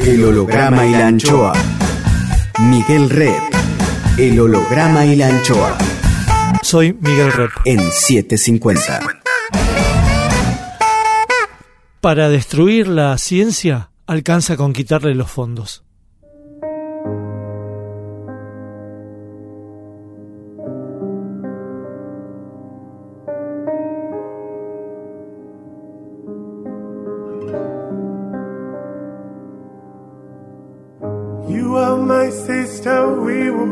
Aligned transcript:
El 0.00 0.24
holograma 0.24 0.86
y 0.86 0.92
la 0.92 1.08
anchoa. 1.08 1.52
Miguel 2.60 3.10
Rep. 3.10 3.42
El 4.16 4.40
holograma 4.40 5.04
y 5.04 5.16
la 5.16 5.28
anchoa. 5.28 5.76
Soy 6.62 6.96
Miguel 7.00 7.32
Rep. 7.32 7.50
En 7.64 7.80
750. 7.80 9.00
Para 12.00 12.28
destruir 12.28 12.88
la 12.88 13.18
ciencia, 13.18 13.90
alcanza 14.06 14.56
con 14.56 14.72
quitarle 14.72 15.14
los 15.14 15.30
fondos. 15.30 15.84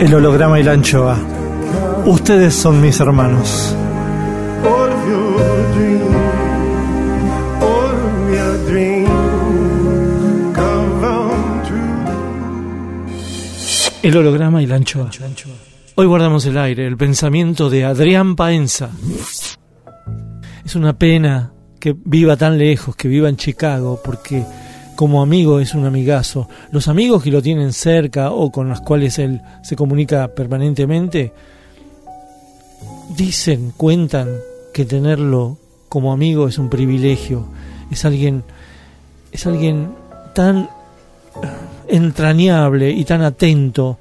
El 0.00 0.14
holograma 0.14 0.58
y 0.58 0.62
la 0.62 0.72
anchoa. 0.72 1.18
Ustedes 2.06 2.54
son 2.54 2.80
mis 2.80 2.98
hermanos. 3.00 3.76
El 14.02 14.16
holograma 14.16 14.62
y 14.62 14.66
la 14.66 14.76
anchoa. 14.76 15.10
Hoy 15.96 16.06
guardamos 16.06 16.46
el 16.46 16.56
aire, 16.56 16.86
el 16.86 16.96
pensamiento 16.96 17.68
de 17.68 17.84
Adrián 17.84 18.36
Paenza. 18.36 18.88
Es 20.64 20.74
una 20.76 20.98
pena 20.98 21.52
que 21.78 21.94
viva 22.02 22.38
tan 22.38 22.56
lejos, 22.56 22.96
que 22.96 23.06
viva 23.06 23.28
en 23.28 23.36
Chicago, 23.36 24.00
porque 24.02 24.46
como 25.00 25.22
amigo 25.22 25.60
es 25.60 25.72
un 25.72 25.86
amigazo. 25.86 26.46
Los 26.72 26.86
amigos 26.86 27.22
que 27.22 27.30
lo 27.30 27.40
tienen 27.40 27.72
cerca 27.72 28.32
o 28.32 28.52
con 28.52 28.68
los 28.68 28.82
cuales 28.82 29.18
él 29.18 29.40
se 29.62 29.74
comunica 29.74 30.28
permanentemente, 30.28 31.32
dicen, 33.16 33.72
cuentan 33.78 34.28
que 34.74 34.84
tenerlo 34.84 35.56
como 35.88 36.12
amigo 36.12 36.48
es 36.48 36.58
un 36.58 36.68
privilegio. 36.68 37.46
Es 37.90 38.04
alguien, 38.04 38.44
es 39.32 39.46
alguien 39.46 39.94
tan 40.34 40.68
entrañable 41.88 42.90
y 42.90 43.06
tan 43.06 43.22
atento 43.22 43.98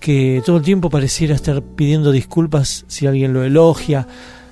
que 0.00 0.42
todo 0.44 0.56
el 0.56 0.64
tiempo 0.64 0.90
pareciera 0.90 1.36
estar 1.36 1.62
pidiendo 1.62 2.10
disculpas 2.10 2.84
si 2.88 3.06
alguien 3.06 3.32
lo 3.32 3.44
elogia, 3.44 4.04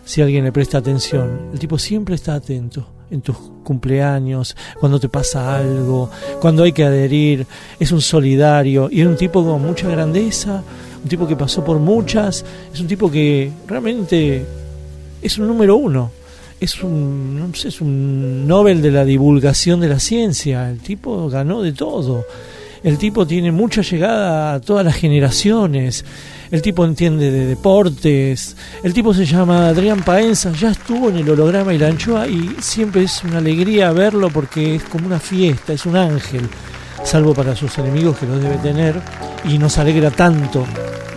si 0.05 0.23
alguien 0.23 0.45
le 0.45 0.53
presta 0.53 0.79
atención. 0.79 1.49
El 1.53 1.59
tipo 1.59 1.77
siempre 1.77 2.15
está 2.15 2.35
atento 2.35 2.98
en 3.11 3.21
tus 3.21 3.37
cumpleaños, 3.63 4.57
cuando 4.81 4.99
te 4.99 5.09
pasa 5.09 5.57
algo, 5.57 6.11
cuando 6.41 6.63
hay 6.63 6.73
que 6.73 6.85
adherir, 6.85 7.47
es 7.79 7.93
un 7.93 8.01
solidario 8.01 8.89
y 8.91 9.01
es 9.01 9.07
un 9.07 9.17
tipo 9.17 9.45
con 9.45 9.63
mucha 9.63 9.89
grandeza, 9.89 10.63
un 11.03 11.09
tipo 11.09 11.27
que 11.27 11.37
pasó 11.37 11.65
por 11.65 11.79
muchas, 11.79 12.45
es 12.73 12.81
un 12.81 12.87
tipo 12.87 13.11
que 13.11 13.51
realmente 13.67 14.45
es 15.23 15.39
un 15.39 15.47
número 15.47 15.77
uno, 15.77 16.11
es 16.61 16.83
un, 16.83 17.39
no 17.39 17.55
sé, 17.55 17.69
es 17.69 17.81
un 17.81 18.47
Nobel 18.47 18.83
de 18.83 18.91
la 18.91 19.05
divulgación 19.05 19.81
de 19.81 19.89
la 19.89 20.01
ciencia, 20.01 20.71
el 20.71 20.81
tipo 20.81 21.29
ganó 21.29 21.63
de 21.63 21.73
todo. 21.73 22.25
El 22.83 22.97
tipo 22.97 23.27
tiene 23.27 23.51
mucha 23.51 23.83
llegada 23.83 24.55
a 24.55 24.61
todas 24.61 24.85
las 24.85 24.95
generaciones. 24.95 26.05
El 26.51 26.63
tipo 26.63 26.85
entiende 26.85 27.31
de 27.31 27.47
deportes. 27.47 28.57
El 28.83 28.95
tipo 28.95 29.13
se 29.13 29.27
llama 29.27 29.69
Adrián 29.69 30.03
Paenza. 30.03 30.51
Ya 30.53 30.71
estuvo 30.71 31.11
en 31.11 31.19
el 31.19 31.31
holograma 31.31 31.75
y 31.75 31.79
la 31.79 31.89
anchoa 31.89 32.27
y 32.27 32.57
siempre 32.61 33.03
es 33.03 33.23
una 33.25 33.39
alegría 33.39 33.93
verlo 33.93 34.31
porque 34.31 34.77
es 34.77 34.85
como 34.85 35.07
una 35.07 35.21
fiesta, 35.21 35.73
es 35.73 35.85
un 35.85 35.97
ángel. 35.97 36.49
Salvo 37.05 37.35
para 37.35 37.55
sus 37.55 37.77
enemigos 37.79 38.19
que 38.19 38.27
lo 38.27 38.39
debe 38.39 38.57
tener. 38.59 39.01
Y 39.45 39.59
nos 39.59 39.79
alegra 39.79 40.11
tanto 40.11 40.67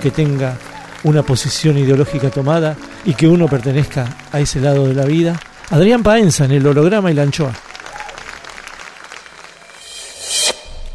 que 0.02 0.12
tenga 0.12 0.58
una 1.04 1.24
posición 1.24 1.78
ideológica 1.78 2.30
tomada 2.30 2.76
y 3.06 3.14
que 3.14 3.28
uno 3.28 3.48
pertenezca 3.48 4.18
a 4.32 4.40
ese 4.40 4.60
lado 4.60 4.88
de 4.88 4.94
la 4.94 5.06
vida. 5.06 5.40
Adrián 5.70 6.04
Paenza 6.04 6.46
en 6.46 6.52
el 6.52 6.68
holograma 6.68 7.10
y 7.10 7.14
la 7.14 7.24
anchoa. 7.24 7.54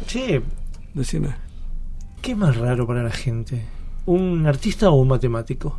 Che, 0.05 0.41
Decime. 0.93 1.35
¿Qué 2.21 2.35
más 2.35 2.55
raro 2.57 2.87
para 2.87 3.03
la 3.03 3.11
gente? 3.11 3.76
¿Un 4.07 4.47
artista 4.47 4.89
o 4.89 4.95
un 4.95 5.09
matemático? 5.09 5.77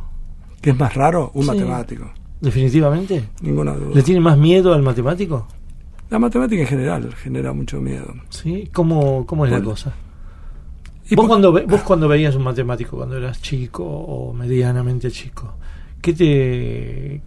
¿Qué 0.61 0.69
es 0.69 0.77
más 0.77 0.93
raro? 0.93 1.31
Un 1.33 1.47
matemático. 1.47 2.11
¿Definitivamente? 2.39 3.23
Ninguna 3.41 3.73
duda. 3.73 3.95
¿Le 3.95 4.03
tiene 4.03 4.21
más 4.21 4.37
miedo 4.37 4.73
al 4.73 4.83
matemático? 4.83 5.47
La 6.11 6.19
matemática 6.19 6.61
en 6.61 6.67
general 6.67 7.13
genera 7.15 7.53
mucho 7.53 7.81
miedo. 7.81 8.13
¿Sí? 8.29 8.69
¿Cómo, 8.71 9.25
cómo 9.25 9.47
es 9.47 9.51
la 9.51 9.61
cosa? 9.63 9.95
¿Vos, 11.11 11.27
cuando, 11.27 11.51
¿Vos 11.51 11.81
cuando 11.81 12.07
veías 12.07 12.35
un 12.35 12.43
matemático, 12.43 12.97
cuando 12.97 13.17
eras 13.17 13.41
chico 13.41 13.83
o 13.83 14.31
medianamente 14.31 15.09
chico, 15.09 15.55
qué 15.99 16.13
te, 16.13 17.21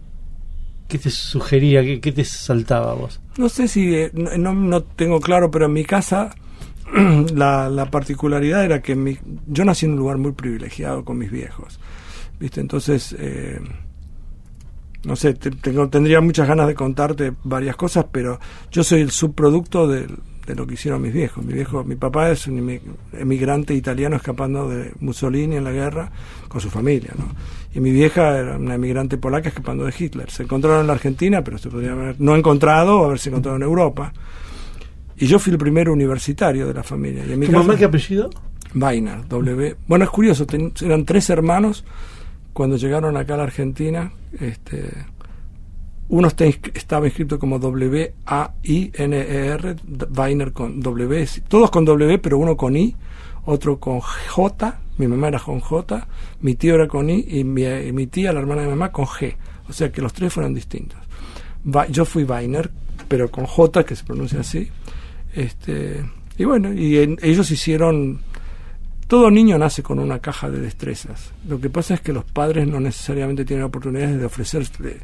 qué 0.87 0.97
te 0.97 1.09
sugería, 1.09 1.83
qué, 1.99 2.11
te 2.13 2.23
saltaba 2.23 2.91
a 2.91 2.95
vos? 2.95 3.19
No 3.37 3.49
sé 3.49 3.67
si, 3.67 3.93
eh, 3.93 4.11
no, 4.13 4.53
no 4.53 4.83
tengo 4.83 5.19
claro, 5.19 5.51
pero 5.51 5.65
en 5.65 5.73
mi 5.73 5.83
casa 5.83 6.33
la, 7.33 7.69
la, 7.69 7.89
particularidad 7.89 8.63
era 8.63 8.81
que 8.81 8.95
mi, 8.95 9.17
yo 9.47 9.65
nací 9.65 9.85
en 9.85 9.93
un 9.93 9.99
lugar 9.99 10.17
muy 10.17 10.33
privilegiado 10.33 11.03
con 11.03 11.17
mis 11.17 11.31
viejos. 11.31 11.79
¿Viste? 12.39 12.61
Entonces, 12.61 13.15
eh, 13.17 13.59
no 15.05 15.15
sé, 15.15 15.33
tengo, 15.33 15.89
tendría 15.89 16.21
muchas 16.21 16.47
ganas 16.47 16.67
de 16.67 16.75
contarte 16.75 17.33
varias 17.43 17.75
cosas, 17.75 18.05
pero 18.11 18.39
yo 18.71 18.83
soy 18.83 19.01
el 19.01 19.11
subproducto 19.11 19.87
de, 19.87 20.07
de 20.45 20.55
lo 20.55 20.67
que 20.67 20.75
hicieron 20.75 21.01
mis 21.01 21.13
viejos. 21.13 21.43
Mi 21.43 21.53
viejo, 21.53 21.83
mi 21.83 21.95
papá 21.95 22.29
es 22.31 22.47
un 22.47 22.79
emigrante 23.13 23.73
italiano 23.73 24.15
escapando 24.15 24.69
de 24.69 24.91
Mussolini 24.99 25.55
en 25.55 25.63
la 25.63 25.71
guerra 25.71 26.11
con 26.47 26.61
su 26.61 26.69
familia, 26.69 27.11
¿no? 27.17 27.25
Y 27.73 27.79
mi 27.79 27.91
vieja 27.91 28.37
era 28.37 28.57
una 28.57 28.75
emigrante 28.75 29.17
polaca 29.17 29.49
escapando 29.49 29.85
de 29.85 29.93
Hitler. 29.97 30.29
Se 30.29 30.43
encontraron 30.43 30.81
en 30.81 30.87
la 30.87 30.93
Argentina, 30.93 31.43
pero 31.43 31.57
se 31.57 31.69
podría 31.69 31.93
haber 31.93 32.15
no 32.19 32.35
encontrado 32.35 32.99
o 32.99 33.05
haberse 33.05 33.29
encontrado 33.29 33.57
en 33.57 33.63
Europa. 33.63 34.13
Y 35.17 35.27
yo 35.27 35.39
fui 35.39 35.51
el 35.51 35.59
primer 35.59 35.89
universitario 35.89 36.67
de 36.67 36.73
la 36.73 36.83
familia. 36.83 37.23
Y 37.25 37.39
¿Tu 37.39 37.51
mamá 37.51 37.75
qué 37.75 37.85
apellido? 37.85 38.29
Weiner, 38.75 39.27
W. 39.27 39.75
Bueno, 39.87 40.05
es 40.05 40.11
curioso, 40.11 40.45
eran 40.81 41.05
tres 41.05 41.29
hermanos 41.29 41.85
cuando 42.53 42.77
llegaron 42.77 43.17
acá 43.17 43.35
a 43.35 43.37
la 43.37 43.43
Argentina. 43.43 44.11
Este, 44.39 44.89
uno 46.09 46.27
estaba 46.27 47.05
inscrito 47.05 47.39
como 47.39 47.59
W-A-I-N-E-R, 47.59 48.15
Weiner 50.15 50.51
con 50.53 50.79
W, 50.79 51.27
todos 51.47 51.71
con 51.71 51.85
W, 51.85 52.19
pero 52.19 52.37
uno 52.37 52.57
con 52.57 52.75
I, 52.75 52.95
otro 53.45 53.79
con 53.79 53.99
J, 53.99 54.79
mi 54.97 55.07
mamá 55.07 55.29
era 55.29 55.39
con 55.39 55.59
J, 55.59 56.07
mi 56.41 56.55
tío 56.55 56.75
era 56.75 56.87
con 56.87 57.09
I 57.09 57.25
y 57.27 57.43
mi, 57.43 57.63
y 57.63 57.91
mi 57.91 58.07
tía, 58.07 58.33
la 58.33 58.39
hermana 58.39 58.61
de 58.61 58.67
mi 58.67 58.73
mamá, 58.73 58.91
con 58.91 59.05
G. 59.05 59.35
O 59.69 59.73
sea 59.73 59.91
que 59.91 60.01
los 60.01 60.13
tres 60.13 60.33
fueron 60.33 60.53
distintos. 60.53 60.99
Yo 61.89 62.05
fui 62.05 62.23
Weiner, 62.23 62.69
pero 63.07 63.31
con 63.31 63.45
J, 63.45 63.83
que 63.85 63.95
se 63.95 64.03
pronuncia 64.03 64.41
así. 64.41 64.69
Este, 65.33 66.03
y 66.37 66.45
bueno, 66.45 66.73
y 66.73 66.97
ellos 67.21 67.51
hicieron... 67.51 68.21
Todo 69.07 69.29
niño 69.29 69.57
nace 69.57 69.83
con 69.83 69.99
una 69.99 70.19
caja 70.19 70.49
de 70.49 70.59
destrezas. 70.59 71.33
Lo 71.47 71.59
que 71.59 71.69
pasa 71.69 71.93
es 71.93 72.01
que 72.01 72.13
los 72.13 72.23
padres 72.23 72.67
no 72.67 72.79
necesariamente 72.79 73.45
tienen 73.45 73.65
oportunidades 73.65 74.17
de 74.17 74.25
ofrecerle 74.25 74.97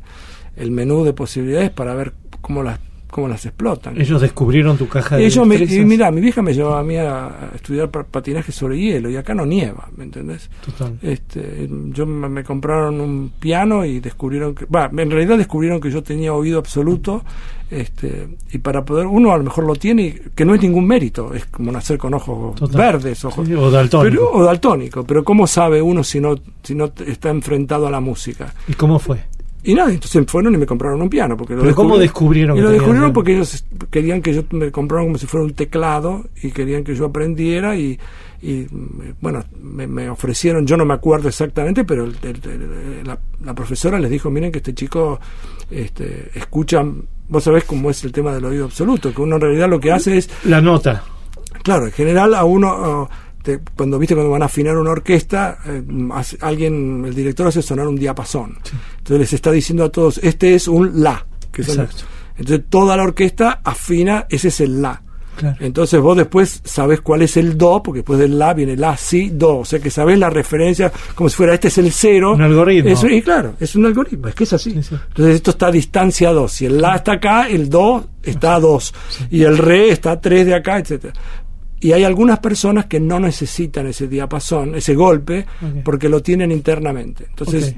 el 0.56 0.72
menú 0.72 1.04
de 1.04 1.14
posibilidades 1.14 1.70
para 1.70 1.94
ver 1.94 2.14
cómo 2.42 2.64
las 2.64 2.80
cómo 3.10 3.28
las 3.28 3.46
explotan. 3.46 4.00
Ellos 4.00 4.22
descubrieron 4.22 4.78
tu 4.78 4.88
caja 4.88 5.18
de 5.18 5.26
Ellos 5.26 5.46
me, 5.48 5.56
y 5.56 5.86
mira, 5.86 6.12
mi 6.12 6.22
vieja 6.22 6.42
me 6.42 6.54
llevaba 6.54 6.80
a 6.80 6.84
mí 6.84 6.96
a, 6.98 7.52
estudiar 7.56 7.90
pa- 7.90 8.04
patinaje 8.04 8.52
sobre 8.52 8.80
hielo 8.80 9.10
y 9.10 9.16
acá 9.18 9.34
no 9.34 9.46
nieva, 9.46 9.90
¿me 9.98 10.04
entendés? 10.06 10.50
Total. 10.66 10.98
Este, 11.02 11.68
yo 11.94 12.06
me, 12.06 12.30
me 12.30 12.44
compraron 12.44 13.02
un 13.02 13.32
piano 13.40 13.84
y 13.86 14.00
descubrieron 14.00 14.54
que, 14.56 14.66
va, 14.66 14.90
en 14.96 15.10
realidad 15.12 15.38
descubrieron 15.38 15.80
que 15.82 15.90
yo 15.92 16.04
tenía 16.04 16.34
oído 16.34 16.60
absoluto, 16.60 17.24
este, 17.72 18.28
y 18.52 18.58
para 18.60 18.84
poder, 18.84 19.06
uno 19.06 19.32
a 19.32 19.38
lo 19.38 19.44
mejor 19.44 19.66
lo 19.66 19.76
tiene, 19.76 20.04
y 20.04 20.12
que 20.36 20.46
no 20.46 20.56
es 20.56 20.62
ningún 20.62 20.88
mérito, 20.88 21.34
es 21.34 21.46
como 21.46 21.72
nacer 21.72 21.98
con 21.98 22.14
ojos 22.14 22.56
Total. 22.56 22.78
verdes, 22.94 23.24
ojos 23.26 23.48
Sí, 23.48 23.54
o 23.54 23.70
daltónico. 23.70 24.10
pero, 24.18 24.32
o 24.32 24.44
daltónico, 24.44 25.04
pero 25.04 25.24
¿cómo 25.24 25.46
sabe 25.48 25.82
uno 25.82 26.04
si 26.04 26.20
no, 26.20 26.36
si 26.64 26.74
no 26.76 26.92
está 27.06 27.30
enfrentado 27.30 27.86
a 27.88 27.92
la 27.92 28.00
música? 28.00 28.54
¿Y 28.68 28.74
cómo 28.74 28.98
fue? 29.00 29.20
Y 29.64 29.74
nada, 29.74 29.92
entonces 29.92 30.26
fueron 30.28 30.54
y 30.54 30.58
me 30.58 30.66
compraron 30.66 31.02
un 31.02 31.10
piano. 31.10 31.36
Porque 31.36 31.54
lo 31.56 31.62
¿Pero 31.64 31.76
cómo 31.76 31.98
descubrieron 31.98 32.58
Y 32.58 32.62
lo 32.62 32.70
descubrieron 32.70 33.12
porque 33.14 33.34
ellos 33.36 33.66
querían 33.92 34.22
que 34.22 34.34
yo 34.34 34.44
me 34.52 34.72
compraron 34.72 35.08
como 35.08 35.18
si 35.18 35.26
fuera 35.28 35.46
un 35.46 35.54
teclado 35.54 36.26
y 36.42 36.52
querían 36.52 36.84
que 36.84 36.96
yo 36.96 37.06
aprendiera 37.06 37.76
y, 37.76 38.00
y, 38.42 38.66
mm, 38.72 39.16
bueno, 39.20 39.44
me, 39.62 39.86
me 39.86 40.10
ofrecieron, 40.10 40.66
yo 40.66 40.78
no 40.78 40.86
me 40.86 40.94
acuerdo 40.94 41.28
exactamente, 41.28 41.84
pero 41.84 42.06
el- 42.06 42.16
el- 42.24 42.42
el- 42.50 43.08
la, 43.08 43.20
la 43.44 43.54
profesora 43.54 44.00
les 44.00 44.10
dijo, 44.10 44.30
miren 44.30 44.52
que 44.52 44.60
este 44.60 44.74
chico 44.74 45.20
este, 45.70 46.32
escucha, 46.36 46.84
vos 47.28 47.44
sabés 47.44 47.66
cómo 47.66 47.90
es 47.90 48.04
el 48.06 48.12
tema 48.14 48.34
del 48.34 48.46
oído 48.46 48.66
absoluto, 48.66 49.14
que 49.14 49.22
uno 49.22 49.36
en 49.36 49.42
realidad 49.42 49.70
lo 49.70 49.80
que 49.80 49.92
hace 49.92 50.18
es 50.18 50.30
La 50.46 50.62
nota. 50.62 51.04
Claro, 51.64 51.86
en 51.88 51.92
general 51.92 52.34
a 52.34 52.46
uno, 52.46 53.10
te- 53.58 53.64
cuando 53.76 53.98
viste 54.00 54.16
cuando 54.16 54.32
van 54.32 54.42
a 54.42 54.46
afinar 54.46 54.78
una 54.78 54.92
orquesta, 54.92 55.58
eh, 55.66 55.84
hace- 56.14 56.38
alguien, 56.42 57.04
el 57.06 57.16
director 57.16 57.48
hace 57.48 57.62
sonar 57.62 57.88
un 57.88 57.96
diapasón. 57.96 58.58
Entonces 59.00 59.20
les 59.20 59.34
está 59.34 59.52
diciendo 59.52 59.84
a 59.86 59.90
todos, 59.90 60.20
este 60.24 60.56
es 60.56 60.68
un 60.68 61.02
la. 61.04 61.26
Que 61.52 61.64
son- 61.64 61.88
entonces 62.38 62.66
toda 62.70 62.96
la 62.96 63.04
orquesta 63.04 63.62
afina, 63.64 64.26
ese 64.30 64.50
es 64.50 64.62
el 64.62 64.82
la. 64.82 65.02
Claro. 65.36 65.56
Entonces 65.62 66.02
vos 66.02 66.18
después 66.18 66.62
sabés 66.66 67.00
cuál 67.00 67.22
es 67.22 67.38
el 67.38 67.58
do, 67.58 67.82
porque 67.82 68.00
después 68.00 68.20
del 68.20 68.38
la 68.38 68.54
viene 68.54 68.76
la, 68.76 68.98
si, 68.98 69.30
do. 69.30 69.60
O 69.60 69.66
sea 69.66 69.80
que 69.80 69.90
sabés 69.90 70.20
la 70.20 70.30
referencia 70.30 70.92
como 71.16 71.30
si 71.30 71.38
fuera 71.38 71.54
este 71.54 71.70
es 71.70 71.78
el 71.78 71.94
cero. 71.94 72.34
Un 72.34 72.42
algoritmo. 72.42 72.90
Eso- 72.92 73.08
y 73.08 73.22
claro, 73.22 73.54
es 73.58 73.74
un 73.76 73.86
algoritmo, 73.86 74.28
es 74.28 74.36
que 74.36 74.44
es 74.44 74.52
así. 74.52 74.72
Sí, 74.72 74.84
sí. 74.84 74.96
Entonces 75.08 75.36
esto 75.36 75.52
está 75.52 75.68
a 75.68 75.72
distancia 75.72 76.32
2. 76.32 76.52
Si 76.52 76.66
el 76.66 76.82
la 76.82 76.98
está 76.98 77.14
acá, 77.14 77.48
el 77.48 77.70
do 77.70 78.06
está 78.22 78.56
a 78.56 78.60
2. 78.60 78.94
Y 79.32 79.44
el 79.44 79.58
re 79.58 79.90
está 79.92 80.12
a 80.12 80.20
3 80.20 80.46
de 80.46 80.56
acá, 80.56 80.78
etcétera. 80.78 81.14
Y 81.82 81.92
hay 81.94 82.04
algunas 82.04 82.40
personas 82.40 82.86
que 82.88 83.00
no 83.00 83.20
necesitan 83.20 83.88
ese 83.88 84.08
diapasón, 84.08 84.76
ese 84.76 84.96
golpe, 84.96 85.46
porque 85.84 86.10
lo 86.10 86.22
tienen 86.22 86.52
internamente. 86.52 87.26
Entonces, 87.30 87.74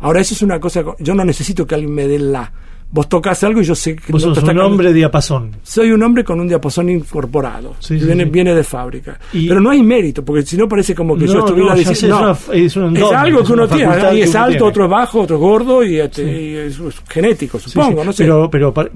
ahora 0.00 0.20
eso 0.20 0.34
es 0.34 0.42
una 0.42 0.60
cosa, 0.60 0.82
co- 0.84 0.96
yo 0.98 1.14
no 1.14 1.24
necesito 1.24 1.66
que 1.66 1.74
alguien 1.74 1.94
me 1.94 2.06
dé 2.06 2.18
la. 2.18 2.52
Vos 2.88 3.08
tocas 3.08 3.42
algo 3.44 3.60
y 3.60 3.64
yo 3.64 3.74
sé 3.74 3.96
que 3.96 4.12
Vos 4.12 4.24
no 4.24 4.34
sos 4.34 4.44
un 4.44 4.58
hombre 4.60 4.92
diapasón. 4.92 5.50
soy 5.62 5.90
un 5.90 6.02
hombre 6.02 6.22
con 6.24 6.40
un 6.40 6.46
diapasón 6.48 6.88
incorporado. 6.88 7.74
Sí, 7.80 7.98
sí, 7.98 8.06
viene, 8.06 8.24
sí. 8.24 8.30
viene 8.30 8.54
de 8.54 8.62
fábrica. 8.64 9.18
Y- 9.32 9.48
Pero 9.48 9.60
no 9.60 9.70
hay 9.70 9.82
mérito, 9.82 10.24
porque 10.24 10.42
si 10.46 10.56
no 10.56 10.68
parece 10.68 10.94
como 10.94 11.16
que 11.18 11.26
yo 11.26 11.34
No, 11.34 11.38
estuviera 11.40 11.70
no, 11.70 11.76
diciendo. 11.76 12.36
es 12.52 12.76
algo 13.12 13.42
que 13.44 13.52
uno 13.52 13.68
tiene. 13.68 13.92
que 14.12 14.22
es 14.22 14.34
alto, 14.34 14.50
tiene. 14.52 14.62
otro 14.68 14.84
es 14.84 14.90
bajo, 14.90 15.20
otro 15.20 15.36
es 15.36 15.40
gordo 15.42 15.82
y, 15.84 15.98
este, 15.98 16.22
y 16.42 16.56
es, 16.56 16.78
genético, 17.08 17.58
supongo. 17.58 18.04
No 18.04 18.12
sé. 18.12 18.24
Pero, 18.24 18.48
pero, 18.50 18.72
para, 18.72 18.88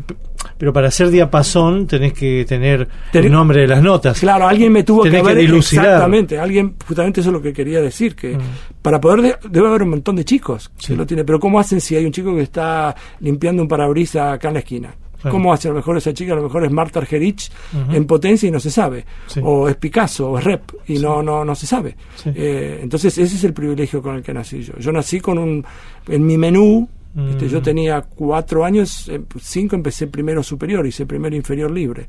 pero 0.56 0.72
para 0.72 0.88
hacer 0.88 1.10
diapasón 1.10 1.86
tenés 1.86 2.12
que 2.12 2.44
tener 2.48 2.88
el 3.12 3.30
nombre 3.32 3.62
de 3.62 3.66
las 3.68 3.82
notas. 3.82 4.20
Claro, 4.20 4.46
alguien 4.46 4.72
me 4.72 4.82
tuvo 4.84 5.02
que 5.02 5.10
Tenés 5.10 5.24
que 5.24 5.30
haber 5.32 5.44
dilucidar. 5.44 5.84
exactamente, 5.86 6.38
alguien 6.38 6.74
justamente 6.86 7.20
eso 7.20 7.30
es 7.30 7.34
lo 7.34 7.42
que 7.42 7.52
quería 7.52 7.80
decir 7.80 8.14
que 8.14 8.36
Mm. 8.36 8.40
para 8.82 9.00
poder 9.00 9.20
de- 9.22 9.36
debe 9.50 9.68
haber 9.68 9.82
un 9.82 9.90
montón 9.90 10.16
de 10.16 10.24
chicos 10.24 10.70
que 10.86 10.94
lo 10.94 11.04
tienen, 11.06 11.26
pero 11.26 11.40
cómo 11.40 11.58
hacen 11.58 11.80
si 11.80 11.96
hay 11.96 12.04
un 12.04 12.12
chico 12.12 12.34
que 12.34 12.42
está 12.42 12.94
limpiando 13.20 13.62
un 13.62 13.68
parabrisas 13.90 14.34
acá 14.34 14.48
en 14.48 14.54
la 14.54 14.60
esquina? 14.60 14.94
Claro. 15.20 15.36
¿Cómo 15.36 15.52
hace? 15.52 15.68
A 15.68 15.72
lo 15.72 15.76
mejor 15.76 15.98
esa 15.98 16.14
chica, 16.14 16.32
a 16.32 16.36
lo 16.36 16.42
mejor 16.42 16.64
es 16.64 16.70
Marta 16.70 16.98
Argerich 16.98 17.50
en 17.92 18.06
potencia 18.06 18.48
y 18.48 18.50
no 18.50 18.58
se 18.58 18.70
sabe. 18.70 19.04
Sí. 19.26 19.40
O 19.44 19.68
es 19.68 19.76
Picasso, 19.76 20.30
o 20.30 20.38
es 20.38 20.44
Rep, 20.44 20.72
y 20.86 20.98
no, 20.98 21.22
no, 21.22 21.44
no 21.44 21.54
se 21.54 21.66
sabe. 21.66 21.94
Sí. 22.16 22.30
Eh, 22.34 22.80
entonces, 22.82 23.18
ese 23.18 23.36
es 23.36 23.44
el 23.44 23.52
privilegio 23.52 24.00
con 24.00 24.16
el 24.16 24.22
que 24.22 24.32
nací 24.32 24.62
yo. 24.62 24.72
Yo 24.78 24.92
nací 24.92 25.20
con 25.20 25.36
un. 25.36 25.64
En 26.08 26.24
mi 26.24 26.38
menú, 26.38 26.88
este, 27.16 27.46
Mm. 27.46 27.48
yo 27.48 27.60
tenía 27.62 28.02
cuatro 28.02 28.64
años, 28.64 29.08
eh, 29.08 29.20
cinco 29.40 29.74
empecé 29.74 30.06
primero 30.06 30.42
superior, 30.42 30.86
hice 30.86 31.06
primero 31.06 31.34
inferior 31.34 31.70
libre. 31.70 32.06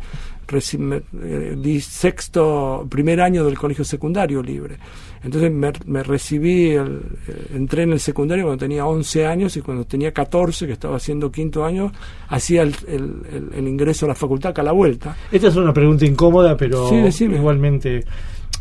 Reci- 0.48 0.78
me- 0.78 1.02
eh, 1.24 1.56
di 1.58 1.80
sexto, 1.80 2.86
primer 2.90 3.22
año 3.22 3.44
del 3.46 3.58
colegio 3.58 3.84
secundario 3.86 4.44
libre. 4.44 4.78
Entonces 5.24 5.52
me, 5.52 5.72
me 5.86 6.04
recibí, 6.04 6.72
el- 6.72 7.02
eh, 7.28 7.48
entré 7.56 7.84
en 7.84 7.94
el 7.94 8.00
secundario 8.00 8.46
cuando 8.46 8.60
tenía 8.66 8.86
11 8.86 9.26
años 9.26 9.56
y 9.58 9.62
cuando 9.62 9.86
tenía 9.86 10.12
14, 10.12 10.68
que 10.68 10.74
estaba 10.74 10.98
haciendo 10.98 11.32
quinto 11.32 11.64
año, 11.66 11.92
hacía 12.28 12.64
el, 12.64 12.76
el- 12.88 13.48
el- 13.56 13.68
ingreso 13.68 14.06
a 14.06 14.10
la 14.10 14.16
facultad 14.16 14.52
acá 14.52 14.62
a 14.62 14.66
la 14.66 14.72
vuelta. 14.72 15.16
Esta 15.32 15.48
es 15.48 15.56
una 15.56 15.74
pregunta 15.74 16.06
incómoda, 16.06 16.58
pero 16.58 16.90
Sí, 16.90 17.26
igualmente 17.26 18.04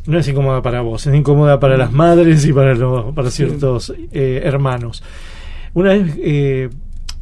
no 0.06 0.18
es 0.18 0.28
incómoda 0.28 0.62
para 0.62 0.80
vos, 0.82 1.06
es 1.06 1.14
incómoda 1.14 1.58
para 1.60 1.76
las 1.76 1.92
madres 1.92 2.44
y 2.46 2.52
para, 2.52 2.74
los, 2.74 3.12
para 3.14 3.30
ciertos 3.30 3.92
eh, 4.12 4.40
hermanos. 4.44 5.02
Una 5.74 5.90
vez 5.90 6.14
eh, 6.18 6.70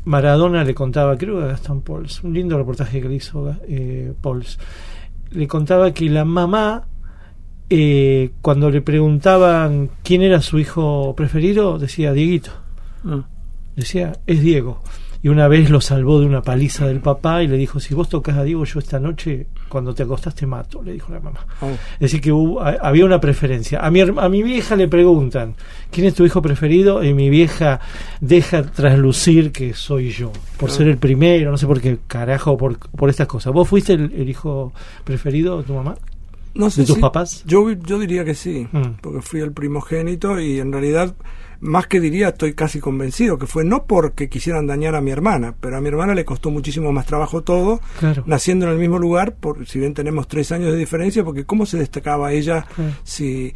Maradona 0.04 0.64
le 0.64 0.74
contaba, 0.74 1.16
creo 1.16 1.38
que 1.38 1.44
a 1.44 1.48
Gastón 1.48 1.82
Pauls, 1.82 2.22
un 2.24 2.32
lindo 2.32 2.56
reportaje 2.56 3.00
que 3.00 3.08
le 3.08 3.16
hizo 3.16 3.54
eh, 3.68 4.12
Pauls, 4.20 4.58
le 5.30 5.46
contaba 5.46 5.92
que 5.92 6.08
la 6.08 6.24
mamá, 6.24 6.84
eh, 7.68 8.30
cuando 8.40 8.70
le 8.70 8.80
preguntaban 8.80 9.90
quién 10.02 10.22
era 10.22 10.40
su 10.40 10.58
hijo 10.58 11.14
preferido, 11.14 11.78
decía 11.78 12.12
Dieguito. 12.12 12.52
Decía, 13.76 14.14
es 14.26 14.40
Diego. 14.40 14.82
Y 15.22 15.28
una 15.28 15.46
vez 15.46 15.70
lo 15.70 15.80
salvó 15.80 16.20
de 16.20 16.26
una 16.26 16.42
paliza 16.42 16.86
del 16.86 17.00
papá 17.00 17.42
y 17.42 17.48
le 17.48 17.56
dijo, 17.56 17.80
si 17.80 17.94
vos 17.94 18.08
tocas 18.08 18.36
a 18.36 18.44
Diego, 18.44 18.64
yo 18.64 18.78
esta 18.78 18.98
noche, 18.98 19.46
cuando 19.68 19.94
te 19.94 20.02
acostás, 20.02 20.34
te 20.34 20.46
mato, 20.46 20.82
le 20.82 20.92
dijo 20.92 21.12
la 21.12 21.20
mamá. 21.20 21.46
Oh. 21.60 21.70
Es 21.94 22.00
decir, 22.00 22.20
que 22.20 22.32
hubo- 22.32 22.60
ha- 22.60 22.78
había 22.80 23.04
una 23.04 23.20
preferencia. 23.20 23.80
A 23.80 23.90
mi, 23.90 24.00
a 24.00 24.28
mi 24.28 24.42
vieja 24.42 24.76
le 24.76 24.88
preguntan, 24.88 25.54
¿quién 25.90 26.06
es 26.06 26.14
tu 26.14 26.24
hijo 26.24 26.40
preferido? 26.42 27.02
Y 27.04 27.14
mi 27.14 27.30
vieja 27.30 27.80
deja 28.20 28.62
traslucir 28.62 29.52
que 29.52 29.74
soy 29.74 30.10
yo, 30.10 30.32
por 30.58 30.70
Ah. 30.70 30.72
ser 30.72 30.88
el 30.88 30.98
primero, 30.98 31.50
no 31.50 31.56
sé 31.58 31.66
por 31.66 31.80
qué 31.80 31.98
carajo, 32.06 32.56
por, 32.56 32.78
por 32.78 33.10
estas 33.10 33.26
cosas. 33.26 33.52
¿Vos 33.52 33.68
fuiste 33.68 33.92
el, 33.92 34.12
el 34.14 34.28
hijo 34.28 34.72
preferido 35.04 35.58
de 35.58 35.64
tu 35.64 35.74
mamá? 35.74 35.96
No 36.54 36.70
sé 36.70 36.80
¿De 36.80 36.86
tus 36.86 36.96
si- 36.96 37.00
papás? 37.00 37.44
Yo, 37.46 37.70
yo 37.70 37.98
diría 37.98 38.24
que 38.24 38.34
sí, 38.34 38.66
Mm. 38.72 38.94
porque 39.00 39.20
fui 39.22 39.40
el 39.40 39.52
primogénito 39.52 40.40
y 40.40 40.58
en 40.58 40.72
realidad, 40.72 41.14
más 41.60 41.86
que 41.88 42.00
diría, 42.00 42.28
estoy 42.28 42.54
casi 42.54 42.78
convencido 42.80 43.36
que 43.38 43.46
fue 43.46 43.64
no 43.64 43.84
porque 43.84 44.28
quisieran 44.28 44.66
dañar 44.66 44.94
a 44.94 45.00
mi 45.00 45.10
hermana, 45.10 45.54
pero 45.60 45.76
a 45.76 45.80
mi 45.80 45.88
hermana 45.88 46.14
le 46.14 46.24
costó 46.24 46.50
muchísimo 46.50 46.92
más 46.92 47.06
trabajo 47.06 47.42
todo, 47.42 47.80
Claro. 47.98 48.22
naciendo 48.26 48.66
en 48.66 48.72
el 48.72 48.78
mismo 48.78 48.98
lugar, 48.98 49.34
por, 49.34 49.66
si 49.66 49.78
bien 49.80 49.94
tenemos 49.94 50.28
tres 50.28 50.52
años 50.52 50.70
de 50.72 50.78
diferencia, 50.78 51.24
porque 51.24 51.44
cómo 51.44 51.66
se 51.66 51.78
destacaba 51.78 52.32
ella 52.32 52.64
Claro. 52.76 52.92
si, 53.02 53.54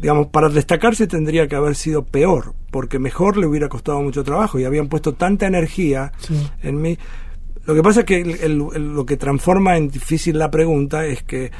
digamos, 0.00 0.26
para 0.26 0.50
destacarse 0.50 1.06
tendría 1.06 1.48
que 1.48 1.56
haber 1.56 1.74
sido 1.74 2.04
peor, 2.04 2.54
porque 2.70 2.98
mejor 2.98 3.38
le 3.38 3.46
hubiera 3.46 3.70
costado 3.70 4.02
mucho 4.02 4.22
trabajo 4.24 4.58
y 4.58 4.64
habían 4.64 4.88
puesto 4.88 5.14
tanta 5.14 5.46
energía 5.46 6.12
Sí. 6.18 6.34
en 6.62 6.82
mí. 6.82 6.98
Lo 7.64 7.74
que 7.74 7.82
pasa 7.82 8.00
es 8.00 8.06
que 8.06 8.20
el- 8.20 8.30
el- 8.42 8.62
el- 8.74 8.92
lo 8.94 9.06
que 9.06 9.16
transforma 9.16 9.76
en 9.76 9.88
difícil 9.88 10.36
la 10.38 10.50
pregunta 10.50 11.06
es 11.06 11.22
que, 11.22 11.50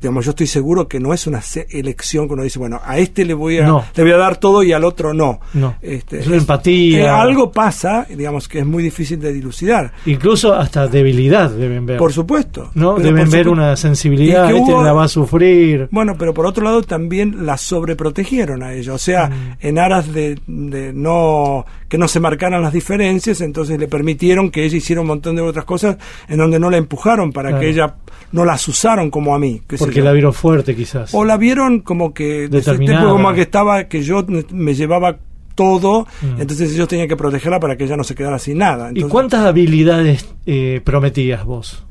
digamos, 0.00 0.24
yo 0.24 0.30
estoy 0.30 0.46
seguro 0.46 0.86
que 0.88 1.00
no 1.00 1.12
es 1.14 1.26
una 1.26 1.40
elección 1.70 2.28
que 2.28 2.34
uno 2.34 2.42
dice, 2.42 2.58
bueno, 2.58 2.80
a 2.84 2.98
este 2.98 3.24
le 3.24 3.34
voy 3.34 3.58
a, 3.58 3.66
No. 3.66 3.84
le 3.94 4.02
voy 4.02 4.12
a 4.12 4.16
dar 4.16 4.36
todo 4.36 4.62
y 4.62 4.72
al 4.72 4.84
otro 4.84 5.12
no. 5.14 5.40
No. 5.54 5.76
Este, 5.82 6.20
Es 6.20 6.26
una 6.26 6.36
empatía. 6.36 7.20
algo 7.20 7.50
pasa, 7.50 8.06
digamos, 8.08 8.46
que 8.48 8.60
es 8.60 8.66
muy 8.66 8.82
difícil 8.82 9.18
de 9.18 9.32
dilucidar. 9.32 9.92
Incluso 10.06 10.54
hasta 10.54 10.86
debilidad 10.86 11.50
deben 11.50 11.86
ver. 11.86 11.98
Por 11.98 12.12
supuesto. 12.12 12.70
¿no? 12.74 12.94
Deben 12.96 13.14
ver 13.16 13.26
supuesto- 13.44 13.50
una 13.52 13.76
sensibilidad, 13.76 14.48
que 14.48 14.58
este 14.58 14.72
hubo- 14.72 14.82
la 14.82 14.92
va 14.92 15.04
a 15.04 15.08
sufrir. 15.08 15.88
Bueno, 15.90 16.14
pero 16.18 16.32
por 16.34 16.46
otro 16.46 16.62
lado 16.64 16.82
también 16.82 17.44
la 17.46 17.56
sobreprotegieron 17.56 18.62
a 18.62 18.74
ella, 18.74 18.92
o 18.94 18.98
sea, 18.98 19.28
Mm. 19.28 19.56
en 19.66 19.78
aras 19.78 20.12
de, 20.12 20.38
de 20.46 20.92
no 20.92 21.64
que 21.88 21.98
no 21.98 22.08
se 22.08 22.18
marcaran 22.20 22.62
las 22.62 22.72
diferencias, 22.72 23.40
entonces 23.40 23.78
le 23.78 23.86
permitieron 23.88 24.50
que 24.50 24.64
ella 24.64 24.76
hiciera 24.76 25.00
un 25.00 25.06
montón 25.06 25.36
de 25.36 25.42
otras 25.42 25.64
cosas 25.64 25.96
en 26.28 26.36
donde 26.38 26.58
no 26.58 26.68
la 26.68 26.76
empujaron 26.78 27.32
para 27.32 27.50
Claro. 27.50 27.60
que 27.62 27.70
ella 27.70 27.94
no 28.32 28.44
las 28.44 28.66
usaron 28.66 29.08
como 29.08 29.34
a 29.36 29.38
mí, 29.38 29.55
Porque 29.78 30.00
la 30.02 30.12
vieron 30.12 30.32
fuerte, 30.32 30.74
quizás. 30.74 31.14
o 31.14 31.24
la 31.24 31.36
vieron 31.36 31.80
como 31.80 32.12
que 32.14 32.48
Determinada. 32.48 33.00
tipo 33.00 33.12
como 33.12 33.32
que 33.34 33.42
estaba 33.42 33.84
que 33.84 34.02
yo 34.02 34.24
me 34.52 34.74
llevaba 34.74 35.18
todo, 35.54 36.06
Mm. 36.22 36.40
entonces 36.40 36.72
ellos 36.74 36.86
tenían 36.88 37.08
que 37.08 37.16
protegerla 37.16 37.58
para 37.60 37.76
que 37.76 37.84
ella 37.84 37.96
no 37.96 38.04
se 38.04 38.14
quedara 38.14 38.38
sin 38.38 38.58
nada. 38.58 38.90
¿Y 38.94 39.02
cuántas 39.04 39.40
habilidades 39.46 40.26
eh, 40.44 40.80
prometías 40.84 41.44
vos? 41.44 41.82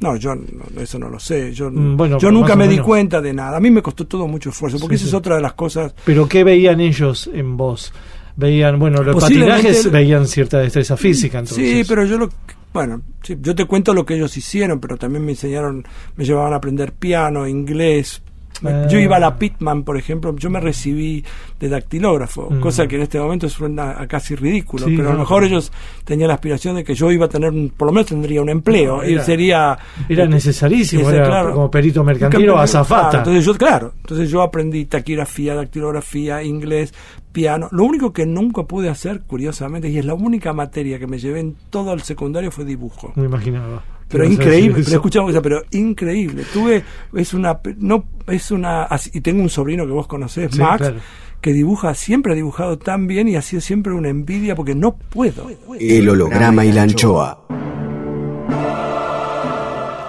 No, 0.00 0.16
yo 0.16 0.34
no- 0.34 0.42
eso 0.80 0.98
no 0.98 1.08
lo 1.08 1.18
sé. 1.18 1.52
Yo, 1.54 1.70
Mm, 1.70 1.96
bueno, 1.96 2.18
yo 2.18 2.30
nunca 2.30 2.54
me 2.56 2.68
di 2.68 2.78
cuenta 2.78 3.20
de 3.20 3.32
nada. 3.32 3.56
A 3.56 3.60
mí 3.60 3.70
me 3.70 3.80
costó 3.82 4.06
todo 4.06 4.26
mucho 4.28 4.50
esfuerzo, 4.50 4.78
porque 4.78 4.96
Sí, 4.98 5.04
esa 5.04 5.10
sí. 5.10 5.16
es 5.16 5.18
otra 5.18 5.36
de 5.36 5.42
las 5.42 5.54
cosas 5.54 5.94
¿Pero 6.04 6.28
qué 6.28 6.44
veían 6.44 6.80
ellos 6.80 7.30
en 7.32 7.56
vos? 7.56 7.92
Veían, 8.38 8.78
bueno, 8.78 9.02
los 9.02 9.16
patinajes 9.16 9.90
veían 9.90 10.26
cierta 10.26 10.58
destreza 10.58 10.96
física, 10.98 11.38
entonces. 11.38 11.66
Sí, 11.70 11.84
pero 11.88 12.04
yo 12.04 12.18
lo 12.18 12.28
bueno, 12.76 13.02
sí, 13.22 13.36
yo 13.40 13.54
te 13.54 13.64
cuento 13.64 13.92
lo 13.94 14.04
que 14.06 14.14
ellos 14.14 14.36
hicieron, 14.36 14.78
pero 14.80 14.96
también 14.96 15.24
me 15.24 15.32
enseñaron, 15.32 15.84
me 16.16 16.24
llevaban 16.24 16.52
a 16.52 16.56
aprender 16.56 16.92
piano, 16.92 17.46
inglés, 17.48 18.22
Ah. 18.64 18.86
Yo 18.88 18.98
iba 18.98 19.16
a 19.16 19.20
la 19.20 19.36
Pitman, 19.36 19.82
por 19.84 19.98
ejemplo, 19.98 20.34
yo 20.34 20.48
me 20.48 20.58
recibí 20.60 21.22
de 21.60 21.68
dactilógrafo, 21.68 22.48
Mm. 22.50 22.60
cosa 22.60 22.86
que 22.88 22.96
en 22.96 23.02
este 23.02 23.20
momento 23.20 23.50
suena 23.50 24.00
a 24.00 24.06
casi 24.06 24.34
ridículo, 24.34 24.86
Sí, 24.86 24.94
pero 24.96 25.08
a 25.08 25.12
lo 25.12 25.18
no. 25.18 25.24
mejor 25.24 25.44
ellos 25.44 25.70
tenían 26.06 26.28
la 26.28 26.34
aspiración 26.36 26.74
de 26.76 26.82
que 26.82 26.94
yo 26.94 27.12
iba 27.12 27.26
a 27.26 27.28
tener, 27.28 27.50
un- 27.50 27.68
por 27.68 27.84
lo 27.88 27.92
menos 27.92 28.06
tendría 28.06 28.40
un 28.40 28.48
empleo, 28.48 29.02
No, 29.02 29.04
y 29.06 29.12
era- 29.12 29.24
sería... 29.24 29.78
Era 30.08 30.24
necesarísimo, 30.24 31.02
Ese, 31.02 31.16
era 31.16 31.26
claro. 31.26 31.52
como 31.52 31.70
perito 31.70 32.02
mercantil 32.02 32.48
o 32.48 32.52
Claro, 32.54 32.60
azafata. 32.62 33.18
entonces 33.18 33.44
yo, 33.44 33.54
claro, 33.58 33.92
entonces 33.98 34.30
yo 34.30 34.40
aprendí 34.40 34.86
taquigrafía, 34.86 35.54
dactilografía, 35.54 36.42
inglés, 36.42 36.94
piano. 37.36 37.68
Lo 37.70 37.84
único 37.84 38.12
que 38.14 38.24
nunca 38.24 38.62
pude 38.62 38.88
hacer, 38.88 39.20
curiosamente, 39.26 39.90
y 39.90 39.98
es 39.98 40.04
la 40.06 40.14
única 40.14 40.54
materia 40.54 40.98
que 40.98 41.06
me 41.06 41.18
llevé 41.18 41.40
en 41.40 41.54
todo 41.68 41.92
el 41.92 42.00
secundario 42.00 42.50
fue 42.50 42.64
dibujo. 42.64 43.12
Me 43.14 43.26
imaginaba. 43.26 43.82
Pero 44.08 44.24
¿Qué 44.24 44.30
ibas 44.32 44.38
a 44.38 44.42
increíble, 44.48 44.82
pero 44.84 44.96
escuchamos 44.96 45.30
cosa, 45.30 45.42
pero 45.42 45.62
increíble. 45.72 46.44
Tuve, 46.52 46.82
es 47.14 47.34
una, 47.34 47.60
no, 47.76 48.04
es 48.26 48.50
una, 48.50 48.84
así- 48.84 49.10
y 49.12 49.20
tengo 49.20 49.42
un 49.42 49.50
sobrino 49.50 49.84
que 49.84 49.92
vos 49.92 50.06
conocés, 50.06 50.50
Sí, 50.52 50.60
Max, 50.60 50.78
claro. 50.78 50.96
que 51.42 51.52
dibuja, 51.52 51.92
siempre 51.94 52.32
ha 52.32 52.36
dibujado 52.36 52.78
tan 52.78 53.06
bien 53.06 53.28
y 53.28 53.36
ha 53.36 53.42
sido 53.42 53.60
siempre 53.60 53.92
una 53.92 54.08
envidia 54.08 54.54
porque 54.54 54.74
no 54.74 54.96
puedo. 54.96 55.46
El 55.78 56.08
holograma 56.08 56.64
y 56.64 56.72
la 56.72 56.82
anchoa. 56.84 57.42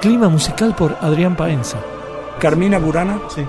Clima 0.01 0.29
musical 0.29 0.75
por 0.75 0.95
Adrián 1.01 1.35
Paenza. 1.35 1.79
Carmina 2.39 2.77
Burana, 2.79 3.19
Sí. 3.29 3.41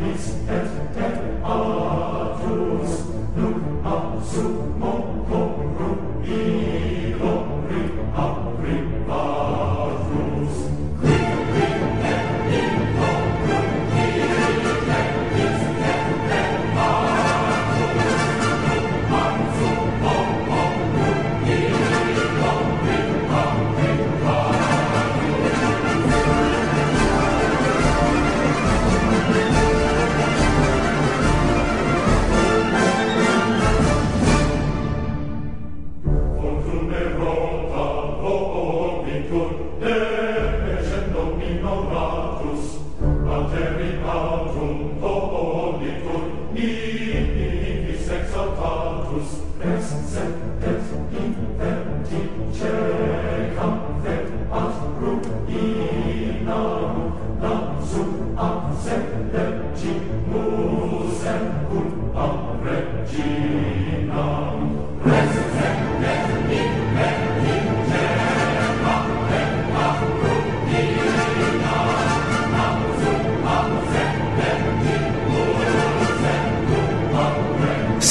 It's 0.00 0.32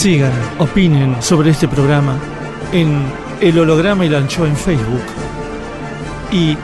Sigan, 0.02 0.34
opinen 0.58 1.22
sobre 1.22 1.52
este 1.52 1.68
programa 1.68 2.18
en 2.74 3.04
El 3.40 3.60
Holograma 3.60 4.04
y 4.04 4.10
la 4.10 4.18
Anchoa 4.18 4.48
en 4.48 4.58
Facebook 4.58 5.04
y 6.32 6.58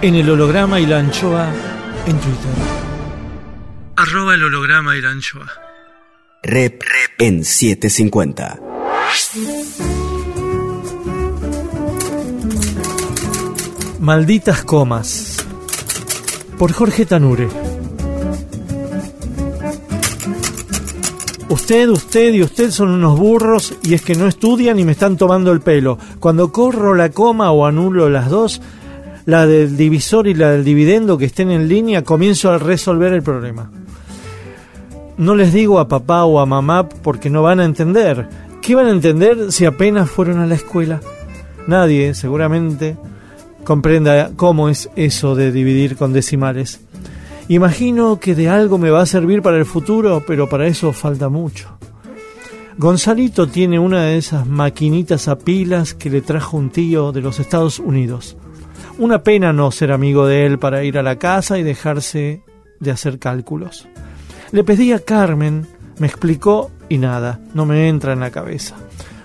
en 0.00 0.14
El 0.14 0.30
Holograma 0.30 0.80
y 0.80 0.86
la 0.86 1.00
Anchoa 1.00 1.50
en 2.06 2.16
Twitter. 2.18 2.50
Arroba 3.94 4.32
el 4.32 4.44
holograma 4.44 4.96
y 4.96 5.02
la 5.02 5.10
anchoa. 5.10 5.52
Rep, 6.42 6.82
Rep 6.82 7.20
en 7.20 7.44
750. 7.44 8.58
Malditas 14.00 14.64
comas. 14.64 15.44
Por 16.56 16.72
Jorge 16.72 17.04
Tanure. 17.04 17.61
Usted, 21.52 21.90
usted 21.90 22.32
y 22.32 22.42
usted 22.42 22.70
son 22.70 22.88
unos 22.88 23.18
burros 23.18 23.74
y 23.82 23.92
es 23.92 24.00
que 24.00 24.14
no 24.14 24.26
estudian 24.26 24.78
y 24.78 24.84
me 24.84 24.92
están 24.92 25.18
tomando 25.18 25.52
el 25.52 25.60
pelo. 25.60 25.98
Cuando 26.18 26.50
corro 26.50 26.94
la 26.94 27.10
coma 27.10 27.50
o 27.50 27.66
anulo 27.66 28.08
las 28.08 28.30
dos, 28.30 28.62
la 29.26 29.46
del 29.46 29.76
divisor 29.76 30.26
y 30.28 30.32
la 30.32 30.52
del 30.52 30.64
dividendo 30.64 31.18
que 31.18 31.26
estén 31.26 31.50
en 31.50 31.68
línea, 31.68 32.04
comienzo 32.04 32.50
a 32.50 32.56
resolver 32.56 33.12
el 33.12 33.22
problema. 33.22 33.70
No 35.18 35.34
les 35.34 35.52
digo 35.52 35.78
a 35.78 35.88
papá 35.88 36.24
o 36.24 36.40
a 36.40 36.46
mamá 36.46 36.88
porque 36.88 37.28
no 37.28 37.42
van 37.42 37.60
a 37.60 37.66
entender. 37.66 38.30
¿Qué 38.62 38.74
van 38.74 38.86
a 38.86 38.92
entender 38.92 39.52
si 39.52 39.66
apenas 39.66 40.08
fueron 40.08 40.38
a 40.38 40.46
la 40.46 40.54
escuela? 40.54 41.02
Nadie, 41.66 42.14
seguramente, 42.14 42.96
comprenda 43.62 44.30
cómo 44.36 44.70
es 44.70 44.88
eso 44.96 45.34
de 45.34 45.52
dividir 45.52 45.96
con 45.96 46.14
decimales. 46.14 46.80
Imagino 47.52 48.18
que 48.18 48.34
de 48.34 48.48
algo 48.48 48.78
me 48.78 48.88
va 48.88 49.02
a 49.02 49.06
servir 49.06 49.42
para 49.42 49.58
el 49.58 49.66
futuro, 49.66 50.24
pero 50.26 50.48
para 50.48 50.66
eso 50.66 50.90
falta 50.94 51.28
mucho. 51.28 51.76
Gonzalito 52.78 53.46
tiene 53.46 53.78
una 53.78 54.04
de 54.04 54.16
esas 54.16 54.46
maquinitas 54.46 55.28
a 55.28 55.36
pilas 55.36 55.92
que 55.92 56.08
le 56.08 56.22
trajo 56.22 56.56
un 56.56 56.70
tío 56.70 57.12
de 57.12 57.20
los 57.20 57.40
Estados 57.40 57.78
Unidos. 57.78 58.38
Una 58.96 59.22
pena 59.22 59.52
no 59.52 59.70
ser 59.70 59.92
amigo 59.92 60.26
de 60.26 60.46
él 60.46 60.58
para 60.58 60.82
ir 60.82 60.96
a 60.96 61.02
la 61.02 61.16
casa 61.16 61.58
y 61.58 61.62
dejarse 61.62 62.40
de 62.80 62.90
hacer 62.90 63.18
cálculos. 63.18 63.86
Le 64.50 64.64
pedí 64.64 64.92
a 64.92 65.00
Carmen, 65.00 65.66
me 65.98 66.06
explicó 66.06 66.70
y 66.88 66.96
nada, 66.96 67.38
no 67.52 67.66
me 67.66 67.86
entra 67.86 68.14
en 68.14 68.20
la 68.20 68.30
cabeza. 68.30 68.76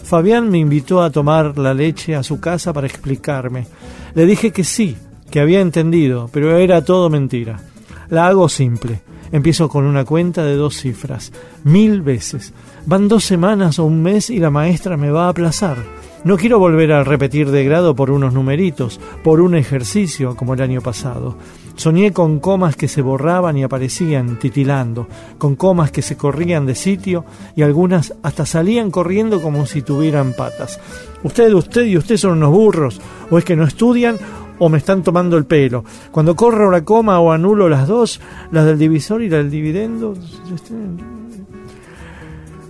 Fabián 0.04 0.50
me 0.50 0.58
invitó 0.58 1.02
a 1.02 1.12
tomar 1.12 1.58
la 1.58 1.74
leche 1.74 2.14
a 2.14 2.24
su 2.24 2.42
casa 2.42 2.74
para 2.74 2.88
explicarme. 2.88 3.68
Le 4.16 4.26
dije 4.26 4.52
que 4.52 4.66
sí, 4.66 4.98
que 5.32 5.40
había 5.40 5.62
entendido, 5.62 6.30
pero 6.34 6.58
era 6.58 6.84
todo 6.84 7.10
mentira. 7.10 7.62
La 8.10 8.28
hago 8.28 8.48
simple. 8.48 9.02
Empiezo 9.32 9.68
con 9.68 9.86
una 9.86 10.06
cuenta 10.06 10.44
de 10.46 10.56
dos 10.56 10.78
cifras. 10.78 11.34
Mil 11.64 12.02
veces. 12.02 12.54
Van 12.86 13.08
dos 13.08 13.26
semanas 13.26 13.80
o 13.80 13.86
un 13.86 14.02
mes 14.02 14.30
y 14.30 14.40
la 14.40 14.50
maestra 14.50 14.96
me 14.96 15.12
va 15.12 15.26
a 15.26 15.30
aplazar. 15.30 15.78
No 16.24 16.38
quiero 16.38 16.60
volver 16.60 16.92
a 16.94 17.04
repetir 17.04 17.52
de 17.52 17.64
grado 17.64 17.96
por 17.96 18.10
unos 18.12 18.34
numeritos, 18.34 19.00
por 19.24 19.40
un 19.40 19.56
ejercicio 19.56 20.36
como 20.36 20.54
el 20.54 20.62
año 20.62 20.82
pasado. 20.82 21.38
Soñé 21.76 22.12
con 22.12 22.40
comas 22.40 22.76
que 22.76 22.88
se 22.88 23.02
borraban 23.02 23.56
y 23.56 23.64
aparecían 23.64 24.40
titilando, 24.40 25.08
con 25.38 25.56
comas 25.56 25.92
que 25.92 26.02
se 26.02 26.18
corrían 26.18 26.66
de 26.66 26.74
sitio 26.74 27.24
y 27.56 27.62
algunas 27.62 28.16
hasta 28.24 28.46
salían 28.46 28.90
corriendo 28.90 29.42
como 29.42 29.66
si 29.68 29.84
tuvieran 29.84 30.34
patas. 30.34 30.80
Usted, 31.24 31.54
usted 31.54 31.86
y 31.86 31.98
usted 31.98 32.18
son 32.18 32.40
unos 32.40 32.52
burros, 32.52 33.00
o 33.30 33.38
es 33.38 33.46
que 33.46 33.56
no 33.56 33.64
estudian 33.64 34.18
o 34.60 34.70
me 34.70 34.78
están 34.78 35.04
tomando 35.04 35.38
el 35.38 35.46
pelo. 35.46 35.84
Cuando 36.12 36.36
corro 36.36 36.72
la 36.72 36.84
coma 36.84 37.20
o 37.20 37.32
anulo 37.32 37.70
las 37.70 37.88
dos, 37.88 38.20
las 38.52 38.66
del 38.66 38.78
divisor 38.78 39.22
y 39.22 39.30
la 39.30 39.38
del 39.38 39.52
dividendo, 39.52 40.14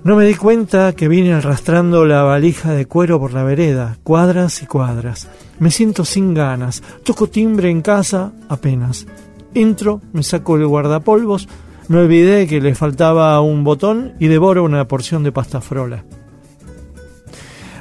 no 0.04 0.16
me 0.16 0.26
di 0.26 0.36
cuenta 0.36 0.94
que 0.94 1.10
vine 1.10 1.34
arrastrando 1.34 2.06
la 2.06 2.24
valija 2.24 2.72
de 2.72 2.86
cuero 2.86 3.20
por 3.20 3.34
la 3.34 3.44
vereda, 3.44 3.98
cuadras 4.04 4.64
y 4.64 4.66
cuadras. 4.66 5.28
Me 5.60 5.70
siento 5.70 6.06
sin 6.06 6.34
ganas, 6.34 6.82
toco 7.04 7.28
timbre 7.28 7.70
en 7.70 7.82
casa 7.82 8.32
apenas. 8.48 9.06
Entro, 9.54 10.02
me 10.14 10.24
saco 10.24 10.56
el 10.56 10.66
guardapolvos, 10.66 11.50
me 11.90 12.00
olvidé 12.00 12.48
que 12.48 12.62
le 12.62 12.74
faltaba 12.74 13.42
un 13.42 13.66
botón 13.66 14.14
y 14.18 14.28
devoro 14.28 14.64
una 14.64 14.88
porción 14.88 15.24
de 15.24 15.34
pasta 15.34 15.60
frola. 15.60 16.06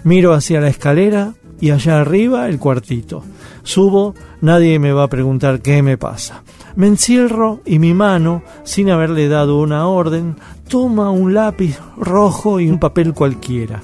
Miro 0.03 0.33
hacia 0.33 0.61
la 0.61 0.69
escalera 0.69 1.35
y 1.61 1.71
allá 1.71 2.01
arriba 2.01 2.49
el 2.49 2.59
cuartito. 2.59 3.23
Subo, 3.67 4.15
nadie 4.43 4.79
me 4.79 4.93
va 4.93 5.03
a 5.03 5.09
preguntar 5.09 5.61
qué 5.61 5.83
me 5.83 5.99
pasa. 5.99 6.45
Me 6.77 6.87
encierro 6.87 7.63
y 7.67 7.81
mi 7.81 7.95
mano, 7.95 8.45
sin 8.63 8.91
haberle 8.91 9.27
dado 9.27 9.59
una 9.59 9.89
orden, 9.89 10.37
toma 10.69 11.11
un 11.11 11.35
lápiz 11.35 11.77
rojo 11.97 12.61
y 12.61 12.71
un 12.71 12.79
papel 12.79 13.13
cualquiera. 13.13 13.83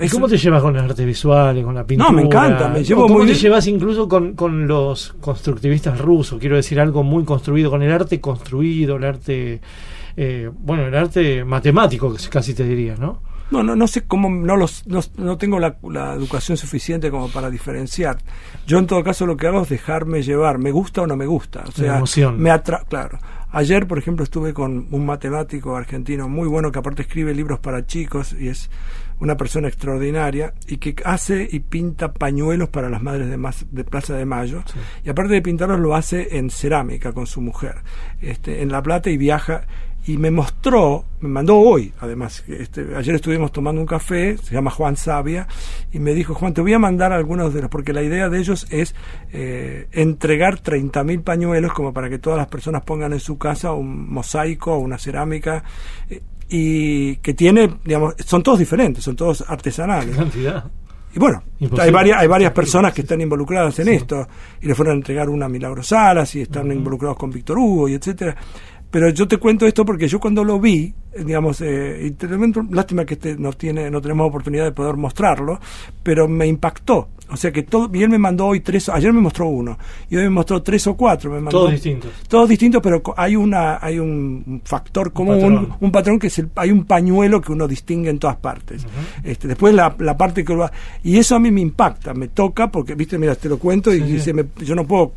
¿Y 0.00 0.08
cómo 0.08 0.26
te 0.28 0.38
llevas 0.38 0.62
con 0.62 0.74
el 0.76 0.82
arte 0.82 1.04
visual, 1.04 1.62
con 1.62 1.74
la 1.74 1.86
pintura? 1.86 2.08
No, 2.08 2.16
me 2.16 2.22
encanta, 2.22 2.70
me 2.70 2.82
llevo 2.82 3.02
¿Cómo 3.02 3.16
muy 3.16 3.26
te 3.26 3.32
bien. 3.32 3.42
llevas 3.42 3.66
incluso 3.66 4.08
con, 4.08 4.32
con 4.32 4.66
los 4.66 5.14
constructivistas 5.20 6.00
rusos? 6.00 6.40
Quiero 6.40 6.56
decir, 6.56 6.80
algo 6.80 7.02
muy 7.02 7.26
construido, 7.26 7.68
con 7.68 7.82
el 7.82 7.92
arte 7.92 8.18
construido, 8.18 8.96
el 8.96 9.04
arte, 9.04 9.60
eh, 10.16 10.50
bueno, 10.58 10.86
el 10.86 10.94
arte 10.94 11.44
matemático, 11.44 12.16
casi 12.30 12.54
te 12.54 12.64
diría, 12.64 12.96
¿no? 12.96 13.33
No, 13.50 13.62
no, 13.62 13.76
no 13.76 13.86
sé 13.86 14.02
cómo, 14.02 14.30
no, 14.30 14.56
los, 14.56 14.86
no, 14.86 15.00
no 15.16 15.36
tengo 15.36 15.58
la, 15.60 15.76
la 15.90 16.14
educación 16.14 16.56
suficiente 16.56 17.10
como 17.10 17.28
para 17.28 17.50
diferenciar. 17.50 18.18
Yo 18.66 18.78
en 18.78 18.86
todo 18.86 19.04
caso 19.04 19.26
lo 19.26 19.36
que 19.36 19.46
hago 19.46 19.62
es 19.62 19.68
dejarme 19.68 20.22
llevar, 20.22 20.58
me 20.58 20.70
gusta 20.70 21.02
o 21.02 21.06
no 21.06 21.16
me 21.16 21.26
gusta. 21.26 21.64
O 21.68 21.72
sea, 21.72 21.98
emoción. 21.98 22.40
me 22.40 22.50
atra 22.50 22.84
claro. 22.88 23.18
Ayer, 23.52 23.86
por 23.86 23.98
ejemplo, 23.98 24.24
estuve 24.24 24.52
con 24.52 24.88
un 24.90 25.06
matemático 25.06 25.76
argentino 25.76 26.28
muy 26.28 26.48
bueno 26.48 26.72
que 26.72 26.78
aparte 26.80 27.02
escribe 27.02 27.32
libros 27.34 27.60
para 27.60 27.86
chicos 27.86 28.34
y 28.36 28.48
es 28.48 28.68
una 29.20 29.36
persona 29.36 29.68
extraordinaria 29.68 30.54
y 30.66 30.78
que 30.78 30.96
hace 31.04 31.46
y 31.48 31.60
pinta 31.60 32.12
pañuelos 32.12 32.68
para 32.70 32.88
las 32.90 33.00
madres 33.00 33.28
de, 33.28 33.36
Mas- 33.36 33.66
de 33.70 33.84
Plaza 33.84 34.14
de 34.16 34.24
Mayo 34.24 34.64
y 35.04 35.08
aparte 35.08 35.34
de 35.34 35.40
pintarlos 35.42 35.78
lo 35.78 35.94
hace 35.94 36.36
en 36.36 36.50
cerámica 36.50 37.12
con 37.12 37.28
su 37.28 37.40
mujer 37.40 37.76
este, 38.20 38.60
en 38.62 38.72
La 38.72 38.82
Plata 38.82 39.08
y 39.10 39.16
viaja 39.16 39.66
y 40.06 40.18
me 40.18 40.30
mostró, 40.30 41.04
me 41.20 41.28
mandó 41.28 41.58
hoy, 41.58 41.92
además, 42.00 42.44
este, 42.46 42.94
ayer 42.94 43.14
estuvimos 43.14 43.52
tomando 43.52 43.80
un 43.80 43.86
café, 43.86 44.36
se 44.36 44.54
llama 44.54 44.70
Juan 44.70 44.96
Sabia, 44.96 45.48
y 45.92 45.98
me 45.98 46.12
dijo, 46.12 46.34
Juan, 46.34 46.52
te 46.52 46.60
voy 46.60 46.74
a 46.74 46.78
mandar 46.78 47.12
algunos 47.12 47.54
de 47.54 47.62
los, 47.62 47.70
porque 47.70 47.94
la 47.94 48.02
idea 48.02 48.28
de 48.28 48.38
ellos 48.38 48.66
es 48.70 48.94
eh, 49.32 49.88
entregar 49.92 50.60
30.000 50.62 51.22
pañuelos 51.22 51.72
como 51.72 51.94
para 51.94 52.10
que 52.10 52.18
todas 52.18 52.38
las 52.38 52.48
personas 52.48 52.82
pongan 52.82 53.14
en 53.14 53.20
su 53.20 53.38
casa 53.38 53.72
un 53.72 54.12
mosaico 54.12 54.74
o 54.74 54.78
una 54.78 54.98
cerámica. 54.98 55.64
Eh, 56.10 56.20
y 56.46 57.16
que 57.16 57.32
tiene, 57.32 57.78
digamos, 57.84 58.14
son 58.24 58.42
todos 58.42 58.58
diferentes, 58.58 59.02
son 59.02 59.16
todos 59.16 59.42
artesanales. 59.48 60.14
cantidad. 60.14 60.64
Y 61.14 61.18
bueno, 61.18 61.44
Imposible. 61.60 61.84
hay 61.84 61.90
varias, 61.92 62.20
hay 62.20 62.26
varias 62.26 62.52
personas 62.52 62.92
que 62.92 63.02
están 63.02 63.20
involucradas 63.20 63.78
en 63.78 63.88
esto 63.88 64.26
y 64.60 64.66
le 64.66 64.74
fueron 64.74 64.94
a 64.94 64.96
entregar 64.96 65.28
una 65.28 65.46
a 65.46 65.48
Milagro 65.48 65.82
Salas 65.82 66.34
y 66.34 66.40
están 66.40 66.72
involucrados 66.72 67.16
con 67.16 67.30
Víctor 67.30 67.56
Hugo 67.58 67.88
y 67.88 67.94
etcétera. 67.94 68.36
Pero 68.94 69.08
yo 69.10 69.26
te 69.26 69.38
cuento 69.38 69.66
esto 69.66 69.84
porque 69.84 70.06
yo 70.06 70.20
cuando 70.20 70.44
lo 70.44 70.60
vi, 70.60 70.94
digamos, 71.18 71.60
eh, 71.62 72.00
y 72.06 72.10
te 72.12 72.28
lamento- 72.28 72.64
lástima 72.70 73.04
que 73.04 73.14
este 73.14 73.36
no 73.36 73.52
tiene, 73.52 73.90
no 73.90 74.00
tenemos 74.00 74.28
oportunidad 74.28 74.62
de 74.66 74.70
poder 74.70 74.96
mostrarlo, 74.96 75.58
pero 76.04 76.28
me 76.28 76.46
impactó. 76.46 77.08
O 77.28 77.36
sea 77.36 77.50
que 77.50 77.64
todo, 77.64 77.90
y 77.92 78.04
él 78.04 78.08
me 78.10 78.18
mandó 78.18 78.46
hoy 78.46 78.60
tres, 78.60 78.88
ayer 78.88 79.12
me 79.12 79.20
mostró 79.20 79.48
uno, 79.48 79.76
y 80.08 80.16
hoy 80.16 80.22
me 80.24 80.30
mostró 80.30 80.62
tres 80.62 80.86
o 80.86 80.94
cuatro, 80.94 81.28
me 81.32 81.38
mandó 81.40 81.58
Todos 81.58 81.72
distintos. 81.72 82.12
todos 82.28 82.48
distintos, 82.48 82.80
pero 82.80 83.02
hay 83.16 83.34
una 83.34 83.78
hay 83.84 83.98
un 83.98 84.60
factor 84.64 85.12
común, 85.12 85.42
un 85.42 85.64
patrón. 85.70 85.90
patrón, 85.90 86.18
que 86.20 86.28
es 86.28 86.38
el, 86.38 86.50
hay 86.54 86.70
un 86.70 86.84
pañuelo 86.84 87.40
que 87.40 87.50
uno 87.50 87.66
distingue 87.66 88.10
en 88.10 88.20
todas 88.20 88.36
partes. 88.36 88.86
este, 89.24 89.48
después 89.48 89.74
la, 89.74 89.92
la 89.98 90.16
parte 90.16 90.44
que 90.44 90.52
lo 90.52 90.60
va- 90.60 90.72
y 91.02 91.16
eso 91.16 91.34
a 91.34 91.40
mí 91.40 91.50
me 91.50 91.62
impacta, 91.62 92.14
me 92.14 92.28
toca 92.28 92.70
porque 92.70 92.94
viste, 92.94 93.18
mira, 93.18 93.34
te 93.34 93.48
lo 93.48 93.58
cuento 93.58 93.92
y, 93.92 94.02
Sí, 94.02 94.20
se 94.20 94.32
me- 94.32 94.44
yo 94.58 94.76
no 94.76 94.86
puedo 94.86 95.12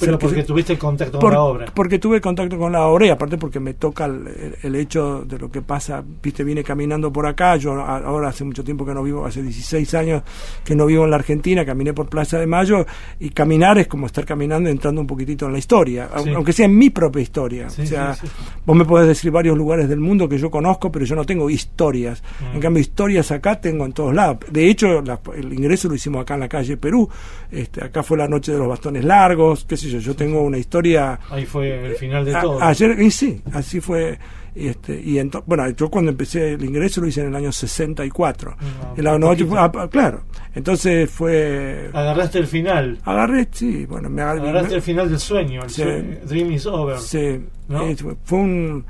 Pero 0.00 0.18
que 0.18 0.26
porque 0.26 0.42
tuviste 0.42 0.76
contacto 0.76 1.18
por- 1.20 1.30
con 1.30 1.32
la 1.34 1.42
obra. 1.42 1.66
Porque 1.72 1.98
tuve 1.98 2.20
contacto 2.20 2.58
con 2.58 2.72
la 2.72 2.86
obra 2.86 3.06
y 3.06 3.10
aparte 3.10 3.38
porque 3.38 3.60
me 3.60 3.74
toca 3.74 4.06
el, 4.06 4.56
el- 4.62 4.74
hecho 4.74 5.22
de 5.24 5.38
lo 5.38 5.50
que 5.50 5.62
pasa. 5.62 6.02
Viste, 6.22 6.42
vine 6.42 6.64
caminando 6.64 7.12
por 7.12 7.26
acá. 7.26 7.56
Yo 7.56 7.72
ahora 7.80 8.28
hace 8.28 8.42
mucho 8.44 8.64
tiempo 8.64 8.84
que 8.84 8.92
no 8.94 9.02
vivo, 9.02 9.24
hace 9.24 9.42
16 9.42 9.94
años 9.94 10.22
que 10.64 10.74
no 10.74 10.86
vivo 10.86 11.04
en 11.04 11.10
la 11.10 11.16
Argentina. 11.16 11.64
Caminé 11.64 11.92
por 11.92 12.08
Plaza 12.08 12.38
de 12.38 12.46
Mayo 12.46 12.84
y 13.20 13.30
caminar 13.30 13.78
es 13.78 13.86
como 13.86 14.06
estar 14.06 14.24
caminando 14.24 14.68
entrando 14.68 15.00
un 15.00 15.06
poquitito 15.06 15.46
en 15.46 15.52
la 15.52 15.58
historia, 15.58 16.08
Sí. 16.22 16.30
aunque 16.30 16.52
sea 16.52 16.66
en 16.66 16.76
mi 16.76 16.90
propia 16.90 17.22
historia. 17.22 17.70
Sí, 17.70 17.82
o 17.82 17.86
sea, 17.86 18.14
sí. 18.14 18.26
vos 18.66 18.76
me 18.76 18.84
podés 18.84 19.06
decir 19.06 19.30
varios 19.30 19.56
lugares 19.56 19.88
del 19.88 20.00
mundo 20.00 20.28
que 20.28 20.38
yo 20.38 20.50
conozco, 20.50 20.90
pero 20.90 21.04
yo 21.04 21.14
no 21.14 21.24
tengo 21.24 21.48
historias. 21.48 22.22
Mm. 22.40 22.54
En 22.56 22.60
cambio, 22.60 22.80
historias 22.80 23.30
acá 23.30 23.60
tengo 23.60 23.84
en 23.84 23.92
todos 23.92 24.14
lados. 24.14 24.38
De 24.50 24.68
hecho, 24.68 25.00
la- 25.02 25.20
el 25.36 25.52
ingreso 25.52 25.88
lo 25.88 25.94
hicimos 25.94 26.22
acá 26.22 26.34
en 26.34 26.40
la 26.40 26.48
calle 26.48 26.76
Perú. 26.76 27.08
Este, 27.50 27.84
acá 27.84 28.02
fue 28.02 28.16
la 28.18 28.26
noche 28.26 28.50
de 28.52 28.58
los 28.58 28.66
bastones 28.68 29.04
largos, 29.04 29.51
qué 29.66 29.76
sé 29.76 29.88
yo. 29.88 29.98
Yo 29.98 30.14
tengo 30.16 30.42
una 30.42 30.58
historia 30.58 31.18
Ahí 31.30 31.46
fue 31.46 31.86
el 31.86 31.94
final 31.96 32.24
de 32.24 32.34
a- 32.36 32.40
todo. 32.40 32.62
Ayer, 32.62 33.00
y 33.00 33.10
sí, 33.10 33.40
así 33.52 33.80
fue. 33.80 34.18
Y 34.54 34.68
este, 34.68 35.00
y 35.00 35.14
ento- 35.14 35.42
bueno, 35.46 35.66
yo 35.70 35.88
cuando 35.90 36.10
empecé 36.10 36.52
el 36.52 36.64
ingreso 36.64 37.00
lo 37.00 37.06
hice 37.06 37.22
en 37.22 37.28
el 37.28 37.36
año 37.36 37.50
64. 37.52 38.54
Ah, 38.60 38.92
El 38.96 39.06
año 39.06 39.14
un 39.16 39.20
90 39.22 39.44
poquito. 39.46 39.80
ah, 39.80 39.88
claro. 39.88 40.22
Entonces 40.54 41.10
fue. 41.10 41.88
Agarraste 41.94 42.38
el 42.38 42.46
final. 42.46 42.98
Agarré, 43.04 43.48
sí, 43.50 43.86
bueno, 43.86 44.10
me 44.10 44.20
agarré. 44.20 44.40
Agarraste 44.42 44.74
el 44.74 44.82
final 44.82 45.08
del 45.08 45.18
sueño. 45.20 45.62
El 45.62 45.70
Sí. 45.70 45.82
sueño- 45.82 46.16
Dream 46.26 46.52
is 46.52 46.66
over. 46.66 46.98
Sí, 46.98 47.40
¿No? 47.68 47.86
eh, 47.86 47.96
fue 48.24 48.38
un. 48.38 48.84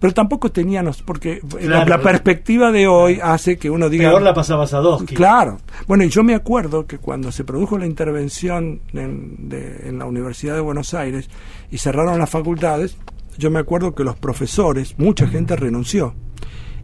Pero 0.00 0.14
tampoco 0.14 0.50
teníamos, 0.50 1.02
porque 1.02 1.40
la- 1.60 1.84
perspectiva 2.00 2.72
de 2.72 2.86
hoy 2.88 3.20
hace 3.22 3.58
que 3.58 3.68
uno 3.70 3.88
diga. 3.90 4.08
Peor 4.08 4.22
la 4.22 4.32
pasabas 4.34 4.72
a 4.72 4.78
dos. 4.78 5.02
Claro. 5.02 5.58
Bueno, 5.86 6.04
y 6.04 6.08
yo 6.08 6.24
me 6.24 6.34
acuerdo 6.34 6.86
que 6.86 6.96
cuando 6.98 7.30
se 7.30 7.44
produjo 7.44 7.76
la 7.78 7.86
intervención 7.86 8.80
en, 8.94 9.48
de- 9.50 9.88
en 9.88 9.98
la 9.98 10.06
Universidad 10.06 10.54
de 10.54 10.60
Buenos 10.60 10.94
Aires 10.94 11.28
y 11.70 11.78
cerraron 11.78 12.18
las 12.18 12.30
facultades, 12.30 12.96
yo 13.38 13.50
me 13.50 13.58
acuerdo 13.58 13.94
que 13.94 14.02
los 14.02 14.16
profesores, 14.16 14.94
mucha 14.98 15.26
gente 15.28 15.54
renunció. 15.54 16.14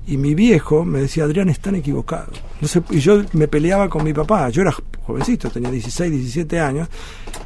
Y 0.09 0.17
mi 0.19 0.35
viejo 0.37 0.85
me 0.85 1.01
decía, 1.01 1.25
Adrián, 1.25 1.49
están 1.49 1.75
equivocados. 1.75 2.41
No 2.61 2.69
sé, 2.69 2.81
y 2.91 3.01
yo 3.01 3.23
me 3.33 3.49
peleaba 3.49 3.89
con 3.89 4.05
mi 4.05 4.13
papá, 4.13 4.49
yo 4.51 4.63
era 4.63 4.73
jovencito, 5.03 5.51
tenía 5.51 5.71
16, 5.71 6.11
17 6.13 6.61
años, 6.61 6.89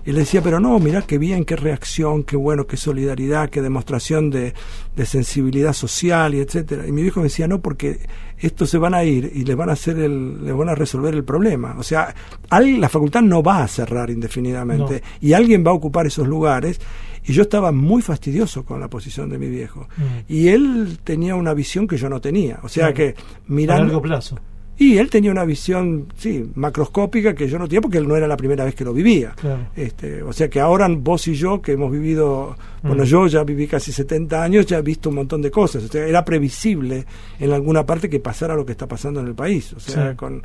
y 0.05 0.13
le 0.13 0.21
decía, 0.21 0.43
pero 0.43 0.61
no, 0.61 0.79
mirá 0.79 1.03
qué 1.03 1.17
bien, 1.19 1.45
qué 1.45 1.57
reacción, 1.57 2.23
qué 2.23 2.37
bueno, 2.37 2.67
qué 2.67 2.77
solidaridad, 2.77 3.49
qué 3.49 3.63
demostración 3.63 4.29
de, 4.31 4.53
de 4.95 5.07
sensibilidad 5.07 5.73
social 5.73 6.35
y 6.35 6.41
etcétera. 6.41 6.87
Y 6.87 6.93
mi 6.93 7.01
viejo 7.03 7.21
me 7.21 7.25
decía, 7.25 7.49
no, 7.49 7.61
porque 7.61 8.01
estos 8.39 8.69
se 8.71 8.79
van 8.79 8.95
a 8.95 9.05
ir 9.05 9.31
y 9.35 9.45
les 9.45 9.57
van 9.57 9.71
a 9.71 9.73
hacer 9.73 9.99
el, 9.99 10.45
les 10.45 10.55
van 10.55 10.69
a 10.69 10.75
resolver 10.75 11.15
el 11.15 11.25
problema. 11.25 11.75
O 11.79 11.83
sea, 11.83 12.15
al- 12.51 12.79
la 12.81 12.89
facultad 12.89 13.23
no 13.23 13.43
va 13.43 13.63
a 13.63 13.69
cerrar 13.69 14.11
indefinidamente 14.11 14.95
No. 15.03 15.07
y 15.21 15.33
alguien 15.33 15.65
va 15.67 15.71
a 15.71 15.75
ocupar 15.75 16.07
esos 16.07 16.27
lugares. 16.29 16.79
Y 17.27 17.33
yo 17.33 17.43
estaba 17.43 17.71
muy 17.73 18.03
fastidioso 18.03 18.65
con 18.65 18.81
la 18.81 18.89
posición 18.89 19.29
de 19.29 19.39
mi 19.39 19.49
viejo. 19.49 19.89
Mm. 19.97 20.03
Y 20.33 20.49
él 20.49 20.99
tenía 21.05 21.35
una 21.35 21.55
visión 21.55 21.87
que 21.87 21.97
yo 21.97 22.09
no 22.09 22.21
tenía. 22.21 22.61
O 22.63 22.69
sea 22.69 22.93
Claro. 22.93 22.95
que 23.15 23.21
A 23.21 23.43
mirando... 23.49 23.85
largo 23.85 24.03
plazo. 24.03 24.39
Y 24.79 24.97
él 24.97 25.11
tenía 25.11 25.31
una 25.31 25.45
visión, 25.45 26.07
sí, 26.17 26.43
macroscópica 26.55 27.35
que 27.35 27.47
yo 27.49 27.59
no 27.59 27.69
tenía 27.69 27.83
porque 27.83 27.99
él 27.99 28.09
no 28.09 28.17
era 28.17 28.27
la 28.27 28.39
primera 28.39 28.65
vez 28.65 28.75
que 28.75 28.83
lo 28.83 28.95
vivía. 28.95 29.35
Claro. 29.39 29.67
Este, 29.77 30.23
o 30.23 30.33
sea 30.33 30.49
que 30.49 30.59
ahora 30.59 30.89
vos 30.89 31.29
y 31.29 31.35
yo, 31.35 31.61
que 31.61 31.73
hemos 31.73 31.93
vivido, 31.93 32.57
bueno, 32.83 33.03
Mm. 33.03 33.07
yo 33.07 33.27
ya 33.27 33.45
viví 33.45 33.67
casi 33.67 33.93
70 33.93 34.43
años, 34.43 34.65
ya 34.65 34.79
he 34.79 34.83
visto 34.83 35.11
un 35.11 35.17
montón 35.17 35.43
de 35.43 35.51
cosas. 35.51 35.85
O 35.85 35.89
sea, 35.89 36.07
era 36.07 36.25
previsible 36.25 37.05
en 37.39 37.53
alguna 37.53 37.85
parte 37.85 38.09
que 38.09 38.21
pasara 38.21 38.55
lo 38.55 38.65
que 38.65 38.73
está 38.73 38.89
pasando 38.89 39.21
en 39.21 39.27
el 39.27 39.35
país. 39.35 39.71
O 39.75 39.81
sea, 39.81 40.13
Sí. 40.13 40.17
con. 40.17 40.43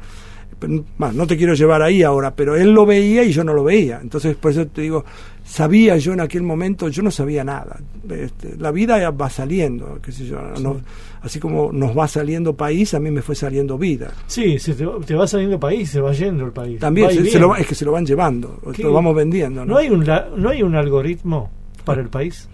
No 0.62 1.28
te 1.28 1.38
quiero 1.38 1.54
llevar 1.54 1.82
ahí 1.82 2.02
ahora, 2.04 2.34
pero 2.36 2.56
él 2.56 2.72
lo 2.72 2.86
veía 2.86 3.24
y 3.24 3.32
yo 3.32 3.44
no 3.44 3.54
lo 3.54 3.64
veía. 3.64 4.00
Entonces, 4.02 4.36
por 4.36 4.52
eso 4.52 4.66
te 4.68 4.82
digo, 4.82 5.06
sabía 5.44 5.98
yo 5.98 6.14
en 6.14 6.22
aquel 6.22 6.44
momento, 6.44 6.88
yo 6.90 7.04
no 7.04 7.12
sabía 7.12 7.44
nada. 7.44 7.80
Este, 8.10 8.56
la 8.58 8.72
vida 8.72 9.10
va 9.12 9.30
saliendo, 9.30 10.00
qué 10.02 10.12
sé 10.12 10.26
yo. 10.26 10.40
no- 10.62 10.82
así 11.22 11.40
como 11.40 11.72
nos 11.72 11.98
va 11.98 12.08
saliendo 12.08 12.56
país, 12.56 12.94
a 12.94 13.00
mí 13.00 13.10
me 13.12 13.22
fue 13.22 13.36
saliendo 13.36 13.78
vida. 13.78 14.12
Sí, 14.28 14.60
se 14.60 14.74
te, 14.76 14.86
va- 14.86 15.00
te 15.04 15.16
va 15.16 15.28
saliendo 15.28 15.60
país, 15.60 15.90
se 15.90 16.00
va 16.00 16.14
yendo 16.14 16.46
el 16.46 16.52
país. 16.52 16.80
También 16.80 17.10
se, 17.12 17.26
se 17.30 17.40
lo 17.40 17.50
va- 17.50 17.60
es 17.60 17.68
que 17.68 17.76
se 17.76 17.84
lo 17.86 17.92
van 17.92 18.06
llevando, 18.06 18.60
¿Qué? 18.76 18.84
lo 18.84 18.94
vamos 18.94 19.16
vendiendo. 19.16 19.66
¿no? 19.66 19.74
¿No 19.74 19.78
hay, 19.78 19.90
un, 19.90 20.06
¿No 20.38 20.50
hay 20.50 20.62
un 20.64 20.76
algoritmo 20.76 21.50
para 21.84 22.02
el 22.02 22.10
país? 22.10 22.48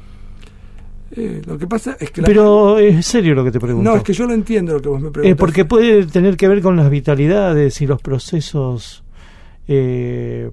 Eh, 1.16 1.42
lo 1.46 1.58
que 1.58 1.68
pasa 1.68 1.98
es 2.00 2.10
que 2.12 2.22
la- 2.22 2.28
Pero 2.28 2.78
es 2.80 3.06
serio 3.06 3.36
lo 3.36 3.44
que 3.44 3.52
te 3.52 3.60
pregunto. 3.60 3.90
no 3.90 3.98
es 3.98 4.04
que 4.04 4.14
yo 4.14 4.26
lo 4.26 4.34
entiendo 4.34 4.74
lo 4.74 4.82
que 4.82 4.90
vos 4.90 5.02
me 5.02 5.08
Eh, 5.10 5.12
preguntas. 5.12 5.38
porque 5.40 5.66
puede 5.66 6.06
tener 6.06 6.38
que 6.38 6.48
ver 6.48 6.62
con 6.62 6.76
las 6.78 6.90
vitalidades 6.90 7.82
y 7.82 7.88
los 7.88 8.02
procesos. 8.02 9.04
eh, 9.68 10.50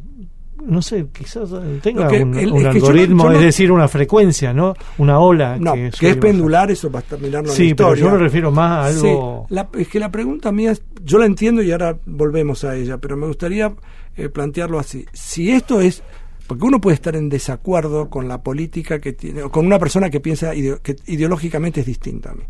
no 0.64 0.82
sé, 0.82 1.06
quizás 1.12 1.50
eh, 1.52 1.80
tenga 1.82 2.08
que- 2.08 2.22
un, 2.22 2.36
el- 2.36 2.52
un 2.52 2.58
es 2.66 2.72
que 2.74 2.80
yo 2.80 2.80
no- 2.80 2.86
algoritmo, 2.88 3.24
yo 3.24 3.30
no- 3.30 3.36
es 3.38 3.44
decir, 3.44 3.72
una 3.72 3.88
frecuencia, 3.88 4.52
¿no? 4.52 4.74
Una 4.98 5.18
ola. 5.18 5.56
no, 5.58 5.72
que, 5.74 6.10
es 6.10 6.16
pendular, 6.16 6.70
eso 6.70 6.90
va 6.90 6.98
a 7.00 7.02
estar 7.02 7.18
mirando 7.18 7.48
en 7.48 7.48
la 7.48 7.54
Sí, 7.54 7.74
pero 7.74 7.94
yo 7.94 8.10
me 8.10 8.18
refiero 8.18 8.50
más 8.52 8.70
a 8.70 8.86
algo. 8.86 9.46
Sí, 9.48 9.54
la- 9.54 9.68
es 9.78 9.88
que 9.88 9.98
la 9.98 10.10
pregunta 10.10 10.52
mía, 10.52 10.72
es- 10.72 10.82
yo 11.04 11.18
la 11.18 11.26
entiendo 11.26 11.62
y 11.62 11.72
ahora 11.72 11.96
volvemos 12.06 12.64
a 12.64 12.76
ella, 12.76 12.98
pero 12.98 13.16
me 13.16 13.26
gustaría 13.26 13.72
eh, 14.16 14.28
plantearlo 14.28 14.78
así. 14.80 15.06
Si 15.12 15.50
esto 15.50 15.80
es, 15.80 16.02
porque 16.48 16.64
uno 16.64 16.80
puede 16.80 16.94
estar 16.94 17.14
en 17.14 17.28
desacuerdo 17.28 18.08
con 18.08 18.26
la 18.26 18.42
política 18.42 19.00
que 19.00 19.12
tiene, 19.12 19.42
o 19.42 19.52
con 19.52 19.66
una 19.66 19.78
persona 19.78 20.08
que 20.08 20.18
piensa 20.18 20.52
que 20.52 20.96
ideológicamente 21.06 21.80
es 21.80 21.86
distinta 21.86 22.30
a 22.30 22.34
mí. 22.34 22.42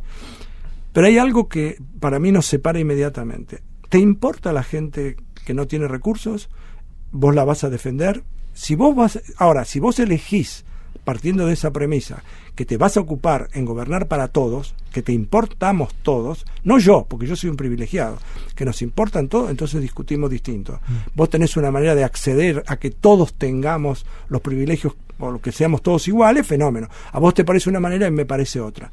Pero 0.93 1.07
hay 1.09 1.19
algo 1.19 1.49
que 1.49 1.79
para 1.99 2.21
mí 2.21 2.31
nos 2.31 2.47
separa 2.47 2.79
inmediatamente. 2.79 3.61
¿Te 3.89 3.99
importa 3.99 4.53
la 4.53 4.63
gente 4.63 5.17
que 5.45 5.53
no 5.53 5.67
tiene 5.67 5.89
recursos? 5.89 6.49
¿Vos 7.11 7.35
la 7.35 7.45
vas 7.45 7.65
a 7.65 7.71
defender? 7.71 8.23
Si 8.55 8.77
vos 8.77 8.95
vas, 8.95 9.21
ahora, 9.37 9.65
si 9.65 9.81
vos 9.81 9.99
elegís, 9.99 10.65
partiendo 11.03 11.47
de 11.47 11.55
esa 11.55 11.73
premisa, 11.73 12.23
que 12.59 12.65
te 12.65 12.77
vas 12.77 12.97
a 12.97 13.01
ocupar 13.01 13.49
en 13.53 13.65
gobernar 13.65 14.09
para 14.09 14.27
todos, 14.27 14.75
que 14.93 15.01
te 15.01 15.13
importamos 15.13 15.95
todos, 16.03 16.45
no 16.65 16.81
yo, 16.81 17.07
porque 17.09 17.29
yo 17.29 17.37
soy 17.37 17.51
un 17.51 17.57
privilegiado, 17.57 18.19
que 18.57 18.65
nos 18.65 18.83
importan 18.83 19.29
todos, 19.29 19.49
entonces 19.49 19.81
discutimos 19.81 20.29
distinto. 20.29 20.81
Vos 21.15 21.31
tenés 21.31 21.57
una 21.57 21.71
manera 21.71 21.95
de 21.95 22.03
acceder 22.03 22.65
a 22.67 22.77
que 22.79 22.91
todos 22.91 23.35
tengamos 23.35 24.07
los 24.29 24.41
privilegios 24.41 24.95
o 25.21 25.39
que 25.39 25.53
seamos 25.53 25.83
todos 25.83 26.09
iguales, 26.09 26.49
fenómeno. 26.49 26.89
A 27.13 27.21
vos 27.21 27.33
te 27.33 27.45
parece 27.45 27.71
una 27.71 27.79
manera 27.79 28.09
y 28.09 28.11
me 28.11 28.27
parece 28.27 28.59
otra. 28.59 28.91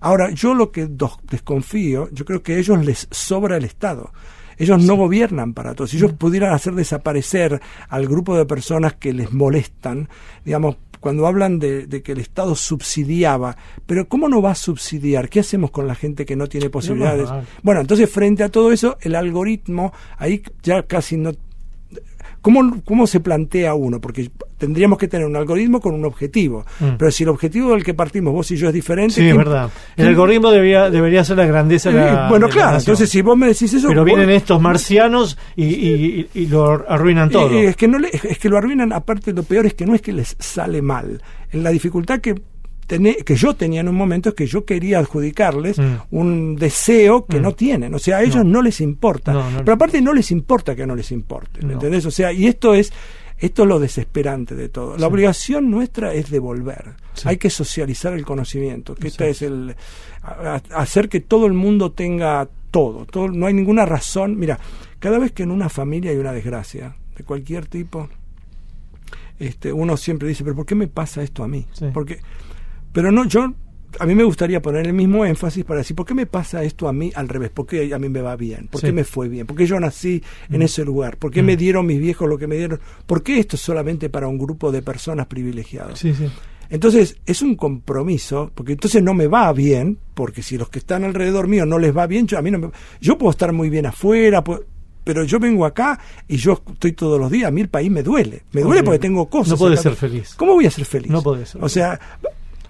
Ahora, 0.00 0.28
yo 0.28 0.52
lo 0.52 0.70
que 0.70 0.86
desconfío, 0.86 2.10
yo 2.12 2.26
creo 2.26 2.42
que 2.42 2.56
a 2.56 2.58
ellos 2.58 2.84
les 2.84 3.08
sobra 3.10 3.56
el 3.56 3.64
Estado. 3.64 4.12
Ellos 4.58 4.84
no 4.84 4.96
gobiernan 4.96 5.54
para 5.54 5.74
todos. 5.74 5.92
Si 5.92 5.96
ellos 5.96 6.12
pudieran 6.12 6.52
hacer 6.52 6.74
desaparecer 6.74 7.58
al 7.88 8.06
grupo 8.06 8.36
de 8.36 8.44
personas 8.44 8.96
que 8.96 9.14
les 9.14 9.32
molestan, 9.32 10.10
digamos, 10.44 10.76
cuando 11.00 11.26
hablan 11.26 11.58
de, 11.58 11.86
de 11.86 12.02
que 12.02 12.12
el 12.12 12.18
Estado 12.18 12.54
subsidiaba, 12.54 13.56
pero 13.86 14.08
¿cómo 14.08 14.28
no 14.28 14.42
va 14.42 14.52
a 14.52 14.54
subsidiar? 14.54 15.28
¿Qué 15.28 15.40
hacemos 15.40 15.70
con 15.70 15.86
la 15.86 15.94
gente 15.94 16.26
que 16.26 16.36
no 16.36 16.46
tiene 16.46 16.70
posibilidades? 16.70 17.28
Bueno, 17.62 17.80
entonces 17.80 18.10
frente 18.10 18.42
a 18.42 18.48
todo 18.48 18.72
eso, 18.72 18.96
el 19.00 19.14
algoritmo 19.14 19.92
ahí 20.18 20.42
ya 20.62 20.82
casi 20.82 21.16
no... 21.16 21.32
¿Cómo, 22.40 22.82
¿Cómo 22.84 23.06
se 23.06 23.20
plantea 23.20 23.74
uno? 23.74 24.00
Porque 24.00 24.30
tendríamos 24.56 24.98
que 24.98 25.08
tener 25.08 25.26
un 25.26 25.36
algoritmo 25.36 25.80
con 25.80 25.94
un 25.94 26.04
objetivo. 26.04 26.64
Mm. 26.80 26.96
Pero 26.98 27.10
si 27.10 27.24
el 27.24 27.28
objetivo 27.30 27.70
del 27.72 27.84
que 27.84 27.94
partimos 27.94 28.32
vos 28.32 28.50
y 28.50 28.56
yo 28.56 28.68
es 28.68 28.74
diferente... 28.74 29.14
Sí, 29.14 29.20
es 29.22 29.26
¿quién- 29.34 29.36
verdad. 29.38 29.64
El 29.90 29.94
quién- 29.96 30.08
algoritmo 30.08 30.50
debería, 30.50 30.90
debería 30.90 31.24
ser 31.24 31.36
la 31.38 31.46
grandeza 31.46 31.90
de 31.90 31.98
Eh, 32.00 32.04
la 32.04 32.28
bueno, 32.28 32.46
de 32.46 32.50
la 32.52 32.54
claro, 32.54 32.72
nación. 32.72 32.80
entonces 32.92 33.10
si 33.10 33.22
vos 33.22 33.36
me 33.36 33.46
decís 33.48 33.72
eso... 33.74 33.88
Pero 33.88 34.00
vos- 34.02 34.06
vienen 34.06 34.30
estos 34.30 34.60
marcianos 34.60 35.36
y, 35.56 35.64
y- 35.64 36.28
y- 36.34 36.40
y 36.42 36.46
lo 36.46 36.84
arruinan 36.88 37.28
todo. 37.30 37.52
Y- 37.52 37.64
y 37.64 37.66
es 37.66 37.76
que 37.76 37.88
no 37.88 37.98
le- 37.98 38.10
es 38.12 38.38
que 38.38 38.48
lo 38.48 38.56
arruinan, 38.58 38.92
aparte 38.92 39.32
lo 39.32 39.42
peor 39.42 39.66
es 39.66 39.74
que 39.74 39.84
no 39.86 39.94
es 39.94 40.02
que 40.02 40.12
les 40.12 40.36
sale 40.38 40.80
mal. 40.82 41.20
En 41.52 41.62
la 41.62 41.70
dificultad 41.70 42.20
que 42.20 42.34
que 42.88 43.36
yo 43.36 43.54
tenía 43.54 43.80
en 43.82 43.88
un 43.88 43.94
momento 43.94 44.30
es 44.30 44.34
que 44.34 44.46
yo 44.46 44.64
quería 44.64 44.98
adjudicarles 44.98 45.78
Mm. 45.78 45.94
un 46.10 46.56
deseo 46.56 47.26
que 47.26 47.38
Mm. 47.38 47.42
no 47.42 47.52
tienen. 47.52 47.94
O 47.94 47.98
sea, 47.98 48.16
a 48.18 48.22
ellos 48.22 48.36
No. 48.36 48.44
no, 48.44 48.62
les 48.62 48.80
importa. 48.80 49.32
No, 49.32 49.42
no 49.44 49.50
les 49.50 49.58
Pero 49.62 49.72
aparte 49.74 50.00
no 50.00 50.12
les 50.14 50.30
importa 50.30 50.74
que 50.74 50.86
no 50.86 50.96
les 50.96 51.12
importe. 51.12 51.64
¿me. 51.64 51.74
¿Entendés? 51.74 52.06
O 52.06 52.10
sea, 52.10 52.32
y 52.32 52.46
esto 52.46 52.74
es 52.74 52.92
esto 53.40 53.62
es 53.62 53.68
lo 53.68 53.78
desesperante 53.78 54.56
de 54.56 54.68
todo. 54.68 54.94
La 54.94 54.98
Sí. 54.98 55.04
obligación 55.04 55.70
nuestra 55.70 56.12
es 56.12 56.28
devolver. 56.28 56.94
Sí. 57.14 57.28
Hay 57.28 57.36
que 57.36 57.50
socializar 57.50 58.12
el 58.14 58.24
conocimiento, 58.24 58.96
que 58.96 59.06
esta 59.06 59.26
Sí. 59.26 59.30
es 59.30 59.42
el 59.42 59.76
a- 60.24 60.56
a- 60.72 60.80
hacer 60.80 61.08
que 61.08 61.20
todo 61.20 61.46
el 61.46 61.52
mundo 61.52 61.92
tenga 61.92 62.48
todo, 62.72 63.04
todo, 63.06 63.28
no 63.28 63.46
hay 63.46 63.54
ninguna 63.54 63.86
razón. 63.86 64.36
Mira, 64.40 64.58
cada 64.98 65.20
vez 65.20 65.30
que 65.30 65.44
en 65.44 65.52
una 65.52 65.68
familia 65.68 66.10
hay 66.10 66.16
una 66.16 66.32
desgracia 66.32 66.96
de 67.16 67.22
cualquier 67.22 67.66
tipo, 67.66 68.08
este, 69.38 69.72
uno 69.72 69.96
siempre 69.96 70.26
dice, 70.28 70.42
pero 70.42 70.56
¿por 70.56 70.66
qué 70.66 70.74
me 70.74 70.88
pasa 70.88 71.22
esto 71.22 71.44
a 71.44 71.48
mí? 71.48 71.64
Porque, 71.94 72.18
pero 72.92 73.10
no, 73.12 73.24
yo, 73.26 73.52
a 73.98 74.06
mí 74.06 74.14
me 74.14 74.24
gustaría 74.24 74.60
poner 74.60 74.86
el 74.86 74.92
mismo 74.92 75.24
énfasis 75.24 75.64
para 75.64 75.78
decir, 75.78 75.96
¿por 75.96 76.04
qué 76.06 76.14
me 76.14 76.26
pasa 76.26 76.62
esto 76.62 76.88
a 76.88 76.92
mí 76.92 77.10
al 77.14 77.28
revés? 77.28 77.50
¿Por 77.50 77.66
qué 77.66 77.92
a 77.94 77.98
mí 77.98 78.08
me 78.08 78.20
va 78.20 78.36
bien? 78.36 78.68
¿Por 78.70 78.80
Sí. 78.80 78.88
qué 78.88 78.92
me 78.92 79.04
fue 79.04 79.28
bien? 79.28 79.46
¿Por 79.46 79.56
qué 79.56 79.66
yo 79.66 79.78
nací 79.80 80.22
en 80.50 80.60
Mm. 80.60 80.62
ese 80.62 80.84
lugar? 80.84 81.16
¿Por 81.16 81.30
qué 81.30 81.42
Mm. 81.42 81.46
me 81.46 81.56
dieron 81.56 81.86
mis 81.86 81.98
viejos 82.00 82.28
lo 82.28 82.36
que 82.38 82.46
me 82.46 82.56
dieron? 82.56 82.80
¿Por 83.06 83.22
qué 83.22 83.38
esto 83.38 83.56
es 83.56 83.62
solamente 83.62 84.08
para 84.10 84.28
un 84.28 84.38
grupo 84.38 84.70
de 84.72 84.82
personas 84.82 85.26
privilegiadas? 85.26 85.98
Sí, 85.98 86.12
sí. 86.14 86.26
Entonces 86.70 87.16
es 87.24 87.40
un 87.40 87.54
compromiso, 87.56 88.50
porque 88.54 88.72
entonces 88.72 89.02
no 89.02 89.14
me 89.14 89.26
va 89.26 89.50
bien, 89.54 89.98
porque 90.12 90.42
si 90.42 90.58
los 90.58 90.68
que 90.68 90.80
están 90.80 91.02
alrededor 91.02 91.48
mío 91.48 91.64
no 91.64 91.78
les 91.78 91.96
va 91.96 92.06
bien, 92.06 92.26
yo 92.26 92.36
a 92.38 92.42
mí 92.42 92.50
no 92.50 92.58
me, 92.58 92.70
yo 93.00 93.16
puedo 93.16 93.30
estar 93.30 93.54
muy 93.54 93.70
bien 93.70 93.86
afuera, 93.86 94.44
puedo- 94.44 94.64
pero 95.02 95.24
yo 95.24 95.38
vengo 95.40 95.64
acá 95.64 95.98
y 96.28 96.36
yo 96.36 96.60
estoy 96.70 96.92
todos 96.92 97.18
los 97.18 97.30
días, 97.30 97.48
a 97.48 97.50
mí 97.50 97.62
el 97.62 97.70
país 97.70 97.90
me 97.90 98.02
duele, 98.02 98.42
me 98.52 98.60
duele 98.60 98.82
porque 98.82 98.98
tengo 98.98 99.30
cosas. 99.30 99.58
No 99.58 99.66
acá. 99.68 99.76
ser 99.78 99.94
feliz. 99.94 100.34
¿Cómo 100.34 100.52
voy 100.52 100.66
a 100.66 100.70
ser 100.70 100.84
feliz? 100.84 101.10
No 101.10 101.22
ser 101.22 101.64
O 101.64 101.68
sea, 101.70 101.98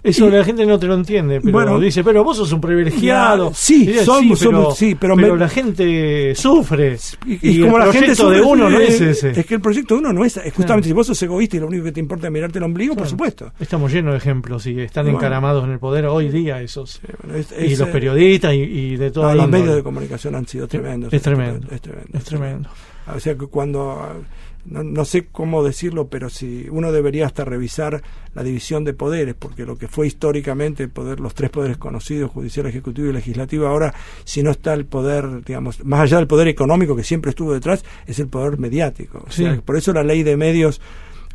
Eso 0.01 0.27
Y- 0.27 0.31
la 0.31 0.43
gente 0.45 0.65
no 0.65 0.79
te 0.79 0.87
lo 0.87 0.93
entiende, 0.93 1.41
pero 1.41 1.51
Bueno. 1.51 1.79
dice, 1.79 2.03
pero 2.03 2.23
vos 2.23 2.37
sos 2.37 2.51
un 2.53 2.61
privilegiado. 2.61 3.49
Ya, 3.49 3.55
sí, 3.55 3.85
Dice, 3.87 4.05
somos- 4.05 4.39
pero, 4.39 4.51
somos- 4.51 4.77
sí, 4.77 4.95
pero 4.95 5.15
me- 5.15 5.35
la 5.35 5.49
gente 5.49 6.33
sufre. 6.35 6.97
y, 7.25 7.39
Y, 7.57 7.61
como 7.61 7.77
el 7.77 7.85
la 7.87 7.91
gente 7.91 8.05
proyecto 8.07 8.29
de 8.29 8.37
sufre, 8.37 8.51
uno 8.51 8.69
no 8.69 8.79
eh, 8.79 8.87
es 8.87 9.01
ese. 9.01 9.31
Es 9.39 9.45
que 9.45 9.55
el 9.55 9.61
proyecto 9.61 9.95
de 9.95 9.99
uno 9.99 10.13
no 10.13 10.23
es, 10.23 10.37
es 10.37 10.53
justamente 10.53 10.65
Claro. 10.65 10.83
si 10.83 10.93
vos 10.93 11.07
sos 11.07 11.21
egoísta 11.23 11.57
y 11.57 11.59
lo 11.59 11.67
único 11.67 11.83
que 11.83 11.91
te 11.91 11.99
importa 11.99 12.27
es 12.27 12.33
mirarte 12.33 12.59
el 12.59 12.63
ombligo, 12.63 12.95
por 12.95 13.07
supuesto. 13.07 13.51
Estamos 13.59 13.91
llenos 13.91 14.13
de 14.13 14.17
ejemplos 14.19 14.65
y 14.67 14.79
están 14.79 15.05
Bueno. 15.05 15.17
encaramados 15.19 15.63
en 15.65 15.71
el 15.71 15.79
poder 15.79 16.05
hoy 16.05 16.29
día 16.29 16.61
esos. 16.61 17.01
Eh, 17.03 17.13
bueno, 17.23 17.37
es- 17.37 17.51
y 17.59 17.75
los 17.75 17.87
eh, 17.89 17.91
periodistas 17.91 18.53
y, 18.53 18.57
y 18.57 18.95
de 18.97 19.11
todo 19.11 19.25
no, 19.29 19.35
los 19.35 19.49
medios 19.49 19.75
de 19.75 19.83
comunicación 19.83 20.35
han 20.35 20.47
sido 20.47 20.67
tremendos. 20.67 21.11
Es 21.13 21.21
tremendo. 21.21 21.67
Es 21.71 21.81
tremendo. 21.81 22.17
Es 22.17 22.23
tremendo. 22.23 22.69
O 23.15 23.19
sea 23.19 23.35
que 23.35 23.47
cuando, 23.47 24.23
no, 24.69 24.83
no 24.83 25.03
sé 25.05 25.27
cómo 25.31 25.63
decirlo, 25.63 26.07
pero 26.09 26.29
si 26.29 26.67
uno 26.69 26.91
debería 26.91 27.25
hasta 27.25 27.43
revisar 27.43 28.01
la 28.33 28.43
división 28.43 28.83
de 28.83 28.93
poderes, 28.93 29.35
porque 29.37 29.65
lo 29.65 29.75
que 29.77 29.87
fue 29.87 30.07
históricamente 30.07 30.83
el 30.83 30.89
poder, 30.89 31.19
los 31.19 31.33
tres 31.33 31.49
poderes 31.49 31.77
conocidos, 31.77 32.31
judicial, 32.31 32.65
ejecutivo 32.67 33.09
y 33.09 33.13
legislativo, 33.13 33.67
ahora 33.67 33.93
si 34.23 34.43
no 34.43 34.51
está 34.51 34.73
el 34.73 34.85
poder, 34.85 35.43
digamos, 35.43 35.83
más 35.83 36.01
allá 36.01 36.17
del 36.17 36.27
poder 36.27 36.47
económico 36.47 36.95
que 36.95 37.03
siempre 37.03 37.29
estuvo 37.31 37.53
detrás, 37.53 37.83
es 38.05 38.19
el 38.19 38.27
poder 38.27 38.59
mediático. 38.59 39.23
O 39.27 39.31
Sí. 39.31 39.43
sea, 39.43 39.59
por 39.61 39.75
eso 39.75 39.91
la 39.93 40.03
ley 40.03 40.23
de 40.23 40.37
medios 40.37 40.79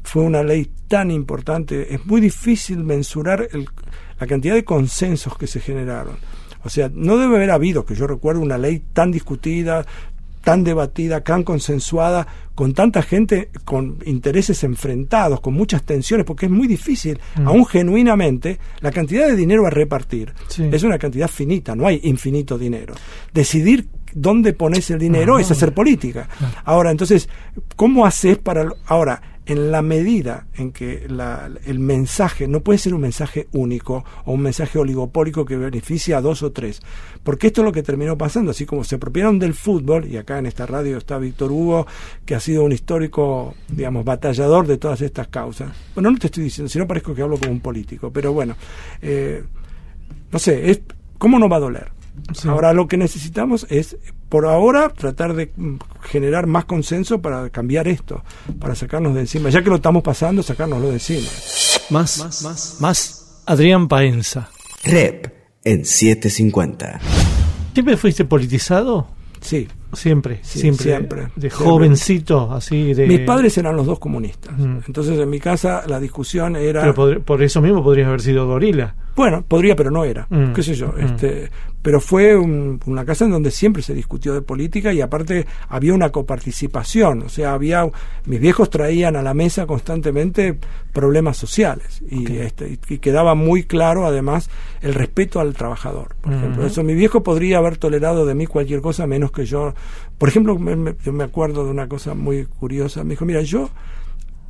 fue 0.03 0.23
una 0.23 0.43
ley 0.43 0.71
tan 0.89 1.11
importante. 1.11 1.95
Es 1.95 2.05
muy 2.07 2.21
difícil 2.21 2.85
mensurar 2.85 3.49
el- 3.53 3.69
la 4.21 4.27
cantidad 4.27 4.55
de 4.55 4.65
consensos 4.65 5.37
que 5.37 5.47
se 5.47 5.61
generaron. 5.61 6.17
O 6.63 6.71
sea, 6.71 6.91
no 6.95 7.19
debe 7.19 7.37
haber 7.37 7.51
habido, 7.51 7.85
que 7.85 7.95
yo 7.95 8.07
recuerdo, 8.07 8.41
una 8.41 8.57
ley 8.57 8.83
tan 8.93 9.11
discutida, 9.13 9.85
tan 10.45 10.63
debatida, 10.65 11.23
tan 11.23 11.43
consensuada, 11.43 12.27
con 12.55 12.73
tanta 12.75 13.03
gente 13.03 13.49
con 13.65 13.99
intereses 14.05 14.63
enfrentados, 14.63 15.41
con 15.41 15.55
muchas 15.55 15.83
tensiones, 15.83 16.25
porque 16.27 16.47
es 16.47 16.53
muy 16.53 16.69
difícil, 16.69 17.19
Mm. 17.37 17.49
aún 17.49 17.67
genuinamente, 17.67 18.59
la 18.81 18.93
cantidad 18.93 19.27
de 19.27 19.35
dinero 19.35 19.67
a 19.67 19.71
repartir 19.71 20.33
Sí. 20.49 20.69
es 20.71 20.83
una 20.85 20.99
cantidad 20.99 21.29
finita, 21.29 21.75
no 21.75 21.87
hay 21.87 22.01
infinito 22.05 22.57
dinero. 22.59 22.95
Decidir 23.33 23.89
dónde 24.15 24.53
pones 24.53 24.91
el 24.91 24.99
dinero 24.99 25.39
es 25.39 25.51
hacer 25.51 25.75
política. 25.75 26.29
Ahora, 26.65 26.91
entonces, 26.91 27.29
¿cómo 27.77 28.07
haces 28.07 28.39
para... 28.39 28.65
lo- 28.65 28.77
Ahora, 28.87 29.21
en 29.47 29.71
la 29.71 29.83
medida 29.83 30.47
en 30.55 30.73
que 30.73 31.05
la- 31.07 31.51
el 31.67 31.79
mensaje 31.79 32.49
no 32.49 32.61
puede 32.61 32.79
ser 32.79 32.95
un 32.95 33.03
mensaje 33.03 33.47
único 33.53 34.03
o 34.25 34.33
un 34.33 34.41
mensaje 34.41 34.79
oligopólico 34.79 35.45
que 35.45 35.59
beneficia 35.59 36.17
a 36.17 36.21
dos 36.23 36.43
o 36.43 36.51
tres, 36.53 36.81
porque 37.23 37.49
esto 37.49 37.61
es 37.61 37.67
lo 37.67 37.73
que 37.73 37.83
terminó 37.83 38.17
pasando, 38.17 38.53
así 38.53 38.65
como 38.65 38.85
se 38.85 38.95
apropiaron 38.95 39.39
del 39.39 39.53
fútbol, 39.53 40.07
y 40.07 40.17
acá 40.17 40.39
en 40.39 40.47
esta 40.47 40.65
radio 40.65 40.97
está 40.97 41.19
Víctor 41.19 41.53
Hugo, 41.53 41.87
que 42.25 42.35
ha 42.35 42.41
sido 42.41 42.65
un 42.65 42.73
histórico, 42.73 43.55
digamos, 43.69 44.03
batallador 44.07 44.67
de 44.67 44.79
todas 44.79 45.03
estas 45.03 45.29
causas. 45.29 45.73
Bueno, 45.95 46.11
no 46.11 46.17
te 46.19 46.29
estoy 46.29 46.45
diciendo, 46.45 46.71
si 46.71 46.79
no 46.79 46.87
parezco 46.87 47.15
que 47.15 47.21
hablo 47.21 47.37
como 47.37 47.53
un 47.53 47.61
político, 47.61 48.11
pero 48.11 48.33
bueno, 48.33 48.57
eh, 49.03 49.45
no 50.33 50.39
sé, 50.39 50.71
es, 50.71 50.81
¿cómo 51.19 51.39
no 51.39 51.51
va 51.51 51.57
a 51.57 51.61
doler? 51.61 51.89
Sí. 52.33 52.49
Ahora 52.49 52.73
lo 52.73 52.87
que 52.89 52.97
necesitamos 52.97 53.67
es, 53.71 53.97
por 54.29 54.47
ahora, 54.47 54.89
tratar 54.89 55.35
de 55.35 55.53
mm, 55.57 55.77
generar 56.03 56.47
más 56.47 56.65
consenso 56.65 57.21
para 57.21 57.51
cambiar 57.51 57.87
esto, 57.89 58.23
para 58.59 58.75
sacarnos 58.75 59.15
de 59.15 59.21
encima. 59.21 59.51
Ya 59.51 59.63
que 59.63 59.71
lo 59.71 59.77
estamos 59.77 60.03
pasando, 60.03 60.43
sacárnoslo 60.43 60.89
de 60.89 60.95
encima. 60.95 61.29
Más, 61.91 62.19
más, 62.43 62.77
más. 62.81 63.43
Adrián 63.47 63.89
Paenza. 63.89 64.49
Rep 64.85 65.27
en 65.65 65.85
750. 65.85 67.01
¿Siempre 67.73 67.97
fuiste 67.97 68.25
politizado? 68.25 69.09
Sí. 69.41 69.69
Siempre, 69.93 70.41
Sí, 70.43 70.59
siempre. 70.61 70.83
siempre, 70.85 71.23
De 71.37 71.51
siempre. 71.51 71.51
jovencito, 71.51 72.53
así 72.53 72.95
de. 72.95 73.07
Mis 73.07 73.21
padres 73.21 73.57
eran 73.59 73.77
los 73.77 73.87
dos 73.87 73.99
comunistas. 74.01 74.59
Mm. 74.59 74.79
Entonces 74.87 75.19
en 75.21 75.31
mi 75.31 75.39
casa 75.39 75.85
la 75.87 76.01
discusión 76.01 76.57
era... 76.57 76.81
Pero 76.81 76.95
por, 76.95 77.23
por 77.23 77.43
eso 77.43 77.61
mismo 77.61 77.83
podrías 77.85 78.09
haber 78.09 78.21
sido 78.21 78.47
gorila. 78.47 78.95
Bueno, 79.15 79.45
podría, 79.47 79.77
pero 79.77 79.91
no 79.93 80.05
era. 80.05 80.27
Mm. 80.31 80.53
¿Qué 80.53 80.63
sé 80.65 80.75
yo? 80.75 80.89
Mm. 80.89 81.01
Este, 81.05 81.51
pero 81.85 82.01
fue 82.01 82.35
un- 82.35 82.81
una 82.87 83.05
casa 83.05 83.27
en 83.27 83.31
donde 83.33 83.51
siempre 83.51 83.83
se 83.83 83.93
discutió 83.93 84.33
de 84.33 84.41
política 84.41 84.91
y 84.95 85.03
aparte 85.03 85.47
había 85.69 85.93
una 85.93 86.09
coparticipación. 86.11 87.23
O 87.25 87.29
sea, 87.29 87.53
había. 87.53 87.87
Mis 88.25 88.41
viejos 88.41 88.71
traían 88.71 89.17
a 89.17 89.23
la 89.23 89.35
mesa 89.35 89.67
constantemente 89.67 90.59
problemas 90.95 91.37
sociales 91.37 92.01
y, 92.11 92.39
este, 92.39 92.79
y- 92.89 92.99
quedaba 92.99 93.35
muy 93.35 93.65
claro, 93.65 94.07
además, 94.07 94.49
el 94.81 94.95
respeto 94.95 95.41
al 95.41 95.53
trabajador. 95.53 96.17
Por 96.23 96.33
ejemplo, 96.33 96.65
eso 96.67 96.83
mi 96.83 96.95
viejo 96.95 97.23
podría 97.23 97.59
haber 97.59 97.77
tolerado 97.77 98.25
de 98.25 98.35
mí 98.35 98.47
cualquier 98.47 98.81
cosa 98.81 99.07
menos 99.07 99.31
que 99.31 99.45
yo. 99.45 99.75
Por 100.17 100.31
ejemplo, 100.31 100.59
me- 100.59 100.77
me- 100.77 100.97
yo 101.05 101.13
me 101.13 101.25
acuerdo 101.25 101.65
de 101.67 101.71
una 101.71 101.87
cosa 101.87 102.15
muy 102.15 102.47
curiosa. 102.47 103.05
Me 103.05 103.11
dijo: 103.11 103.27
Mira, 103.27 103.43
yo 103.43 103.69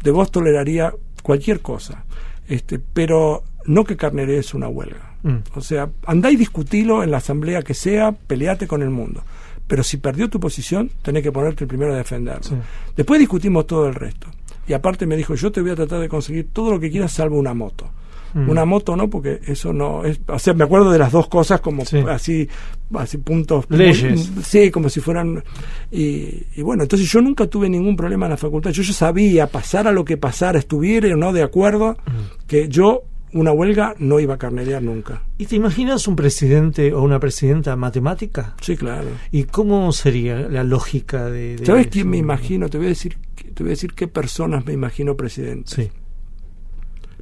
de 0.05 0.11
vos 0.12 0.31
toleraría 0.31 0.94
cualquier 1.25 1.61
cosa, 1.62 2.05
este, 2.47 2.79
pero 2.79 3.42
no 3.66 3.85
que 3.85 3.96
carnerees 3.96 4.55
una 4.55 4.68
huelga. 4.68 5.14
Mm. 5.22 5.37
O 5.55 5.61
sea, 5.61 5.88
andá 6.07 6.31
y 6.31 6.37
discutilo 6.37 7.03
en 7.03 7.11
la 7.11 7.18
asamblea 7.18 7.62
que 7.62 7.74
sea, 7.74 8.12
peleate 8.12 8.66
con 8.66 8.83
el 8.83 8.90
mundo. 8.90 9.22
Pero 9.66 9.83
si 9.83 9.96
perdió 9.96 10.29
tu 10.29 10.38
posición, 10.38 10.90
tenés 11.03 11.22
que 11.22 11.33
ponerte 11.33 11.64
el 11.64 11.68
primero 11.68 11.94
a 11.94 11.96
defenderlo. 11.96 12.42
Sí. 12.42 12.55
Después 12.96 13.18
discutimos 13.18 13.66
todo 13.66 13.87
el 13.88 13.94
resto. 13.94 14.27
Y 14.66 14.72
aparte 14.74 15.07
me 15.07 15.16
dijo, 15.16 15.35
yo 15.35 15.50
te 15.53 15.61
voy 15.62 15.70
a 15.70 15.74
tratar 15.77 16.00
de 16.00 16.09
conseguir 16.09 16.48
todo 16.53 16.70
lo 16.72 16.81
que 16.81 16.90
quieras 16.90 17.12
salvo 17.12 17.38
una 17.38 17.55
moto. 17.55 17.88
Mm. 18.35 18.50
Una 18.50 18.64
moto 18.64 18.96
no, 18.96 19.09
porque 19.09 19.40
eso 19.46 19.72
no 19.72 20.05
es... 20.05 20.20
O 20.27 20.38
sea, 20.38 20.55
me 20.55 20.64
acuerdo 20.64 20.90
de 20.90 20.98
las 20.98 21.12
dos 21.12 21.29
cosas 21.29 21.61
como 21.61 21.85
Sí. 21.87 21.98
así, 22.09 22.48
así 22.94 23.18
puntos... 23.18 23.64
Leyes. 23.70 24.31
Sí, 24.42 24.70
como 24.70 24.88
si 24.90 25.00
fueran... 25.00 25.42
Y, 25.90 26.42
y 26.57 26.62
bueno, 26.62 26.83
entonces 26.83 27.11
yo 27.11 27.20
nunca 27.22 27.46
tuve 27.46 27.68
ningún 27.70 27.96
problema 27.96 28.27
en 28.27 28.31
la 28.33 28.37
facultad. 28.37 28.70
Yo, 28.72 28.83
yo 28.83 28.92
sabía, 28.92 29.46
pasara 29.46 29.92
lo 29.92 30.05
que 30.05 30.16
pasara, 30.16 30.59
estuviera 30.59 31.09
o 31.14 31.16
no 31.16 31.33
de 31.33 31.42
acuerdo, 31.42 31.96
Mm. 32.07 32.46
que 32.48 32.68
yo 32.68 33.03
una 33.35 33.53
huelga 33.53 33.94
no 33.99 34.20
iba 34.20 34.35
a 34.35 34.38
carnerear 34.38 34.83
nunca. 34.83 35.23
¿Y 35.38 35.47
te 35.47 35.57
imaginas 35.57 36.07
un 36.07 36.14
presidente 36.16 36.94
o 36.94 37.03
una 37.03 37.18
presidenta 37.18 37.75
matemática? 37.77 38.55
Sí, 38.61 38.77
claro. 38.77 39.09
¿Y 39.33 39.44
cómo 39.44 39.90
sería 39.92 40.49
la 40.49 40.62
lógica 40.62 41.29
de.? 41.29 41.57
de 41.57 41.66
¿Sabes 41.66 41.88
quién 41.88 42.09
me 42.09 42.16
imagino? 42.16 42.68
Te 42.68 42.79
voy 42.79 42.87
a 42.87 42.90
decir, 42.90 43.18
te 43.53 43.62
voy 43.64 43.70
a 43.70 43.75
decir 43.75 43.92
qué 43.92 44.07
personas 44.07 44.64
me 44.64 44.73
imagino 44.73 45.16
presidente. 45.16 45.70
Sí. 45.75 45.90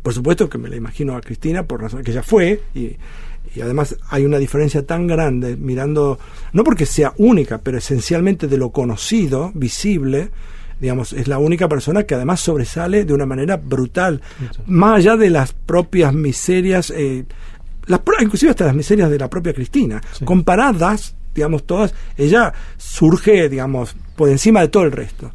Por 0.03 0.13
supuesto 0.13 0.51
que 0.51 0.59
me 0.59 0.69
la 0.69 0.77
imagino 0.77 1.17
a 1.17 1.21
Cristina 1.21 1.63
por 1.63 1.81
razón 1.81 2.03
que 2.03 2.11
ella 2.11 2.23
fue 2.23 2.61
y, 2.75 2.97
y 3.55 3.61
además 3.63 3.97
hay 4.11 4.27
una 4.27 4.39
diferencia 4.39 4.85
tan 4.85 5.07
grande 5.07 5.57
mirando, 5.57 6.19
no 6.53 6.63
porque 6.63 6.85
sea 6.85 7.15
única, 7.17 7.59
pero 7.59 7.79
esencialmente 7.79 8.49
de 8.49 8.59
lo 8.59 8.71
conocido, 8.71 9.51
visible, 9.55 10.31
digamos, 10.83 11.13
es 11.15 11.29
la 11.29 11.39
única 11.39 11.67
persona 11.69 12.03
que 12.03 12.15
además 12.17 12.41
sobresale 12.41 13.05
de 13.07 13.15
una 13.15 13.25
manera 13.25 13.57
brutal, 13.57 14.21
más 14.67 14.97
allá 14.99 15.17
de 15.17 15.31
las 15.31 15.53
propias 15.55 16.13
miserias, 16.13 16.91
eh, 16.95 17.25
las, 17.87 18.01
inclusive 18.21 18.51
hasta 18.51 18.67
las 18.67 18.75
miserias 18.75 19.09
de 19.09 19.19
la 19.19 19.31
propia 19.31 19.55
Cristina, 19.55 20.03
Sí. 20.13 20.25
comparadas, 20.27 21.15
digamos, 21.35 21.65
todas, 21.65 21.95
ella 22.19 22.53
surge, 22.77 23.49
digamos, 23.49 23.95
por 24.17 24.29
encima 24.29 24.61
de 24.61 24.69
todo 24.69 24.83
el 24.83 24.93
resto. 24.93 25.33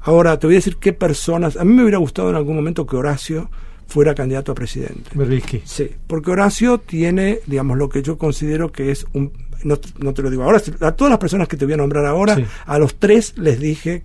Ahora, 0.00 0.38
te 0.38 0.46
voy 0.46 0.56
a 0.56 0.58
decir 0.58 0.76
qué 0.76 0.92
personas. 0.92 1.56
A 1.56 1.64
mí 1.64 1.72
me 1.72 1.82
hubiera 1.82 1.98
gustado 1.98 2.30
en 2.30 2.36
algún 2.36 2.54
momento 2.56 2.86
que 2.86 2.96
Horacio 2.96 3.50
fuera 3.88 4.14
candidato 4.14 4.52
a 4.52 4.54
presidente. 4.54 5.10
Berbisky. 5.14 5.62
Sí, 5.64 5.90
porque 6.06 6.30
Horacio 6.32 6.78
tiene, 6.78 7.38
digamos, 7.46 7.78
lo 7.78 7.88
que 7.88 8.02
yo 8.02 8.18
considero 8.18 8.70
que 8.72 8.90
es 8.90 9.06
un. 9.14 9.32
No, 9.64 9.78
no 9.98 10.12
te 10.12 10.22
lo 10.22 10.30
digo 10.30 10.42
ahora, 10.44 10.60
a 10.80 10.92
todas 10.92 11.10
las 11.10 11.18
personas 11.18 11.48
que 11.48 11.56
te 11.56 11.64
voy 11.64 11.74
a 11.74 11.78
nombrar 11.78 12.04
ahora, 12.04 12.36
Sí. 12.36 12.44
a 12.66 12.78
los 12.78 12.96
tres 12.96 13.34
les 13.38 13.58
dije. 13.58 14.02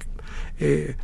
Eh, 0.59 0.95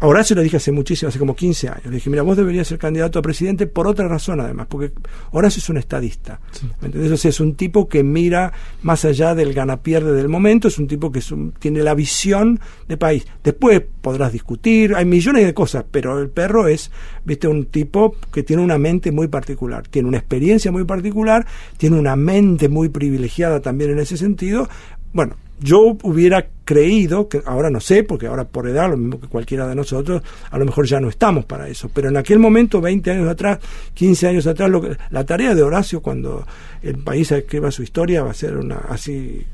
Ahora 0.00 0.22
se 0.22 0.36
lo 0.36 0.42
dije 0.42 0.58
hace 0.58 0.70
muchísimo, 0.70 1.08
hace 1.08 1.18
como 1.18 1.34
15 1.34 1.68
años. 1.68 1.86
Le 1.86 1.96
dije, 1.96 2.08
mira, 2.08 2.22
vos 2.22 2.36
deberías 2.36 2.68
ser 2.68 2.78
candidato 2.78 3.18
a 3.18 3.22
presidente 3.22 3.66
por 3.66 3.88
otra 3.88 4.06
razón 4.06 4.40
además, 4.40 4.68
porque 4.70 4.92
Horacio 5.32 5.58
es 5.58 5.68
un 5.68 5.76
estadista. 5.76 6.40
¿Me 6.80 6.86
entendés? 6.86 7.10
O 7.10 7.16
sea, 7.16 7.30
es 7.30 7.40
un 7.40 7.56
tipo 7.56 7.88
que 7.88 8.04
mira 8.04 8.52
más 8.82 9.04
allá 9.04 9.34
del 9.34 9.52
gana-pierde 9.54 10.12
del 10.12 10.28
momento, 10.28 10.68
es 10.68 10.78
un 10.78 10.86
tipo 10.86 11.10
que 11.10 11.20
tiene 11.58 11.82
la 11.82 11.94
visión 11.94 12.60
de 12.86 12.96
país. 12.96 13.26
Después 13.42 13.82
podrás 14.00 14.32
discutir, 14.32 14.94
hay 14.94 15.04
millones 15.04 15.44
de 15.44 15.52
cosas, 15.52 15.84
pero 15.90 16.20
el 16.20 16.30
perro 16.30 16.68
es, 16.68 16.92
viste, 17.24 17.48
un 17.48 17.66
tipo 17.66 18.14
que 18.32 18.44
tiene 18.44 18.62
una 18.62 18.78
mente 18.78 19.10
muy 19.10 19.26
particular, 19.26 19.88
tiene 19.88 20.06
una 20.06 20.18
experiencia 20.18 20.70
muy 20.70 20.84
particular, 20.84 21.44
tiene 21.76 21.98
una 21.98 22.14
mente 22.14 22.68
muy 22.68 22.88
privilegiada 22.88 23.60
también 23.60 23.90
en 23.90 23.98
ese 23.98 24.16
sentido. 24.16 24.68
Bueno, 25.12 25.34
yo 25.60 25.96
hubiera 26.02 26.48
creído, 26.64 27.28
que 27.28 27.42
ahora 27.46 27.70
no 27.70 27.80
sé, 27.80 28.04
porque 28.04 28.26
ahora 28.26 28.44
por 28.44 28.68
edad, 28.68 28.90
lo 28.90 28.96
mismo 28.96 29.20
que 29.20 29.26
cualquiera 29.26 29.66
de 29.66 29.74
nosotros, 29.74 30.22
a 30.50 30.58
lo 30.58 30.64
mejor 30.64 30.86
ya 30.86 31.00
no 31.00 31.08
estamos 31.08 31.44
para 31.44 31.68
eso, 31.68 31.90
pero 31.92 32.08
en 32.08 32.16
aquel 32.16 32.38
momento, 32.38 32.80
20 32.80 33.10
años 33.10 33.28
atrás, 33.28 33.58
15 33.94 34.28
años 34.28 34.46
atrás, 34.46 34.70
lo 34.70 34.82
que, 34.82 34.96
la 35.10 35.24
tarea 35.24 35.54
de 35.54 35.62
Horacio 35.62 36.00
cuando 36.02 36.46
el 36.82 36.98
país 36.98 37.32
escriba 37.32 37.70
su 37.70 37.82
historia 37.82 38.22
va 38.22 38.30
a 38.30 38.34
ser 38.34 38.56
una 38.56 38.76
así... 38.88 39.44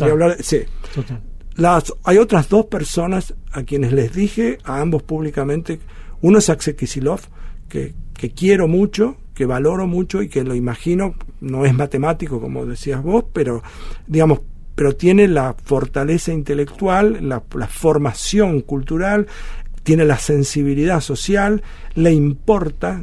Hablar, 0.00 0.36
sí. 0.40 0.62
Las, 1.56 1.92
hay 2.04 2.18
otras 2.18 2.48
dos 2.48 2.66
personas 2.66 3.34
a 3.52 3.64
quienes 3.64 3.92
les 3.92 4.12
dije, 4.12 4.58
a 4.64 4.80
ambos 4.80 5.02
públicamente, 5.02 5.80
uno 6.22 6.38
es 6.38 6.48
Axel 6.48 6.76
Kisilov, 6.76 7.20
que, 7.68 7.94
que 8.14 8.30
quiero 8.30 8.68
mucho, 8.68 9.16
que 9.34 9.46
valoro 9.46 9.86
mucho 9.86 10.22
y 10.22 10.28
que 10.28 10.42
lo 10.42 10.54
imagino, 10.56 11.14
no 11.40 11.64
es 11.64 11.72
matemático 11.72 12.40
como 12.40 12.66
decías 12.66 13.02
vos, 13.02 13.24
pero 13.32 13.62
digamos, 14.08 14.40
pero 14.78 14.94
tiene 14.94 15.26
la 15.26 15.56
fortaleza 15.60 16.32
intelectual, 16.32 17.28
la, 17.28 17.40
formación 17.66 18.60
cultural, 18.60 19.26
tiene 19.82 20.04
la 20.04 20.18
sensibilidad 20.18 21.00
social, 21.00 21.64
le 21.96 22.12
importa, 22.12 23.02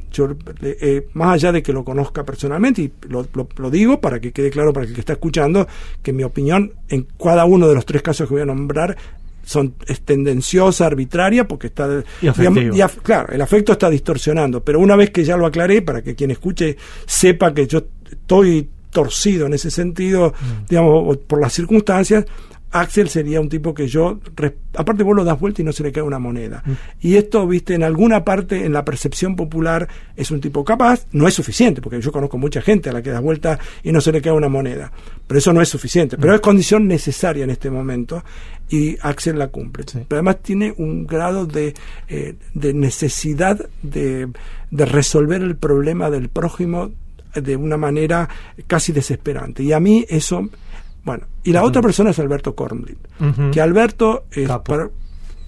eh, 0.62 1.10
más 1.12 1.34
allá 1.34 1.52
de 1.52 1.62
que 1.62 1.74
lo 1.74 1.84
conozca 1.84 2.24
personalmente, 2.24 2.82
y 2.82 2.94
lo, 3.10 3.28
digo 3.70 4.00
para 4.00 4.22
que 4.22 4.32
quede 4.32 4.52
claro 4.52 4.72
para 4.72 4.86
el 4.86 4.94
que 4.94 5.02
está 5.02 5.12
escuchando, 5.12 5.68
que 6.02 6.14
mi 6.14 6.24
opinión 6.24 6.72
en 6.88 7.08
cada 7.22 7.44
uno 7.44 7.68
de 7.68 7.76
los 7.76 7.86
tres 7.86 8.02
casos 8.02 8.30
que 8.30 8.36
voy 8.36 8.44
a 8.44 8.46
nombrar 8.46 8.96
son, 9.44 9.76
es 9.86 10.00
tendenciosa, 10.00 10.86
arbitraria, 10.86 11.46
porque 11.46 11.68
está... 11.68 12.06
Y, 12.22 12.28
claro, 13.04 13.34
el 13.34 13.42
afecto 13.42 13.74
está 13.74 13.90
distorsionando, 13.90 14.64
pero 14.64 14.80
una 14.80 14.96
vez 14.96 15.10
que 15.10 15.26
ya 15.26 15.36
lo 15.36 15.46
aclaré, 15.46 15.82
para 15.82 16.02
que 16.02 16.16
quien 16.16 16.32
escuche 16.32 16.78
sepa 17.06 17.54
que 17.54 17.68
yo 17.68 17.84
estoy 18.10 18.70
torcido 18.96 19.46
en 19.46 19.54
ese 19.54 19.70
sentido, 19.70 20.30
mm. 20.30 20.68
digamos, 20.70 21.18
por 21.18 21.42
las 21.42 21.52
circunstancias, 21.52 22.26
Axel 22.72 23.10
sería 23.10 23.40
un 23.40 23.48
tipo 23.48 23.74
que 23.74 23.88
yo, 23.88 24.20
aparte 24.76 25.04
vos 25.04 25.16
lo 25.16 25.24
das 25.24 25.40
vuelta 25.40 25.62
y 25.62 25.66
no 25.66 25.72
se 25.72 25.84
le 25.84 25.92
cae 25.92 26.04
una 26.04 26.20
moneda. 26.20 26.64
Mm. 26.66 26.72
Y 27.02 27.16
esto, 27.16 27.46
viste, 27.46 27.74
en 27.74 27.84
alguna 27.84 28.24
parte, 28.26 28.66
en 28.66 28.74
la 28.74 28.84
percepción 28.84 29.36
popular, 29.36 29.88
es 30.16 30.32
un 30.32 30.42
tipo 30.42 30.64
capaz, 30.64 31.06
no 31.12 31.28
es 31.28 31.34
suficiente, 31.34 31.82
porque 31.82 32.02
yo 32.02 32.12
conozco 32.12 32.38
mucha 32.38 32.62
gente 32.62 32.90
a 32.90 32.94
la 32.94 33.02
que 33.02 33.12
das 33.12 33.22
vuelta 33.22 33.60
y 33.84 33.92
no 33.92 34.02
se 34.02 34.12
le 34.12 34.22
cae 34.22 34.34
una 34.34 34.50
moneda. 34.50 34.92
Pero 35.28 35.38
eso 35.38 35.54
no 35.54 35.62
es 35.62 35.70
suficiente, 35.70 36.18
pero 36.18 36.34
mm. 36.34 36.36
es 36.36 36.42
condición 36.42 36.88
necesaria 36.88 37.44
en 37.44 37.50
este 37.50 37.70
momento 37.70 38.24
y 38.70 38.98
Axel 39.02 39.38
la 39.38 39.50
cumple. 39.50 39.86
Pero 39.86 40.06
además 40.12 40.42
tiene 40.42 40.74
un 40.78 41.06
grado 41.06 41.46
de, 41.46 41.74
eh, 42.08 42.36
de 42.54 42.74
necesidad 42.74 43.70
de, 43.84 44.28
de 44.72 44.86
resolver 44.86 45.42
el 45.42 45.56
problema 45.56 46.10
del 46.10 46.30
prójimo 46.30 46.92
de 47.42 47.56
una 47.56 47.78
manera 47.78 48.28
casi 48.68 48.92
desesperante. 48.92 49.64
Y 49.64 49.74
a 49.74 49.80
mí 49.80 50.06
eso, 50.10 50.50
bueno, 51.04 51.26
y 51.44 51.52
la 51.52 51.64
otra 51.64 51.82
persona 51.82 52.12
es 52.12 52.20
Alberto 52.20 52.56
Kornblin, 52.56 52.98
que 53.52 53.62
Alberto 53.62 54.26
es, 54.32 54.50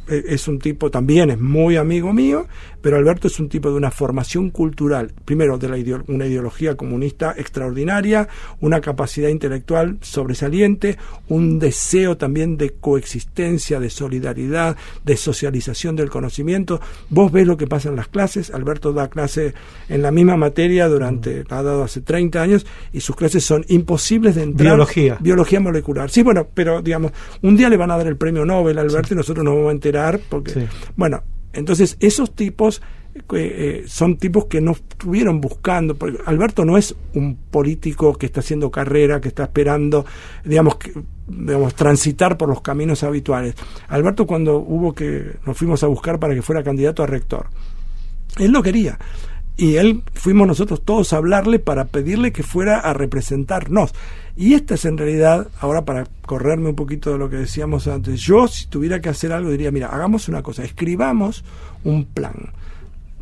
es 0.07 0.47
un 0.47 0.59
tipo 0.59 0.89
también, 0.89 1.29
es 1.29 1.39
muy 1.39 1.75
amigo 1.75 2.13
mío, 2.13 2.47
pero 2.81 2.97
Alberto 2.97 3.27
es 3.27 3.39
un 3.39 3.49
tipo 3.49 3.69
de 3.69 3.75
una 3.75 3.91
formación 3.91 4.49
cultural, 4.49 5.13
primero 5.25 5.57
de 5.57 5.69
la 5.69 5.77
una 6.07 6.25
ideología 6.25 6.75
comunista 6.75 7.33
extraordinaria, 7.37 8.27
una 8.61 8.81
capacidad 8.81 9.29
intelectual 9.29 9.97
sobresaliente, 10.01 10.97
un 11.27 11.59
deseo 11.59 12.17
también 12.17 12.57
de 12.57 12.71
coexistencia, 12.71 13.79
de 13.79 13.89
solidaridad, 13.89 14.77
de 15.03 15.17
socialización 15.17 15.95
del 15.95 16.09
conocimiento. 16.09 16.79
Vos 17.09 17.31
ves 17.31 17.45
lo 17.45 17.57
que 17.57 17.67
pasa 17.67 17.89
en 17.89 17.95
las 17.95 18.07
clases, 18.07 18.51
Alberto 18.51 18.93
da 18.93 19.09
clase 19.09 19.53
en 19.89 20.01
la 20.01 20.11
misma 20.11 20.37
materia 20.37 20.87
durante, 20.87 21.43
ha 21.49 21.63
dado 21.63 21.83
hace 21.83 22.01
30 22.01 22.41
años, 22.41 22.65
y 22.93 23.01
sus 23.01 23.15
clases 23.15 23.43
son 23.43 23.65
imposibles 23.67 24.35
de 24.35 24.43
entrar. 24.43 24.69
Biología. 24.69 25.17
Biología 25.19 25.59
molecular. 25.59 26.09
Sí, 26.09 26.23
bueno, 26.23 26.47
pero 26.53 26.81
digamos, 26.81 27.11
un 27.41 27.57
día 27.57 27.69
le 27.69 27.77
van 27.77 27.91
a 27.91 27.97
dar 27.97 28.07
el 28.07 28.17
premio 28.17 28.45
Nobel 28.45 28.77
a 28.77 28.81
Alberto 28.81 29.13
y 29.13 29.17
nosotros 29.17 29.43
nos 29.43 29.55
vamos 29.55 29.69
a 29.69 29.73
enterar 29.73 29.96
porque, 30.29 30.67
bueno, 30.95 31.23
entonces 31.53 31.97
esos 31.99 32.35
tipos 32.35 32.81
eh, 33.15 33.21
eh, 33.31 33.83
son 33.87 34.17
tipos 34.17 34.45
que 34.45 34.61
no 34.61 34.73
estuvieron 34.73 35.41
buscando, 35.41 35.95
porque 35.95 36.19
Alberto 36.25 36.63
no 36.65 36.77
es 36.77 36.95
un 37.13 37.35
político 37.35 38.13
que 38.13 38.27
está 38.27 38.41
haciendo 38.41 38.69
carrera, 38.69 39.19
que 39.19 39.27
está 39.29 39.43
esperando, 39.43 40.05
digamos, 40.43 40.75
que, 40.75 40.93
digamos, 41.27 41.73
transitar 41.73 42.37
por 42.37 42.49
los 42.49 42.61
caminos 42.61 43.03
habituales. 43.03 43.55
Alberto 43.87 44.27
cuando 44.27 44.57
hubo 44.57 44.93
que, 44.93 45.37
nos 45.45 45.57
fuimos 45.57 45.83
a 45.83 45.87
buscar 45.87 46.19
para 46.19 46.35
que 46.35 46.41
fuera 46.41 46.63
candidato 46.63 47.03
a 47.03 47.07
rector, 47.07 47.47
él 48.37 48.51
lo 48.51 48.61
quería. 48.61 48.97
Y 49.57 49.77
él 49.77 50.03
fuimos 50.13 50.47
nosotros 50.47 50.83
todos 50.85 51.11
a 51.11 51.17
hablarle 51.17 51.57
para 51.57 51.85
pedirle 51.85 52.31
que 52.31 52.43
fuera 52.43 52.79
a 52.79 52.93
representarnos. 52.93 53.91
Y 54.35 54.53
esta 54.53 54.75
es 54.75 54.85
en 54.85 54.99
realidad, 54.99 55.47
ahora 55.59 55.83
para 55.83 56.07
correrme 56.27 56.69
un 56.69 56.75
poquito 56.75 57.11
de 57.11 57.17
lo 57.17 57.27
que 57.27 57.37
decíamos 57.37 57.87
antes, 57.87 58.21
yo 58.21 58.47
si 58.47 58.67
tuviera 58.67 59.01
que 59.01 59.09
hacer 59.09 59.31
algo 59.31 59.49
diría, 59.49 59.71
mira, 59.71 59.87
hagamos 59.87 60.29
una 60.29 60.43
cosa, 60.43 60.63
escribamos 60.63 61.43
un 61.83 62.05
plan. 62.05 62.51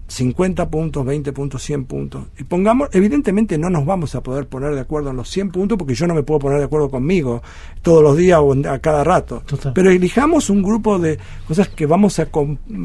50 0.07 0.69
puntos, 0.69 1.05
20 1.05 1.31
puntos, 1.31 1.63
100 1.63 1.85
puntos. 1.85 2.25
Y 2.37 2.43
pongamos, 2.43 2.89
evidentemente 2.91 3.57
no 3.57 3.69
nos 3.69 3.85
vamos 3.85 4.13
a 4.13 4.21
poder 4.21 4.47
poner 4.47 4.75
de 4.75 4.81
acuerdo 4.81 5.11
en 5.11 5.15
los 5.15 5.29
100 5.29 5.51
puntos 5.51 5.77
porque 5.77 5.95
yo 5.95 6.05
no 6.05 6.13
me 6.13 6.23
puedo 6.23 6.41
poner 6.41 6.59
de 6.59 6.65
acuerdo 6.65 6.89
conmigo 6.89 7.41
todos 7.81 8.03
los 8.03 8.17
días 8.17 8.39
o 8.41 8.53
a 8.69 8.79
cada 8.79 9.05
rato. 9.05 9.41
Pero 9.73 9.89
elijamos 9.89 10.49
un 10.49 10.61
grupo 10.61 10.99
de 10.99 11.17
cosas 11.47 11.69
que 11.69 11.85
vamos 11.85 12.19
a, 12.19 12.27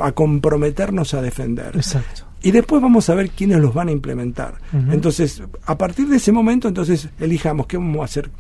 a 0.00 0.12
comprometernos 0.12 1.14
a 1.14 1.20
defender. 1.20 1.72
Exacto 1.74 2.29
y 2.42 2.50
después 2.50 2.80
vamos 2.80 3.08
a 3.10 3.14
ver 3.14 3.30
quiénes 3.30 3.58
los 3.60 3.74
van 3.74 3.88
a 3.88 3.92
implementar. 3.92 4.54
Entonces, 4.90 5.42
a 5.66 5.76
partir 5.76 6.08
de 6.08 6.16
ese 6.16 6.32
momento, 6.32 6.68
entonces 6.68 7.08
elijamos 7.18 7.66
qué 7.66 7.76
vamos 7.76 8.00
a 8.00 8.04
hacer 8.04 8.30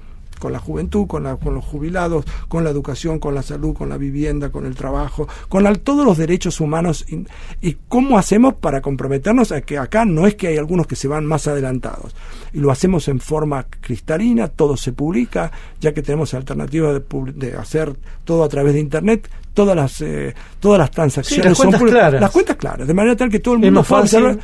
con 0.40 0.52
la 0.52 0.58
juventud, 0.58 1.06
con, 1.06 1.22
la, 1.22 1.36
con 1.36 1.54
los 1.54 1.64
jubilados, 1.64 2.24
con 2.48 2.64
la 2.64 2.70
educación, 2.70 3.20
con 3.20 3.34
la 3.34 3.42
salud, 3.42 3.74
con 3.74 3.88
la 3.88 3.96
vivienda, 3.96 4.50
con 4.50 4.66
el 4.66 4.74
trabajo, 4.74 5.28
con 5.48 5.70
todos 5.76 6.04
los 6.04 6.18
derechos 6.18 6.60
humanos 6.60 7.04
y, 7.08 7.76
cómo 7.88 8.18
hacemos 8.18 8.54
para 8.54 8.80
comprometernos 8.80 9.52
a 9.52 9.60
que 9.60 9.78
acá 9.78 10.04
no 10.04 10.26
es 10.26 10.34
que 10.34 10.48
hay 10.48 10.56
algunos 10.56 10.86
que 10.86 10.96
se 10.96 11.06
van 11.06 11.26
más 11.26 11.46
adelantados 11.46 12.14
y 12.52 12.58
lo 12.58 12.70
hacemos 12.70 13.06
en 13.08 13.20
forma 13.20 13.66
cristalina, 13.80 14.48
todo 14.48 14.76
se 14.76 14.92
publica, 14.92 15.52
ya 15.80 15.92
que 15.92 16.02
tenemos 16.02 16.34
alternativa 16.34 16.92
de, 16.92 17.54
hacer 17.54 17.94
todo 18.24 18.42
a 18.42 18.48
través 18.48 18.74
de 18.74 18.80
internet, 18.80 19.28
todas 19.52 19.76
las 19.76 20.00
eh, 20.00 20.34
todas 20.58 20.78
las 20.78 20.90
transacciones 20.90 21.46
las 21.46 21.58
cuentas 21.58 21.82
claras. 21.82 22.20
las 22.20 22.30
cuentas 22.30 22.56
claras, 22.56 22.88
de 22.88 22.94
manera 22.94 23.16
tal 23.16 23.28
que 23.28 23.40
todo 23.40 23.54
el 23.54 23.60
mundo 23.60 23.82
pueda 23.82 24.38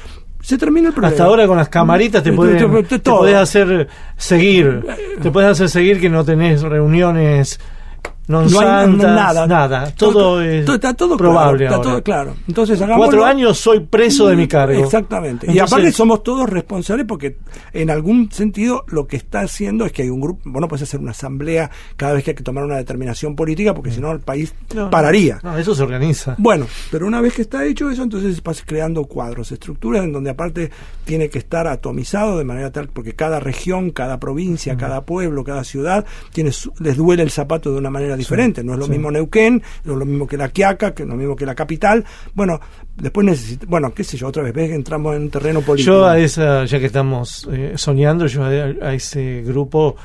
se 0.46 0.56
termina 0.58 0.88
el 0.88 0.94
problema. 0.94 1.10
Hasta 1.10 1.24
ahora 1.24 1.44
con 1.48 1.56
las 1.56 1.68
camaritas 1.68 2.22
te, 2.22 2.30
puedes 2.32 3.34
hacer 3.34 3.88
seguir, 4.16 4.86
te 5.20 5.32
puedes 5.32 5.50
hacer 5.50 5.68
seguir 5.68 6.00
que 6.00 6.08
no 6.08 6.24
tenés 6.24 6.62
reuniones 6.62 7.58
no, 8.28 8.40
hay 8.40 8.88
nada, 8.88 9.46
nada. 9.46 9.92
Todo, 9.92 10.42
es 10.42 10.68
está 10.68 10.94
todo 10.94 11.16
probable. 11.16 11.66
Claro, 11.66 11.76
está 11.76 11.90
todo 11.90 12.02
claro. 12.02 12.34
Entonces, 12.48 12.82
Cuatro 12.96 13.24
años 13.24 13.58
soy 13.58 13.80
preso 13.80 14.26
de 14.26 14.36
mi 14.36 14.48
cargo. 14.48 14.82
Exactamente. 14.82 15.50
y 15.50 15.58
aparte 15.58 15.92
somos 15.92 16.22
todos 16.22 16.48
responsables 16.48 17.06
porque 17.06 17.38
en 17.72 17.90
algún 17.90 18.30
sentido 18.32 18.84
lo 18.88 19.06
que 19.06 19.16
está 19.16 19.40
haciendo 19.40 19.84
es 19.84 19.92
que 19.92 20.02
hay 20.02 20.10
un 20.10 20.20
grupo, 20.20 20.42
bueno, 20.44 20.68
puedes 20.68 20.82
hacer 20.82 21.00
una 21.00 21.12
asamblea 21.12 21.70
cada 21.96 22.14
vez 22.14 22.24
que 22.24 22.30
hay 22.30 22.34
que 22.34 22.42
tomar 22.42 22.64
una 22.64 22.76
determinación 22.76 23.36
política 23.36 23.74
porque 23.74 23.90
si 23.90 24.00
no 24.00 24.10
el 24.10 24.20
país 24.20 24.54
pararía. 24.90 25.38
No, 25.42 25.56
eso 25.56 25.74
se 25.74 25.82
organiza. 25.82 26.34
Bueno, 26.38 26.66
pero 26.90 27.06
una 27.06 27.20
vez 27.20 27.34
que 27.34 27.42
está 27.42 27.64
hecho 27.64 27.90
eso, 27.90 28.02
entonces 28.02 28.42
vas 28.42 28.62
creando 28.66 29.04
cuadros, 29.04 29.52
estructuras 29.52 30.04
en 30.04 30.12
donde 30.12 30.30
aparte 30.30 30.70
tiene 31.04 31.28
que 31.28 31.38
estar 31.38 31.66
atomizado 31.66 32.38
de 32.38 32.44
manera 32.44 32.72
tal 32.72 32.88
porque 32.88 33.14
cada 33.14 33.40
región, 33.40 33.90
cada 33.90 34.18
provincia, 34.18 34.76
cada 34.76 35.04
pueblo, 35.04 35.44
cada 35.44 35.64
ciudad 35.64 36.04
tiene 36.32 36.50
les 36.78 36.96
duele 36.96 37.22
el 37.22 37.30
zapato 37.30 37.72
de 37.72 37.78
una 37.78 37.90
manera 37.90 38.15
diferente. 38.16 38.62
no 38.64 38.74
es 38.74 38.78
lo 38.78 38.88
mismo 38.88 39.10
Neuquén, 39.10 39.62
no 39.84 39.92
es 39.92 39.98
lo 39.98 40.04
mismo 40.04 40.26
que 40.26 40.36
la 40.36 40.48
Quiaca, 40.48 40.94
que 40.94 41.04
no 41.04 41.12
es 41.12 41.16
lo 41.16 41.20
mismo 41.20 41.36
que 41.36 41.46
la 41.46 41.54
capital. 41.54 42.04
Bueno, 42.34 42.60
después 42.96 43.26
necesito, 43.26 43.66
bueno, 43.66 43.92
qué 43.94 44.04
sé 44.04 44.16
yo, 44.16 44.28
otra 44.28 44.42
vez, 44.42 44.52
ves 44.52 44.68
que 44.68 44.74
entramos 44.74 45.16
en 45.16 45.22
un 45.22 45.30
terreno 45.30 45.60
político. 45.60 45.92
Yo 45.92 46.06
a 46.06 46.18
esa, 46.18 46.64
ya 46.64 46.78
que 46.78 46.86
estamos 46.86 47.48
eh, 47.52 47.72
soñando, 47.76 48.26
yo 48.26 48.44
a, 48.44 48.94
ese 48.94 49.42
grupo 49.42 49.96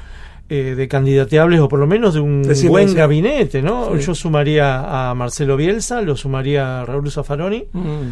eh, 0.49 0.75
de 0.75 0.87
candidateables, 0.87 1.59
o 1.59 1.67
por 1.67 1.79
lo 1.79 1.87
menos 1.87 2.13
de 2.13 2.19
un 2.19 2.43
buen 2.67 2.93
gabinete, 2.93 3.61
¿no? 3.61 3.95
Yo 3.97 4.13
sumaría 4.13 5.09
a 5.09 5.15
Marcelo 5.15 5.55
Bielsa, 5.55 6.01
lo 6.01 6.15
sumaría 6.15 6.81
a 6.81 6.85
Raúl 6.85 7.09
Zaffaroni 7.09 7.65
mm. 7.71 8.09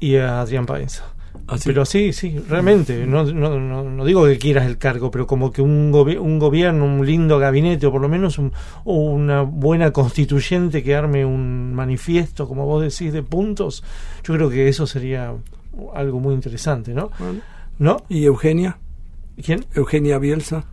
y 0.00 0.16
a 0.16 0.40
Adrián 0.40 0.66
Paenza 0.66 1.17
Así. 1.46 1.62
Pero 1.66 1.84
sí, 1.86 2.12
sí, 2.12 2.38
realmente. 2.48 3.06
No, 3.06 3.24
no, 3.24 3.58
no, 3.58 3.82
no 3.84 4.04
digo 4.04 4.26
que 4.26 4.36
quieras 4.38 4.66
el 4.66 4.76
cargo, 4.76 5.10
pero 5.10 5.26
como 5.26 5.50
que 5.50 5.62
un, 5.62 5.90
gobi- 5.90 6.18
un 6.18 6.38
gobierno, 6.38 6.84
un 6.84 7.06
lindo 7.06 7.38
gabinete, 7.38 7.86
o 7.86 7.92
por 7.92 8.02
lo 8.02 8.08
menos 8.08 8.38
un- 8.38 8.52
o 8.84 8.94
una 9.12 9.42
buena 9.42 9.90
constituyente 9.92 10.82
que 10.82 10.94
arme 10.94 11.24
un 11.24 11.72
manifiesto, 11.74 12.46
como 12.46 12.66
vos 12.66 12.82
decís, 12.82 13.12
de 13.14 13.22
puntos, 13.22 13.82
yo 14.24 14.34
creo 14.34 14.50
que 14.50 14.68
eso 14.68 14.86
sería 14.86 15.32
algo 15.94 16.20
muy 16.20 16.34
interesante, 16.34 16.92
¿no? 16.92 17.10
Bueno. 17.18 17.40
¿No? 17.78 18.02
¿Y 18.08 18.24
Eugenia? 18.24 18.76
¿Quién? 19.42 19.64
Eugenia 19.74 20.18
Bielsa. 20.18 20.64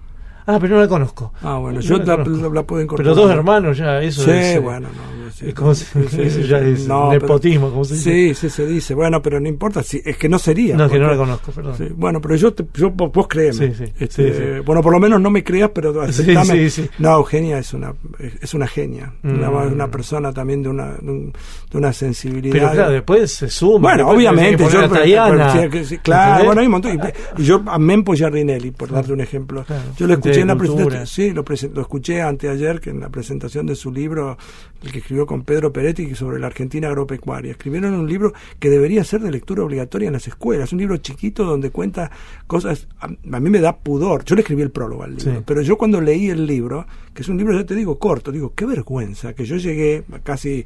Ah, 0.47 0.58
pero 0.60 0.76
no 0.76 0.82
la 0.82 0.88
conozco. 0.88 1.32
Ah, 1.41 1.58
bueno, 1.58 1.78
No 1.80 1.82
yo 1.82 1.97
la 1.99 2.18
la, 2.18 2.49
la- 2.49 2.64
puedo 2.64 2.82
incorporar. 2.82 3.14
Pero 3.14 3.16
dos 3.16 3.32
hermanos 3.32 3.78
ya, 3.78 4.01
eso 4.01 4.24
Sí, 4.26 4.32
es. 4.32 4.56
eh, 4.56 4.60
bueno, 4.60 4.89
no, 4.89 5.24
sí. 5.75 5.75
si- 5.75 6.07
Sí, 6.15 6.21
eso 6.21 6.41
sí, 6.41 6.47
ya 6.47 6.59
sí. 6.59 6.65
es 6.69 6.88
No, 6.88 7.09
pero- 7.09 7.21
nepotismo, 7.21 7.69
como 7.69 7.83
se 7.86 7.95
dice. 7.95 8.11
Sí, 8.11 8.33
sí, 8.36 8.49
se 8.49 8.65
dice. 8.65 8.93
Bueno, 8.93 9.21
pero 9.21 9.39
no 9.39 9.47
importa, 9.49 9.83
si, 9.83 10.01
es 10.05 10.17
que 10.17 10.29
no 10.29 10.39
sería. 10.39 10.75
No, 10.75 10.86
es 10.86 10.91
que 10.91 10.99
no 10.99 11.05
porque- 11.05 11.17
la 11.17 11.23
conozco, 11.25 11.51
perdón. 11.51 11.77
Sí, 11.77 11.88
bueno, 11.95 12.21
pero 12.21 12.36
yo, 12.36 12.53
te- 12.53 12.65
yo 12.73 12.89
vos, 12.91 13.27
créeme. 13.27 13.53
Sí, 13.53 13.73
sí, 13.75 13.83
Este, 13.99 14.33
sí, 14.33 14.38
sí. 14.38 14.59
Bueno, 14.65 14.81
por 14.81 14.93
lo 14.93 14.99
menos 14.99 15.19
no 15.21 15.29
me 15.29 15.43
creas, 15.43 15.71
pero 15.73 15.93
Sí, 16.11 16.21
aceptame. 16.21 16.69
sí, 16.69 16.69
sí. 16.83 16.89
No, 16.99 17.15
Eugenia 17.17 17.59
es 17.59 17.73
una 17.73 17.93
es 18.41 18.53
una 18.53 18.67
genia, 18.67 19.13
Mm. 19.23 19.29
una, 19.39 19.49
una 19.49 19.91
persona 19.91 20.31
también 20.31 20.63
de 20.63 20.69
una 20.69 20.93
de, 20.93 21.11
un- 21.11 21.33
de 21.71 21.77
una 21.77 21.91
sensibilidad. 21.93 22.53
Pero 22.53 22.71
claro, 22.71 22.91
después 22.91 23.31
se 23.31 23.49
suma. 23.49 23.89
Bueno, 23.93 24.09
obviamente, 24.09 24.63
yo, 24.63 24.69
pero- 24.89 24.89
pero- 24.89 25.83
sí, 25.86 25.97
claro, 25.99 26.45
bueno, 26.45 26.61
hay 26.61 26.67
un 26.67 26.71
montón. 26.71 26.99
Y, 27.38 27.43
yo 27.43 27.61
a 27.67 27.77
Mempo 27.77 28.13
Giardinelli, 28.13 28.71
por 28.71 28.89
darte 28.91 29.13
un 29.13 29.21
ejemplo. 29.21 29.63
Claro, 29.65 29.81
Yo 29.97 30.07
lo 30.07 30.13
escuché 30.13 30.41
en 30.41 30.47
la 30.47 30.55
presentación, 30.55 31.07
sí, 31.07 31.31
lo, 31.31 31.43
lo 31.73 31.81
escuché 31.81 32.21
anteayer, 32.21 32.79
que 32.79 32.89
en 32.91 32.99
la 32.99 33.09
presentación 33.09 33.65
de 33.65 33.75
su 33.75 33.91
libro, 33.91 34.38
el 34.83 34.91
que 34.91 34.99
escribió 34.99 35.24
con 35.26 35.43
Pedro 35.43 35.71
Peretti 35.73 36.15
sobre 36.15 36.39
la 36.39 36.47
Argentina 36.47 36.88
agropecuaria. 36.88 37.51
Escribieron 37.51 37.93
un 37.93 38.07
libro 38.09 38.34
que 38.59 38.69
debería 38.69 39.03
ser 39.03 39.21
de 39.21 39.32
lectura 39.32 39.63
obligatoria 39.63 40.07
en 40.07 40.13
las 40.13 40.28
escuelas, 40.28 40.71
un 40.73 40.80
libro 40.80 40.97
chiquito 40.97 41.43
donde 41.45 41.69
cuenta 41.71 42.11
cosas, 42.47 42.88
a, 42.99 43.05
a 43.07 43.39
mí 43.39 43.49
me 43.49 43.59
da 43.59 43.78
pudor. 43.78 44.23
Yo 44.26 44.36
le 44.36 44.41
escribí 44.41 44.61
el 44.61 44.71
prólogo 44.71 45.03
al 45.03 45.15
libro, 45.15 45.34
Sí. 45.36 45.41
pero 45.45 45.61
yo 45.61 45.78
cuando 45.78 46.01
leí 46.01 46.30
el 46.30 46.45
libro, 46.45 46.86
que 47.13 47.21
es 47.21 47.30
un 47.30 47.38
libro, 47.38 47.53
ya 47.57 47.65
te 47.65 47.76
digo, 47.76 47.97
corto, 47.99 48.32
digo, 48.32 48.53
qué 48.55 48.65
vergüenza 48.65 49.34
que 49.34 49.45
yo 49.45 49.57
llegué 49.57 50.03
a 50.13 50.19
casi 50.19 50.65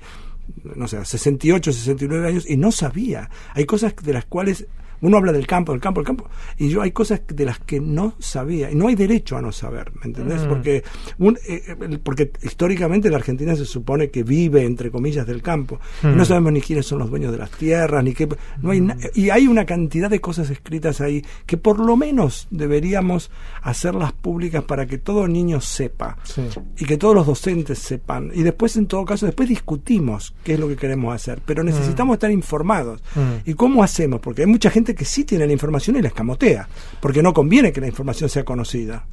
no 0.75 0.87
sé, 0.87 0.97
a 0.97 1.05
68, 1.05 1.71
69 1.71 2.27
años 2.27 2.49
y 2.49 2.57
no 2.57 2.71
sabía. 2.71 3.29
Hay 3.53 3.65
cosas 3.65 3.93
de 4.01 4.13
las 4.13 4.25
cuales 4.25 4.65
uno 5.01 5.17
habla 5.17 5.31
del 5.31 5.47
campo, 5.47 5.71
del 5.71 5.81
campo, 5.81 6.01
del 6.01 6.07
campo, 6.07 6.29
y 6.57 6.69
yo 6.69 6.81
hay 6.81 6.91
cosas 6.91 7.21
de 7.27 7.45
las 7.45 7.59
que 7.59 7.79
no 7.79 8.13
sabía, 8.19 8.71
y 8.71 8.75
no 8.75 8.87
hay 8.87 8.95
derecho 8.95 9.37
a 9.37 9.41
no 9.41 9.51
saber, 9.51 9.91
¿me 9.95 10.05
entendés? 10.07 10.43
Mm. 10.45 10.49
Porque, 10.49 10.83
un, 11.17 11.37
eh, 11.47 11.75
el- 11.81 11.99
porque 11.99 12.31
históricamente 12.43 13.09
la 13.09 13.17
Argentina 13.17 13.55
se 13.55 13.65
supone 13.65 14.09
que 14.09 14.23
vive, 14.23 14.63
entre 14.65 14.91
comillas, 14.91 15.25
del 15.27 15.41
campo. 15.41 15.79
Mm. 16.03 16.15
no 16.15 16.25
sabemos 16.25 16.53
ni 16.53 16.61
quiénes 16.61 16.85
son 16.85 16.99
los 16.99 17.09
dueños 17.09 17.31
de 17.31 17.37
las 17.37 17.51
tierras, 17.51 18.03
ni 18.03 18.13
qué. 18.13 18.27
No 18.61 18.71
hay 18.71 18.81
na- 18.81 18.97
y 19.15 19.29
hay 19.29 19.47
una 19.47 19.65
cantidad 19.65 20.09
de 20.09 20.19
cosas 20.21 20.49
escritas 20.49 21.01
ahí 21.01 21.23
que 21.45 21.57
por 21.57 21.79
lo 21.79 21.95
menos 21.97 22.47
deberíamos 22.51 23.31
hacerlas 23.61 24.13
públicas 24.13 24.63
para 24.63 24.85
que 24.85 24.97
todo 24.97 25.27
niño 25.27 25.61
sepa 25.61 26.17
Sí. 26.23 26.41
y 26.77 26.85
que 26.85 26.97
todos 26.97 27.15
los 27.15 27.25
docentes 27.27 27.79
sepan. 27.79 28.31
Y 28.33 28.43
después, 28.43 28.75
en 28.77 28.87
todo 28.87 29.05
caso, 29.05 29.25
después 29.25 29.49
discutimos 29.49 30.33
qué 30.43 30.53
es 30.53 30.59
lo 30.59 30.67
que 30.67 30.75
queremos 30.75 31.13
hacer. 31.13 31.41
Pero 31.45 31.63
necesitamos 31.63 32.13
estar 32.15 32.31
informados. 32.31 33.01
Mm. 33.15 33.49
¿Y 33.49 33.53
cómo 33.53 33.83
hacemos? 33.83 34.19
Porque 34.19 34.41
hay 34.43 34.47
mucha 34.47 34.69
gente 34.69 34.88
que 34.95 35.05
sí 35.05 35.23
tiene 35.25 35.47
la 35.47 35.53
información 35.53 35.95
y 35.95 36.01
la 36.01 36.09
escamotea. 36.09 36.67
Porque 37.01 37.23
no 37.23 37.33
conviene 37.33 37.71
que 37.71 37.81
la 37.81 37.87
información 37.87 38.29
sea 38.29 38.43
conocida. 38.43 39.05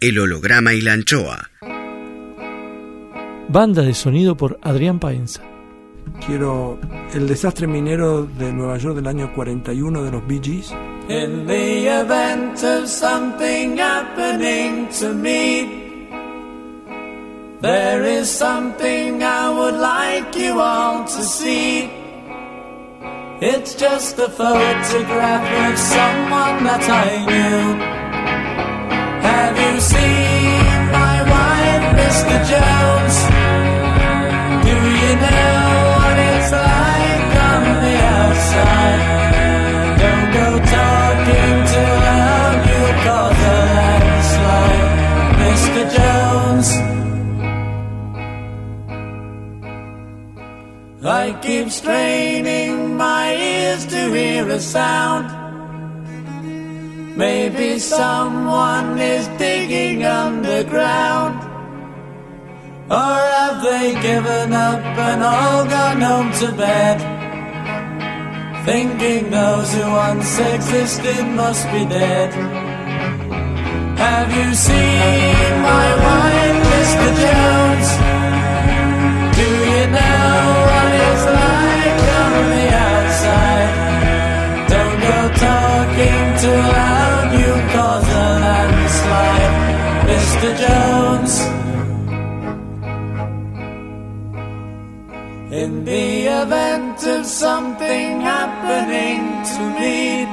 El 0.00 0.18
holograma 0.18 0.72
y 0.72 0.80
la 0.80 0.94
anchoa. 0.94 1.50
Banda 3.48 3.82
de 3.82 3.94
sonido 3.94 4.36
por 4.36 4.58
Adrián 4.62 4.98
Paenza. 5.00 5.42
Quiero 6.24 6.78
el 7.14 7.26
desastre 7.26 7.66
minero 7.66 8.24
de 8.24 8.52
Nueva 8.52 8.78
York 8.78 8.96
del 8.96 9.06
año 9.06 9.32
41 9.34 10.02
de 10.02 10.10
los 10.10 10.26
Bee 10.26 10.40
Gees. 10.42 10.72
In 11.08 11.46
the 11.46 11.88
event 11.88 12.62
of 12.62 12.88
something 12.88 13.76
happening 13.78 14.88
to 15.00 15.12
me, 15.12 15.68
there 17.60 18.04
is 18.04 18.28
something 18.28 19.22
I 19.22 19.50
would 19.50 19.74
like 19.74 20.38
you 20.38 20.60
all 20.60 21.04
to 21.04 21.22
see. 21.24 21.99
It's 23.42 23.74
just 23.74 24.18
a 24.18 24.28
photograph 24.28 25.48
of 25.64 25.78
someone 25.78 26.60
that 26.68 26.84
I 26.84 27.24
knew. 27.24 27.72
Have 29.24 29.56
you 29.56 29.80
seen 29.80 30.60
my 30.92 31.24
wife, 31.24 31.86
Mr. 31.96 32.36
Jones? 32.52 33.16
Do 34.60 34.76
you 34.76 35.12
know 35.24 35.56
what 35.96 36.16
it's 36.20 36.52
like 36.52 37.32
on 37.48 37.64
the 37.80 37.96
outside? 38.20 39.00
Don't 40.04 40.28
go 40.36 40.48
talking 40.76 41.56
too 41.72 41.92
loud, 42.04 42.60
you'll 42.68 42.96
cause 43.08 43.40
a 43.40 43.60
landslide, 43.72 44.92
Mr. 45.40 45.82
Jones. 45.96 46.68
I 51.02 51.32
keep 51.40 51.70
straining 51.70 52.69
to 52.69 52.69
hear 54.40 54.54
a 54.54 54.60
sound. 54.60 55.26
Maybe 57.16 57.78
someone 57.78 58.98
is 58.98 59.28
digging 59.38 60.04
underground. 60.04 61.36
Or 62.90 63.20
have 63.36 63.62
they 63.62 63.92
given 64.00 64.52
up 64.52 64.82
and 65.08 65.22
all 65.22 65.64
gone 65.76 66.00
home 66.00 66.32
to 66.40 66.48
bed? 66.56 66.98
Thinking 68.64 69.30
those 69.30 69.74
who 69.74 69.86
once 69.90 70.38
existed 70.38 71.24
must 71.40 71.64
be 71.72 71.84
dead. 71.84 72.30
Have 73.98 74.30
you 74.38 74.54
seen 74.54 75.50
my 75.70 75.88
wife, 76.06 76.58
Mr. 76.72 77.08
Jones? 77.22 77.88
Do 79.38 79.48
you 79.74 79.84
know 79.96 80.32
what 80.68 80.88
it's 81.04 81.24
like 81.38 81.99
of 97.10 97.26
something 97.26 98.20
happening 98.20 99.20
to 99.52 99.62
me, 99.80 100.24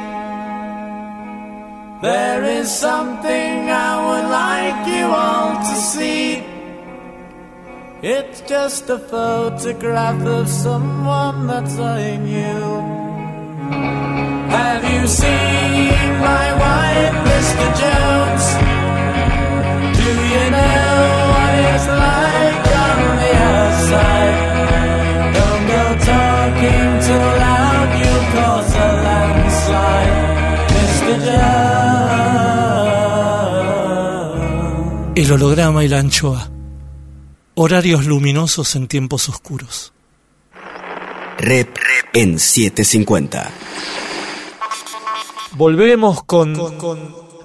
there 2.02 2.44
is 2.44 2.68
something 2.72 3.70
I 3.70 3.94
would 4.06 4.28
like 4.44 4.82
you 4.96 5.06
all 5.06 5.56
to 5.68 5.76
see. 5.92 6.44
It's 8.02 8.42
just 8.42 8.90
a 8.90 9.00
photograph 9.00 10.22
of 10.22 10.48
someone 10.48 11.48
that 11.48 11.70
I 11.80 12.18
knew. 12.18 12.66
Have 14.58 14.84
you 14.94 15.08
seen 15.08 16.10
my 16.30 16.48
wife, 16.64 17.18
Mr. 17.32 17.68
Jones? 17.82 18.46
Do 20.00 20.10
you 20.34 20.46
know 20.56 20.92
what 21.34 21.54
it's 21.70 21.88
like 22.06 22.66
on 22.86 23.00
the 23.22 23.32
outside? 23.50 24.47
El 35.16 35.32
holograma 35.32 35.84
y 35.84 35.88
la 35.88 36.00
anchoa. 36.00 36.50
Horarios 37.56 38.06
luminosos 38.06 38.76
en 38.76 38.88
tiempos 38.88 39.28
oscuros. 39.30 39.92
Rep 41.40 41.76
en 42.14 42.38
750. 42.38 43.52
Volvemos 45.56 46.24
con, 46.24 46.56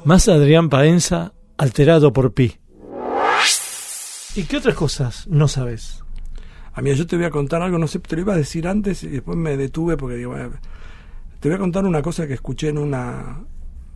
más 0.05 0.29
Adrián 0.29 0.69
Paenza, 0.69 1.33
alterado 1.57 2.13
por 2.13 2.35
Pi. 2.35 2.59
¿Y 4.35 4.43
qué 4.45 4.59
otras 4.59 4.75
cosas 4.75 5.27
no 5.29 5.49
sabes? 5.49 6.05
A 6.75 6.83
mí 6.83 6.95
yo 6.95 7.07
te 7.07 7.17
voy 7.17 7.25
a 7.25 7.31
contar 7.31 7.63
algo, 7.63 7.79
no 7.79 7.87
sé, 7.87 7.99
te 8.01 8.17
lo 8.17 8.23
iba 8.23 8.35
a 8.35 8.37
decir 8.37 8.69
antes 8.69 9.03
y 9.03 9.09
después 9.09 9.37
me 9.37 9.57
detuve 9.57 9.97
porque 9.97 10.17
digo, 10.17 10.35
te 11.43 11.49
voy 11.49 11.57
a 11.57 11.59
contar 11.59 11.85
una 11.85 12.01
cosa 12.01 12.27
que 12.27 12.35
escuché 12.35 12.69
en 12.69 12.79
una... 12.79 13.41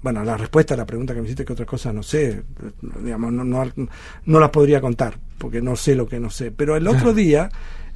Bueno, 0.03 0.23
la 0.23 0.37
respuesta 0.37 0.75
a 0.75 0.77
la 0.77 0.85
pregunta 0.87 1.15
que 1.15 1.21
me 1.21 1.27
hiciste, 1.27 1.45
que 1.45 1.53
otras 1.55 1.67
cosas 1.69 1.95
no 1.95 2.03
sé, 2.03 2.43
digamos, 3.03 3.33
no, 3.33 3.45
no, 3.45 3.65
no 4.27 4.41
las 4.41 4.51
podría 4.51 4.81
contar, 4.81 5.19
porque 5.39 5.63
no 5.63 5.75
sé 5.77 5.95
lo 5.97 6.07
que 6.07 6.21
no 6.21 6.29
sé. 6.31 6.51
Pero 6.51 6.77
el 6.77 6.87
otro 6.87 7.13
día... 7.15 7.49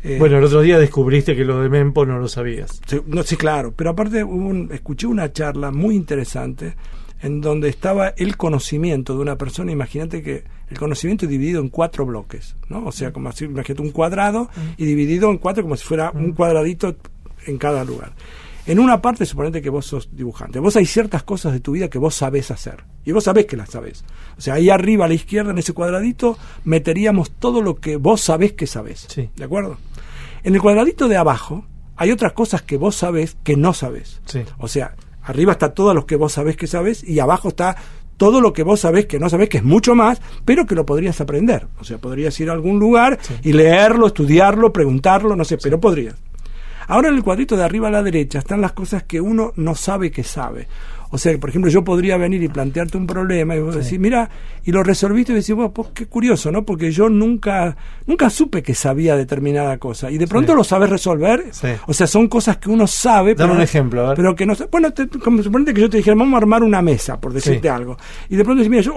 eh, 0.03 0.17
Bueno, 0.19 0.39
el 0.39 0.45
otro 0.45 0.61
día 0.63 0.79
descubriste 0.79 1.37
que 1.37 1.45
lo 1.45 1.61
de 1.61 1.69
Mempo 1.69 2.07
no 2.07 2.19
lo 2.19 2.27
sabías. 2.29 2.81
Sí, 2.87 3.01
no, 3.07 3.23
sí, 3.23 3.37
claro, 3.37 3.73
pero 3.77 3.91
aparte 3.91 4.25
hubo 4.25 4.35
un- 4.49 4.71
escuché 4.73 5.07
una 5.07 5.33
charla 5.33 5.71
muy 5.73 5.95
interesante 5.95 6.75
en 7.23 7.41
donde 7.41 7.69
estaba 7.69 8.09
el 8.17 8.37
conocimiento 8.37 9.15
de 9.15 9.21
una 9.21 9.37
persona, 9.37 9.71
imagínate 9.71 10.23
que 10.23 10.43
el 10.71 10.79
conocimiento 10.79 11.27
dividido 11.27 11.61
en 11.61 11.69
cuatro 11.69 12.07
bloques, 12.07 12.57
¿no? 12.71 12.87
O 12.87 12.93
sea, 12.93 13.13
como 13.13 13.29
así, 13.29 13.45
imagínate 13.45 13.83
un 13.83 13.91
cuadrado 13.91 14.49
y 14.79 14.85
dividido 14.87 15.31
en 15.31 15.37
cuatro 15.39 15.63
como 15.63 15.77
si 15.77 15.85
fuera 15.85 16.11
un 16.13 16.33
cuadradito 16.33 16.97
en 17.47 17.59
cada 17.59 17.85
lugar. 17.85 18.13
En 18.71 18.79
una 18.79 19.03
parte, 19.03 19.27
suponete 19.27 19.61
que 19.61 19.69
vos 19.69 19.85
sos 19.85 20.11
dibujante. 20.13 20.61
Vos 20.61 20.77
hay 20.77 20.87
ciertas 20.87 21.25
cosas 21.25 21.53
de 21.53 21.59
tu 21.59 21.73
vida 21.73 21.91
que 21.91 21.99
vos 21.99 22.15
sabés 22.15 22.53
hacer. 22.53 22.85
Y 23.05 23.11
vos 23.11 23.25
sabés 23.25 23.47
que 23.47 23.57
las 23.57 23.71
sabés. 23.71 24.05
O 24.39 24.41
sea, 24.41 24.55
ahí 24.55 24.71
arriba 24.71 25.07
a 25.07 25.09
la 25.09 25.15
izquierda, 25.15 25.51
en 25.51 25.59
ese 25.59 25.73
cuadradito, 25.73 26.39
meteríamos 26.63 27.33
todo 27.33 27.63
lo 27.63 27.81
que 27.81 27.97
vos 27.97 28.21
sabés 28.21 28.53
que 28.53 28.69
sabés. 28.69 29.07
Sí. 29.09 29.29
¿De 29.35 29.43
acuerdo? 29.43 29.77
En 30.45 30.55
el 30.55 30.61
cuadradito 30.61 31.09
de 31.09 31.17
abajo, 31.17 31.65
hay 31.97 32.13
otras 32.13 32.33
cosas 32.33 32.63
que 32.63 32.77
vos 32.77 32.95
sabés 32.95 33.37
que 33.43 33.57
no 33.57 33.75
sabés. 33.75 34.21
Sí. 34.27 34.43
O 34.59 34.69
sea, 34.69 34.95
arriba 35.25 35.51
está 35.51 35.75
todo 35.75 35.93
lo 35.93 36.07
que 36.07 36.15
vos 36.15 36.35
sabés 36.35 36.57
que 36.57 36.69
sabés 36.69 37.03
y 37.03 37.19
abajo 37.19 37.49
está 37.49 37.75
todo 38.19 38.41
lo 38.41 38.53
que 38.53 38.63
vos 38.63 38.79
sabés 38.79 39.07
que 39.07 39.19
no 39.19 39.29
sabés, 39.29 39.49
que 39.49 39.57
es 39.57 39.65
mucho 39.65 39.97
más, 39.97 40.23
pero 40.45 40.65
que 40.67 40.77
lo 40.77 40.87
podrías 40.87 41.21
aprender. 41.21 41.67
O 41.81 41.85
sea, 41.85 41.99
podrías 41.99 42.39
ir 42.39 42.51
a 42.51 42.53
algún 42.53 42.79
lugar 42.79 43.19
y 43.43 43.53
leerlo, 43.53 44.07
estudiarlo, 44.07 44.73
preguntarlo, 44.73 45.35
no 45.35 45.45
sé, 45.45 45.59
pero 45.59 45.81
podrías. 45.81 46.15
Ahora 46.91 47.09
en 47.09 47.15
el 47.15 47.23
cuadrito 47.23 47.57
de 47.57 47.65
arriba 47.65 47.89
a 47.89 47.91
la 47.91 48.03
derecha 48.03 48.39
están 48.41 48.61
las 48.61 48.73
cosas 48.73 49.05
que 49.05 49.21
uno 49.21 49.53
no 49.57 49.75
sabe 49.75 50.11
que 50.11 50.23
sabe. 50.25 50.67
O 51.13 51.19
sea, 51.19 51.37
por 51.39 51.51
ejemplo, 51.51 51.69
yo 51.71 51.83
podría 51.83 52.17
venir 52.17 52.41
y 52.43 52.49
plantearte 52.49 52.97
un 52.97 53.05
problema 53.07 53.57
y 53.57 53.61
vos 53.61 53.75
decís, 53.75 53.99
mira, 53.99 54.31
y 54.65 54.71
lo 54.71 54.85
resolviste 54.85 55.33
y 55.33 55.35
decís, 55.37 55.53
bueno, 55.57 55.73
pues 55.73 55.89
qué 55.93 56.07
curioso, 56.07 56.53
¿no? 56.53 56.65
Porque 56.65 56.93
yo 56.93 57.09
nunca, 57.09 57.77
nunca 58.07 58.31
supe 58.31 58.63
que 58.63 58.75
sabía 58.77 59.17
determinada 59.17 59.77
cosa. 59.79 60.09
Y 60.11 60.19
de 60.19 60.29
pronto 60.29 60.53
Sí. 60.53 60.57
lo 60.59 60.63
sabes 60.63 60.89
resolver. 60.89 61.47
Sí. 61.51 61.67
O 61.89 61.93
sea, 61.95 62.07
son 62.07 62.29
cosas 62.29 62.59
que 62.59 62.71
uno 62.71 62.87
sabe. 62.87 63.35
Dame 63.35 63.55
un 63.55 63.61
ejemplo, 63.61 64.05
a 64.05 64.09
ver. 64.11 64.17
Pero 64.17 64.37
que 64.37 64.47
no 64.47 64.55
sa- 64.55 64.67
Bueno, 64.71 64.93
te, 64.93 65.09
como 65.09 65.43
suponete 65.43 65.75
que 65.75 65.81
yo 65.81 65.91
te 65.91 65.97
dijera, 65.97 66.15
vamos 66.15 66.35
a 66.35 66.39
armar 66.39 66.63
una 66.63 66.81
mesa, 66.81 67.21
por 67.21 67.33
decirte 67.33 67.69
algo. 67.69 67.97
Y 68.29 68.37
de 68.37 68.45
pronto 68.45 68.59
decís, 68.63 68.71
mira, 68.71 68.83
yo, 68.83 68.95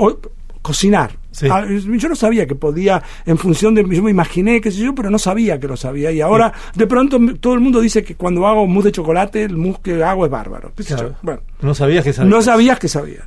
cocinar. 0.64 1.18
Sí. 1.30 1.48
Ah, 1.52 1.64
yo 1.68 2.10
no 2.10 2.16
sabía 2.16 2.48
que 2.48 2.56
podía, 2.56 3.04
en 3.26 3.38
función 3.38 3.76
de. 3.76 3.84
Yo 3.90 4.02
me 4.02 4.10
imaginé, 4.12 4.60
qué 4.62 4.72
sé 4.72 4.80
yo, 4.80 4.96
pero 4.96 5.10
no 5.12 5.20
sabía 5.20 5.60
que 5.60 5.68
lo 5.68 5.78
sabía. 5.78 6.12
Y 6.12 6.22
ahora, 6.22 6.52
de 6.76 6.88
pronto, 6.88 7.20
todo 7.40 7.54
el 7.54 7.60
mundo 7.60 7.80
dice 7.82 8.04
que 8.04 8.16
cuando 8.16 8.48
hago 8.48 8.66
mousse 8.66 8.86
de 8.86 8.92
chocolate, 8.94 9.44
el 9.44 9.58
mousse 9.58 9.80
que 9.84 10.04
hago 10.04 10.26
es 10.26 10.32
bárbaro. 10.32 10.72
qué 10.76 10.84
sé 10.84 10.96
Claro. 10.96 11.10
yo. 11.10 11.16
Bueno, 11.22 11.42
No 11.62 11.76
sabías 11.76 12.04
que 12.04 12.14
sabías. 12.14 12.32
no 12.34 12.42
sabías 12.42 12.80
que 12.80 12.88
sabías. 12.88 13.26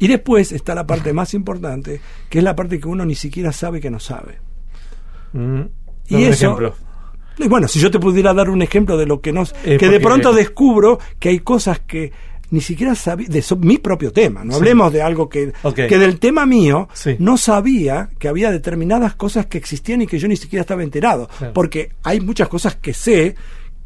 Y 0.00 0.06
después 0.08 0.52
está 0.52 0.74
la 0.76 0.86
parte 0.86 1.12
más 1.12 1.34
importante, 1.34 2.00
que 2.28 2.38
es 2.38 2.44
la 2.44 2.54
parte 2.54 2.78
que 2.78 2.86
uno 2.88 3.04
ni 3.04 3.14
siquiera 3.16 3.50
sabe 3.52 3.80
que 3.80 3.90
no 3.90 3.98
sabe. 4.00 4.38
Mm. 5.32 5.60
Y 6.08 6.14
un 6.14 6.20
eso- 6.22 6.46
ejemplo. 6.46 6.74
Bueno, 7.48 7.68
si 7.68 7.78
yo 7.78 7.90
te 7.90 8.00
pudiera 8.00 8.34
dar 8.34 8.50
un 8.50 8.62
ejemplo 8.62 8.96
de 8.96 9.06
lo 9.06 9.20
que 9.20 9.32
no... 9.32 9.44
Eh, 9.64 9.76
que 9.78 9.88
de 9.88 10.00
pronto 10.00 10.32
descubro 10.32 10.98
que 11.20 11.28
hay 11.28 11.38
cosas 11.38 11.78
que 11.80 12.12
ni 12.50 12.60
siquiera 12.60 12.94
sabía... 12.94 13.28
De 13.28 13.42
so- 13.42 13.56
mi 13.56 13.78
propio 13.78 14.12
tema, 14.12 14.44
no 14.44 14.52
Sí. 14.52 14.58
hablemos 14.58 14.92
de 14.92 15.02
algo 15.02 15.28
que... 15.28 15.52
Que 15.74 15.98
del 15.98 16.18
tema 16.18 16.46
mío 16.46 16.88
Sí. 16.94 17.16
no 17.18 17.36
sabía 17.36 18.08
que 18.18 18.28
había 18.28 18.50
determinadas 18.50 19.14
cosas 19.14 19.46
que 19.46 19.58
existían 19.58 20.02
y 20.02 20.06
que 20.06 20.18
yo 20.18 20.28
ni 20.28 20.36
siquiera 20.36 20.62
estaba 20.62 20.82
enterado. 20.82 21.28
Claro. 21.38 21.52
Porque 21.52 21.90
hay 22.02 22.20
muchas 22.20 22.48
cosas 22.48 22.76
que 22.76 22.94
sé 22.94 23.34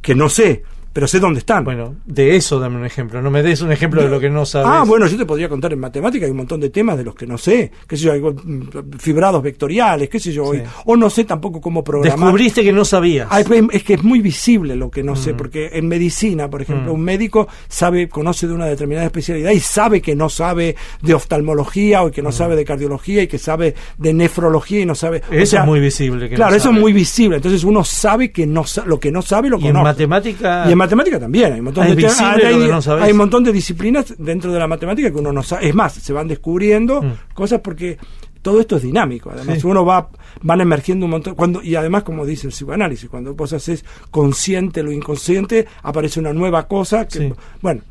que 0.00 0.14
no 0.14 0.28
sé, 0.28 0.64
pero 0.92 1.06
sé 1.06 1.18
dónde 1.20 1.38
están. 1.40 1.64
Bueno, 1.64 1.96
de 2.06 2.36
eso 2.36 2.58
dame 2.60 2.76
un 2.76 2.84
ejemplo. 2.84 3.20
No 3.22 3.30
me 3.30 3.42
des 3.42 3.60
un 3.62 3.72
ejemplo 3.72 4.02
de 4.02 4.08
lo 4.08 4.20
que 4.20 4.28
no 4.30 4.44
sabes. 4.44 4.68
Ah, 4.70 4.84
bueno, 4.86 5.06
yo 5.06 5.16
te 5.16 5.24
podría 5.26 5.48
contar 5.48 5.72
en 5.72 5.78
matemática, 5.80 6.24
hay 6.26 6.30
un 6.30 6.36
montón 6.38 6.60
de 6.60 6.70
temas 6.70 6.96
de 6.98 7.04
los 7.04 7.14
que 7.14 7.26
no 7.26 7.38
sé, 7.38 7.70
qué 7.86 7.96
sé 7.96 8.04
yo, 8.04 8.12
hay 8.12 8.20
mm, 8.20 8.98
fibrados 8.98 9.42
vectoriales, 9.42 10.08
qué 10.08 10.20
sé 10.20 10.32
yo, 10.32 10.52
Sí. 10.52 10.60
o 10.86 10.96
no 10.96 11.08
sé 11.10 11.24
tampoco 11.24 11.60
cómo 11.60 11.82
programar. 11.84 12.18
Descubriste 12.18 12.62
que 12.62 12.72
no 12.72 12.84
sabías. 12.84 13.28
Ay, 13.30 13.44
pues, 13.44 13.62
es 13.72 13.82
que 13.84 13.94
es 13.94 14.02
muy 14.02 14.20
visible 14.20 14.76
lo 14.76 14.90
que 14.90 15.02
no 15.02 15.12
Mm. 15.12 15.16
sé, 15.16 15.34
porque 15.34 15.70
en 15.72 15.88
medicina, 15.88 16.48
por 16.50 16.62
ejemplo, 16.62 16.92
un 16.92 17.00
médico 17.02 17.48
sabe, 17.68 18.08
conoce 18.08 18.46
de 18.46 18.52
una 18.54 18.66
determinada 18.66 19.06
especialidad 19.06 19.50
y 19.52 19.60
sabe 19.60 20.00
que 20.00 20.14
no 20.14 20.28
sabe 20.28 20.76
de 21.00 21.14
oftalmología 21.14 22.02
o 22.02 22.10
que 22.10 22.22
no 22.22 22.28
Mm. 22.30 22.32
sabe 22.32 22.56
de 22.56 22.64
cardiología 22.64 23.22
y 23.22 23.26
que 23.26 23.38
sabe 23.38 23.74
de 23.98 24.12
nefrología 24.12 24.80
y 24.80 24.86
no 24.86 24.94
sabe. 24.94 25.22
o 25.30 25.34
Eso 25.34 25.52
sea, 25.52 25.60
es 25.60 25.66
muy 25.66 25.80
visible. 25.80 26.26
que 26.28 26.34
no 26.34 26.36
claro, 26.36 26.56
eso 26.56 26.70
es 26.70 26.78
muy 26.78 26.92
visible. 26.92 27.36
Entonces 27.36 27.64
uno 27.64 27.84
sabe 27.84 28.30
que 28.32 28.46
no 28.46 28.64
lo 28.86 28.98
que 29.00 29.10
no 29.10 29.22
sabe 29.22 29.48
lo 29.48 29.58
Y 29.58 29.66
en 29.68 29.74
matemática. 29.82 30.64
Y 30.68 30.72
en 30.72 30.78
matemática 30.82 31.18
también, 31.20 31.52
hay 31.52 31.58
un 31.60 31.64
montón 31.66 31.84
Ah, 31.84 31.86
de 31.94 32.06
hay, 32.46 32.56
no 32.68 32.80
hay 33.02 33.12
un 33.12 33.18
montón 33.18 33.44
de 33.44 33.52
disciplinas 33.52 34.14
dentro 34.18 34.52
de 34.52 34.58
la 34.58 34.66
matemática 34.66 35.10
que 35.10 35.18
uno 35.18 35.32
no 35.32 35.42
sabe. 35.42 35.68
Es 35.68 35.74
más, 35.74 35.92
se 35.94 36.12
van 36.12 36.28
descubriendo 36.28 37.02
Mm. 37.02 37.12
cosas 37.34 37.60
porque 37.60 37.96
todo 38.42 38.58
esto 38.60 38.76
es 38.76 38.82
dinámico. 38.82 39.30
Además, 39.30 39.60
Sí. 39.60 39.66
uno 39.66 39.84
va, 39.84 40.08
van 40.42 40.60
emergiendo 40.60 41.06
un 41.06 41.10
montón. 41.12 41.34
Cuando, 41.36 41.62
y 41.62 41.74
además, 41.76 42.02
como 42.02 42.26
dice 42.26 42.48
el 42.48 42.52
psicoanálisis, 42.52 43.08
cuando 43.08 43.34
vos 43.34 43.52
haces 43.52 43.84
consciente 44.10 44.82
lo 44.82 44.90
inconsciente, 44.92 45.66
aparece 45.82 46.18
una 46.20 46.32
nueva 46.32 46.66
cosa. 46.66 47.06
Que, 47.06 47.18
Sí. 47.18 47.32
Bueno, 47.60 47.82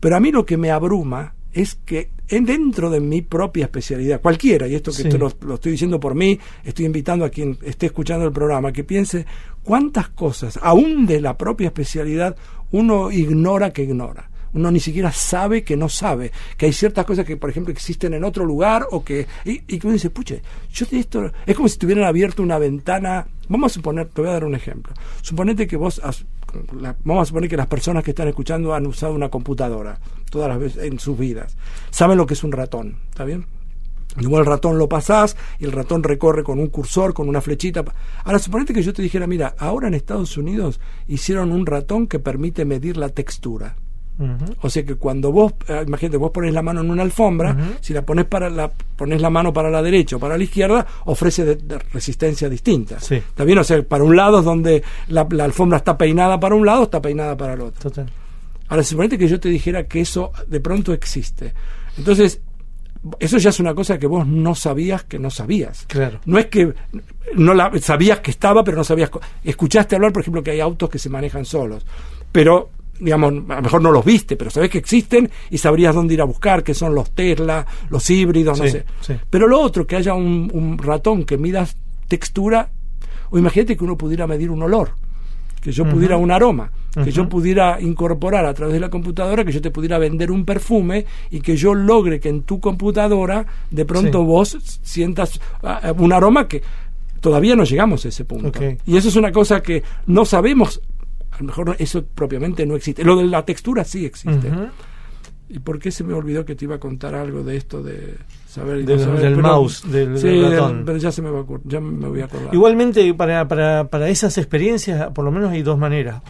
pero 0.00 0.16
a 0.16 0.20
mí 0.20 0.30
lo 0.30 0.44
que 0.44 0.56
me 0.58 0.70
abruma 0.70 1.32
es 1.56 1.74
que 1.74 2.10
en 2.28 2.44
dentro 2.44 2.90
de 2.90 3.00
mi 3.00 3.22
propia 3.22 3.64
especialidad, 3.64 4.20
cualquiera, 4.20 4.66
y 4.68 4.74
esto 4.74 4.90
que 4.92 5.02
Sí. 5.04 5.08
te 5.08 5.18
lo, 5.18 5.32
lo 5.40 5.54
estoy 5.54 5.72
diciendo 5.72 5.98
por 5.98 6.14
mí, 6.14 6.38
estoy 6.64 6.84
invitando 6.86 7.24
a 7.24 7.30
quien 7.30 7.58
esté 7.64 7.86
escuchando 7.86 8.24
el 8.26 8.32
programa, 8.32 8.72
que 8.72 8.84
piense 8.84 9.26
cuántas 9.62 10.08
cosas, 10.10 10.58
aún 10.62 11.06
de 11.06 11.20
la 11.20 11.36
propia 11.36 11.66
especialidad, 11.68 12.36
uno 12.72 13.10
ignora 13.10 13.72
que 13.72 13.82
ignora. 13.84 14.30
Uno 14.54 14.70
ni 14.70 14.80
siquiera 14.80 15.12
sabe 15.12 15.64
que 15.64 15.76
no 15.76 15.88
sabe, 15.88 16.32
que 16.56 16.66
hay 16.66 16.72
ciertas 16.72 17.04
cosas 17.04 17.26
que, 17.26 17.36
por 17.36 17.50
ejemplo, 17.50 17.72
existen 17.72 18.14
en 18.14 18.24
otro 18.24 18.44
lugar 18.46 18.86
o 18.90 19.04
que... 19.04 19.26
Y, 19.44 19.60
y 19.68 19.78
que 19.78 19.86
uno 19.86 19.92
dice, 19.92 20.08
puche, 20.08 20.40
yo 20.72 20.86
de 20.86 20.98
esto... 21.00 21.30
Es 21.44 21.54
como 21.54 21.68
si 21.68 21.76
tuvieran 21.78 22.04
abierto 22.04 22.42
una 22.42 22.58
ventana... 22.58 23.26
Vamos 23.48 23.72
a 23.72 23.74
suponer, 23.74 24.06
te 24.08 24.22
voy 24.22 24.30
a 24.30 24.34
dar 24.34 24.44
un 24.44 24.54
ejemplo. 24.54 24.94
Suponete 25.20 25.66
que 25.66 25.76
vos... 25.76 26.00
has- 26.02 26.24
la- 26.80 26.96
vamos 27.04 27.22
a 27.22 27.26
suponer 27.26 27.48
que 27.50 27.56
las 27.56 27.66
personas 27.66 28.02
que 28.04 28.10
están 28.10 28.28
escuchando 28.28 28.74
han 28.74 28.86
usado 28.86 29.14
una 29.14 29.28
computadora 29.28 29.98
todas 30.30 30.48
las 30.48 30.58
veces 30.58 30.84
en 30.84 30.98
sus 30.98 31.18
vidas. 31.18 31.56
Saben 31.90 32.18
lo 32.18 32.26
que 32.26 32.34
es 32.34 32.44
un 32.44 32.52
ratón, 32.52 32.98
¿está 33.10 33.24
bien? 33.24 33.46
Igual 34.18 34.40
el 34.40 34.46
ratón 34.46 34.78
lo 34.78 34.88
pasás 34.88 35.36
y 35.58 35.64
el 35.66 35.72
ratón 35.72 36.02
recorre 36.02 36.42
con 36.42 36.58
un 36.58 36.68
cursor, 36.68 37.12
con 37.12 37.28
una 37.28 37.42
flechita. 37.42 37.84
Ahora, 38.24 38.38
suponete 38.38 38.72
que 38.72 38.82
yo 38.82 38.94
te 38.94 39.02
dijera, 39.02 39.26
mira, 39.26 39.54
ahora 39.58 39.88
en 39.88 39.94
Estados 39.94 40.38
Unidos 40.38 40.80
hicieron 41.06 41.52
un 41.52 41.66
ratón 41.66 42.06
que 42.06 42.18
permite 42.18 42.64
medir 42.64 42.96
la 42.96 43.10
textura. 43.10 43.76
O 44.62 44.70
sea 44.70 44.82
que 44.84 44.94
cuando 44.94 45.30
vos, 45.30 45.52
eh, 45.68 45.84
imagínate, 45.86 46.16
vos 46.16 46.30
pones 46.30 46.52
la 46.54 46.62
mano 46.62 46.80
en 46.80 46.90
una 46.90 47.02
alfombra, 47.02 47.54
si 47.80 47.92
la 47.92 48.02
pones 48.02 48.24
para 48.24 48.48
la 48.48 48.70
pones 48.70 49.20
la 49.20 49.28
mano 49.28 49.52
para 49.52 49.70
la 49.70 49.82
derecha 49.82 50.16
o 50.16 50.18
para 50.18 50.38
la 50.38 50.44
izquierda, 50.44 50.86
ofrece 51.04 51.44
de- 51.44 51.56
de 51.56 51.78
resistencia 51.92 52.48
distinta. 52.48 52.98
Sí. 52.98 53.16
¿Está 53.16 53.44
bien? 53.44 53.58
O 53.58 53.64
sea, 53.64 53.82
para 53.82 54.04
un 54.04 54.16
lado 54.16 54.38
es 54.38 54.44
donde 54.46 54.82
la, 55.08 55.26
la 55.30 55.44
alfombra 55.44 55.78
está 55.78 55.98
peinada 55.98 56.40
para 56.40 56.54
un 56.54 56.64
lado, 56.64 56.84
está 56.84 57.00
peinada 57.02 57.36
para 57.36 57.52
el 57.54 57.60
otro. 57.60 57.82
Total. 57.90 58.10
Ahora, 58.68 58.82
suponete 58.82 59.18
que 59.18 59.28
yo 59.28 59.38
te 59.38 59.48
dijera 59.50 59.84
que 59.84 60.00
eso 60.00 60.32
de 60.48 60.60
pronto 60.60 60.92
existe. 60.94 61.52
Entonces, 61.98 62.40
eso 63.20 63.38
ya 63.38 63.50
es 63.50 63.60
una 63.60 63.74
cosa 63.74 63.98
que 63.98 64.06
vos 64.06 64.26
no 64.26 64.54
sabías 64.54 65.04
que 65.04 65.18
no 65.18 65.30
sabías. 65.30 65.84
Claro. 65.86 66.18
No 66.24 66.38
es 66.38 66.46
que 66.46 66.72
no 67.34 67.54
la 67.54 67.70
sabías 67.80 68.20
que 68.20 68.30
estaba, 68.32 68.64
pero 68.64 68.78
no 68.78 68.82
sabías. 68.84 69.10
Escuchaste 69.44 69.94
hablar, 69.94 70.12
por 70.12 70.22
ejemplo, 70.22 70.42
que 70.42 70.50
hay 70.52 70.60
autos 70.60 70.88
que 70.90 70.98
se 70.98 71.08
manejan 71.10 71.44
solos. 71.44 71.86
Pero, 72.32 72.70
digamos, 73.00 73.32
a 73.48 73.56
lo 73.56 73.62
mejor 73.62 73.82
no 73.82 73.90
los 73.90 74.04
viste, 74.04 74.36
pero 74.36 74.50
sabés 74.50 74.70
que 74.70 74.78
existen 74.78 75.30
y 75.50 75.58
sabrías 75.58 75.94
dónde 75.94 76.14
ir 76.14 76.20
a 76.20 76.24
buscar, 76.24 76.62
que 76.62 76.74
son 76.74 76.94
los 76.94 77.10
Tesla, 77.12 77.66
los 77.90 78.08
híbridos, 78.10 78.60
no 78.60 78.66
sé. 78.68 78.84
sí. 79.00 79.14
Pero 79.28 79.46
lo 79.46 79.60
otro, 79.60 79.86
que 79.86 79.96
haya 79.96 80.14
un, 80.14 80.50
un 80.52 80.78
ratón 80.78 81.24
que 81.24 81.36
mida 81.38 81.66
textura, 82.08 82.68
o 83.30 83.38
imagínate 83.38 83.76
que 83.76 83.84
uno 83.84 83.96
pudiera 83.96 84.26
medir 84.26 84.50
un 84.50 84.62
olor, 84.62 84.90
que 85.60 85.72
yo 85.72 85.84
pudiera 85.88 86.16
un 86.16 86.30
aroma, 86.30 86.70
que 87.02 87.10
yo 87.10 87.28
pudiera 87.28 87.78
incorporar 87.80 88.46
a 88.46 88.54
través 88.54 88.72
de 88.74 88.80
la 88.80 88.88
computadora, 88.88 89.44
que 89.44 89.52
yo 89.52 89.60
te 89.60 89.70
pudiera 89.70 89.98
vender 89.98 90.30
un 90.30 90.44
perfume 90.44 91.04
y 91.30 91.40
que 91.40 91.56
yo 91.56 91.74
logre 91.74 92.20
que 92.20 92.28
en 92.28 92.42
tu 92.42 92.60
computadora 92.60 93.44
de 93.70 93.84
pronto 93.84 94.20
Sí. 94.20 94.24
vos 94.24 94.58
sientas 94.82 95.40
ah, 95.62 95.92
un 95.98 96.12
aroma 96.12 96.46
que 96.48 96.62
todavía 97.20 97.56
no 97.56 97.64
llegamos 97.64 98.04
a 98.04 98.08
ese 98.08 98.24
punto. 98.24 98.58
Y 98.86 98.96
eso 98.96 99.08
es 99.08 99.16
una 99.16 99.32
cosa 99.32 99.60
que 99.60 99.82
no 100.06 100.24
sabemos, 100.24 100.80
a 101.36 101.40
lo 101.40 101.46
mejor 101.46 101.76
eso 101.78 102.04
propiamente 102.04 102.64
no 102.66 102.74
existe. 102.76 103.04
Lo 103.04 103.16
de 103.16 103.24
la 103.24 103.44
textura 103.44 103.84
sí 103.84 104.04
existe. 104.04 104.50
¿Y 105.48 105.60
por 105.60 105.78
qué 105.78 105.92
se 105.92 106.02
me 106.02 106.12
olvidó 106.12 106.44
que 106.44 106.56
te 106.56 106.64
iba 106.64 106.74
a 106.74 106.80
contar 106.80 107.14
algo 107.14 107.44
de 107.44 107.56
esto 107.56 107.80
de 107.82 108.14
saber 108.48 108.80
y 108.80 108.84
no 108.84 108.98
saber? 108.98 109.20
del 109.20 109.34
Pero- 109.36 109.46
mouse, 109.48 109.82
del- 109.90 110.18
sí, 110.18 110.26
del 110.26 110.40
del- 110.42 110.50
ratón. 110.52 110.82
pero 110.84 110.98
ya 110.98 111.12
se 111.12 111.22
me 111.22 111.30
va 111.30 111.38
a 111.38 111.42
acor- 111.42 111.60
ya 111.64 111.80
me 111.80 112.08
voy 112.08 112.20
a 112.20 112.24
acordar. 112.24 112.52
Igualmente, 112.52 113.14
para, 113.14 113.46
para, 113.46 113.84
para 113.88 114.08
esas 114.08 114.36
experiencias, 114.38 115.08
por 115.12 115.24
lo 115.24 115.30
menos 115.30 115.52
hay 115.52 115.62
dos 115.62 115.78
maneras. 115.78 116.20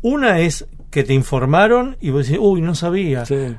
Una 0.00 0.40
es 0.40 0.66
que 0.90 1.04
te 1.04 1.12
informaron 1.12 1.96
y 2.00 2.10
vos 2.10 2.26
decís, 2.26 2.38
uy, 2.42 2.62
no 2.62 2.74
sabía. 2.74 3.26
Sí. 3.26 3.34
Eh, 3.34 3.56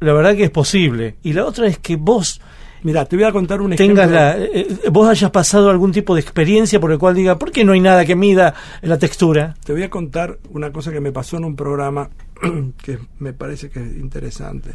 La 0.00 0.12
verdad 0.12 0.34
que 0.36 0.44
es 0.44 0.50
posible. 0.50 1.14
Y 1.22 1.32
la 1.32 1.44
otra 1.46 1.66
es 1.68 1.78
que 1.78 1.94
vos 1.96 2.40
Mira, 2.84 3.06
te 3.06 3.16
voy 3.16 3.24
a 3.24 3.32
contar 3.32 3.62
un 3.62 3.74
tengas 3.74 4.10
ejemplo. 4.10 4.14
la, 4.14 4.38
eh, 4.38 4.50
eh, 4.84 4.90
vos 4.90 5.08
hayas 5.08 5.30
pasado 5.30 5.70
algún 5.70 5.90
tipo 5.90 6.14
de 6.14 6.20
experiencia 6.20 6.78
por 6.78 6.92
el 6.92 6.98
cual 6.98 7.14
diga, 7.14 7.38
¿por 7.38 7.50
qué 7.50 7.64
no 7.64 7.72
hay 7.72 7.80
nada 7.80 8.04
que 8.04 8.14
mida 8.14 8.54
la 8.82 8.98
textura? 8.98 9.54
Te 9.64 9.72
voy 9.72 9.84
a 9.84 9.88
contar 9.88 10.38
una 10.50 10.70
cosa 10.70 10.92
que 10.92 11.00
me 11.00 11.10
pasó 11.10 11.38
en 11.38 11.46
un 11.46 11.56
programa 11.56 12.10
que 12.84 12.98
me 13.20 13.32
parece 13.32 13.70
que 13.70 13.80
es 13.80 13.96
interesante. 13.96 14.72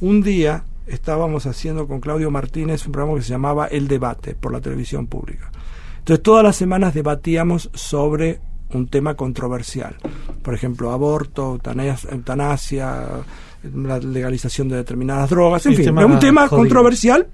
Un 0.00 0.22
día 0.22 0.64
estábamos 0.88 1.46
haciendo 1.46 1.86
con 1.86 2.00
Claudio 2.00 2.32
Martínez 2.32 2.84
un 2.84 2.92
programa 2.92 3.16
que 3.16 3.22
se 3.22 3.30
llamaba 3.30 3.68
El 3.68 3.86
Debate 3.86 4.34
por 4.34 4.52
la 4.52 4.60
televisión 4.60 5.06
pública. 5.06 5.52
Entonces 5.98 6.24
todas 6.24 6.42
las 6.42 6.56
semanas 6.56 6.94
debatíamos 6.94 7.70
sobre 7.74 8.40
un 8.72 8.88
tema 8.88 9.14
controversial. 9.14 9.94
Por 10.42 10.52
ejemplo, 10.52 10.90
aborto, 10.90 11.60
eutanasia, 12.10 13.04
la 13.62 13.98
legalización 13.98 14.68
de 14.68 14.76
determinadas 14.76 15.30
drogas, 15.30 15.66
en 15.66 15.74
fin, 15.74 15.86
temas 15.86 16.04
un 16.04 16.18
tema 16.18 16.48
controversial, 16.48 17.26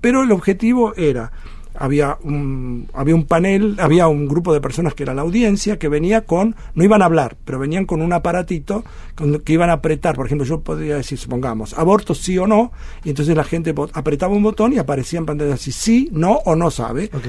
pero 0.00 0.22
el 0.22 0.32
objetivo 0.32 0.94
era 0.96 1.30
había 1.78 2.18
un, 2.22 2.88
había 2.92 3.14
un 3.14 3.24
panel, 3.24 3.76
había 3.78 4.08
un 4.08 4.26
grupo 4.26 4.52
de 4.52 4.60
personas 4.60 4.94
que 4.94 5.02
era 5.02 5.14
la 5.14 5.22
audiencia, 5.22 5.78
que 5.78 5.88
venía 5.88 6.22
con, 6.22 6.56
no 6.74 6.84
iban 6.84 7.02
a 7.02 7.06
hablar, 7.06 7.36
pero 7.44 7.58
venían 7.58 7.84
con 7.84 8.02
un 8.02 8.12
aparatito 8.12 8.84
con, 9.14 9.40
que 9.40 9.52
iban 9.52 9.70
a 9.70 9.74
apretar. 9.74 10.16
Por 10.16 10.26
ejemplo, 10.26 10.46
yo 10.46 10.60
podría 10.60 10.96
decir, 10.96 11.18
supongamos, 11.18 11.74
aborto 11.74 12.14
sí 12.14 12.38
o 12.38 12.46
no, 12.46 12.72
y 13.04 13.10
entonces 13.10 13.36
la 13.36 13.44
gente 13.44 13.74
apretaba 13.92 14.34
un 14.34 14.42
botón 14.42 14.72
y 14.72 14.78
aparecía 14.78 15.18
en 15.18 15.26
pantalla 15.26 15.54
así, 15.54 15.72
sí, 15.72 16.08
no 16.12 16.32
o 16.44 16.56
no 16.56 16.70
sabe. 16.70 17.10
Ok. 17.12 17.24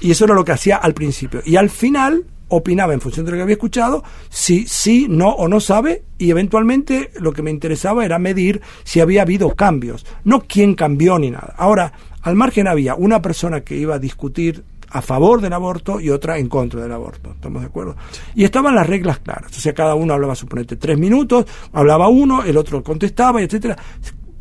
Y 0.00 0.10
eso 0.10 0.24
era 0.24 0.34
lo 0.34 0.44
que 0.44 0.52
hacía 0.52 0.76
al 0.76 0.94
principio. 0.94 1.42
Y 1.44 1.56
al 1.56 1.70
final 1.70 2.24
opinaba 2.56 2.92
en 2.92 3.00
función 3.00 3.24
de 3.24 3.32
lo 3.32 3.38
que 3.38 3.42
había 3.42 3.54
escuchado, 3.54 4.04
si 4.28 4.66
sí, 4.66 5.06
no 5.08 5.30
o 5.30 5.48
no 5.48 5.58
sabe, 5.58 6.04
y 6.18 6.30
eventualmente 6.30 7.10
lo 7.18 7.32
que 7.32 7.42
me 7.42 7.50
interesaba 7.50 8.04
era 8.04 8.18
medir 8.18 8.60
si 8.84 9.00
había 9.00 9.22
habido 9.22 9.54
cambios, 9.54 10.04
no 10.24 10.42
quién 10.42 10.74
cambió 10.74 11.18
ni 11.18 11.30
nada. 11.30 11.54
Ahora, 11.56 11.92
al 12.20 12.36
margen 12.36 12.68
había 12.68 12.94
una 12.94 13.22
persona 13.22 13.62
que 13.62 13.76
iba 13.76 13.94
a 13.94 13.98
discutir 13.98 14.64
a 14.90 15.00
favor 15.00 15.40
del 15.40 15.54
aborto 15.54 15.98
y 15.98 16.10
otra 16.10 16.36
en 16.36 16.48
contra 16.48 16.82
del 16.82 16.92
aborto, 16.92 17.32
¿estamos 17.32 17.62
de 17.62 17.68
acuerdo? 17.68 17.96
Y 18.34 18.44
estaban 18.44 18.74
las 18.74 18.86
reglas 18.86 19.20
claras, 19.20 19.56
o 19.56 19.60
sea, 19.60 19.72
cada 19.72 19.94
uno 19.94 20.12
hablaba, 20.12 20.34
suponete, 20.34 20.76
tres 20.76 20.98
minutos, 20.98 21.46
hablaba 21.72 22.08
uno, 22.08 22.42
el 22.42 22.58
otro 22.58 22.82
contestaba, 22.82 23.40
y 23.40 23.44
etcétera. 23.44 23.78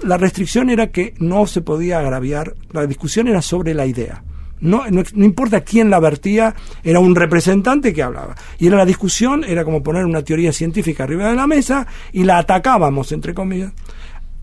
La 0.01 0.17
restricción 0.17 0.69
era 0.69 0.87
que 0.87 1.13
no 1.19 1.47
se 1.47 1.61
podía 1.61 1.99
agraviar, 1.99 2.55
la 2.71 2.85
discusión 2.85 3.29
era 3.29 3.41
sobre 3.41 3.73
la 3.73 3.85
idea. 3.85 4.23
No, 4.61 4.83
no, 4.89 5.03
no 5.13 5.25
importa 5.25 5.61
quién 5.61 5.89
la 5.89 5.99
vertía, 5.99 6.55
era 6.83 6.99
un 6.99 7.15
representante 7.15 7.93
que 7.93 8.03
hablaba. 8.03 8.35
Y 8.59 8.67
era 8.67 8.77
la 8.77 8.85
discusión, 8.85 9.43
era 9.43 9.65
como 9.65 9.83
poner 9.83 10.05
una 10.05 10.23
teoría 10.23 10.53
científica 10.53 11.03
arriba 11.03 11.29
de 11.29 11.35
la 11.35 11.47
mesa 11.47 11.87
y 12.13 12.23
la 12.23 12.37
atacábamos, 12.37 13.11
entre 13.11 13.33
comillas. 13.33 13.73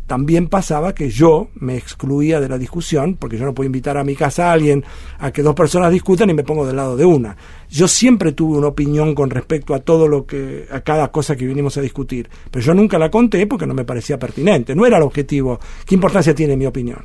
También 0.09 0.49
pasaba 0.49 0.95
que 0.95 1.11
yo 1.11 1.51
me 1.55 1.77
excluía 1.77 2.41
de 2.41 2.49
la 2.49 2.57
discusión, 2.57 3.16
porque 3.16 3.37
yo 3.37 3.45
no 3.45 3.53
puedo 3.53 3.66
invitar 3.66 3.99
a 3.99 4.05
mi 4.05 4.16
casa 4.16 4.49
a 4.49 4.53
alguien 4.55 4.83
a 5.19 5.31
que 5.31 5.43
dos 5.43 5.55
personas 5.55 5.93
discutan 5.93 6.31
y 6.31 6.35
me 6.35 6.45
pongo 6.45 6.66
del 6.66 6.77
lado 6.77 6.97
de 6.97 7.05
una. 7.05 7.37
Yo 7.69 7.87
siempre 7.87 8.33
tuve 8.33 8.57
una 8.57 8.69
opinión 8.69 9.14
con 9.14 9.29
respecto 9.29 9.75
a 9.75 9.81
todo 9.81 10.09
lo 10.09 10.25
que, 10.25 10.66
a 10.73 10.81
cada 10.81 11.12
cosa 11.12 11.37
que 11.37 11.45
vinimos 11.45 11.77
a 11.77 11.83
discutir, 11.83 12.31
pero 12.51 12.64
yo 12.64 12.73
nunca 12.73 12.99
la 12.99 13.11
conté 13.11 13.47
porque 13.47 13.66
no 13.66 13.75
me 13.75 13.85
parecía 13.85 14.19
pertinente, 14.19 14.75
no 14.75 14.87
era 14.87 14.97
el 14.97 15.03
objetivo. 15.03 15.61
¿Qué 15.85 15.95
importancia 15.95 16.35
tiene 16.35 16.57
mi 16.57 16.64
opinión? 16.64 17.01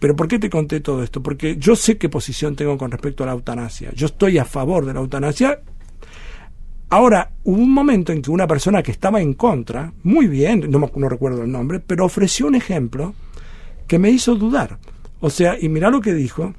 Pero 0.00 0.16
¿por 0.16 0.26
qué 0.26 0.38
te 0.38 0.48
conté 0.48 0.80
todo 0.80 1.02
esto? 1.02 1.22
Porque 1.22 1.56
yo 1.58 1.76
sé 1.76 1.98
qué 1.98 2.08
posición 2.08 2.56
tengo 2.56 2.76
con 2.78 2.90
respecto 2.90 3.22
a 3.22 3.26
la 3.26 3.32
eutanasia. 3.32 3.92
Yo 3.94 4.06
estoy 4.06 4.38
a 4.38 4.46
favor 4.46 4.86
de 4.86 4.94
la 4.94 5.00
eutanasia. 5.00 5.60
Ahora, 6.88 7.30
hubo 7.44 7.60
un 7.60 7.72
momento 7.72 8.10
en 8.10 8.22
que 8.22 8.30
una 8.30 8.46
persona 8.46 8.82
que 8.82 8.90
estaba 8.90 9.20
en 9.20 9.34
contra, 9.34 9.92
muy 10.02 10.26
bien, 10.26 10.68
no, 10.70 10.90
recuerdo 11.08 11.42
el 11.42 11.52
nombre, 11.52 11.80
pero 11.80 12.06
ofreció 12.06 12.46
un 12.46 12.54
ejemplo 12.54 13.14
que 13.86 13.98
me 13.98 14.10
hizo 14.10 14.34
dudar. 14.34 14.78
O 15.20 15.28
sea, 15.28 15.56
y 15.60 15.68
mira 15.68 15.90
lo 15.90 16.00
que 16.00 16.14
dijo, 16.14 16.54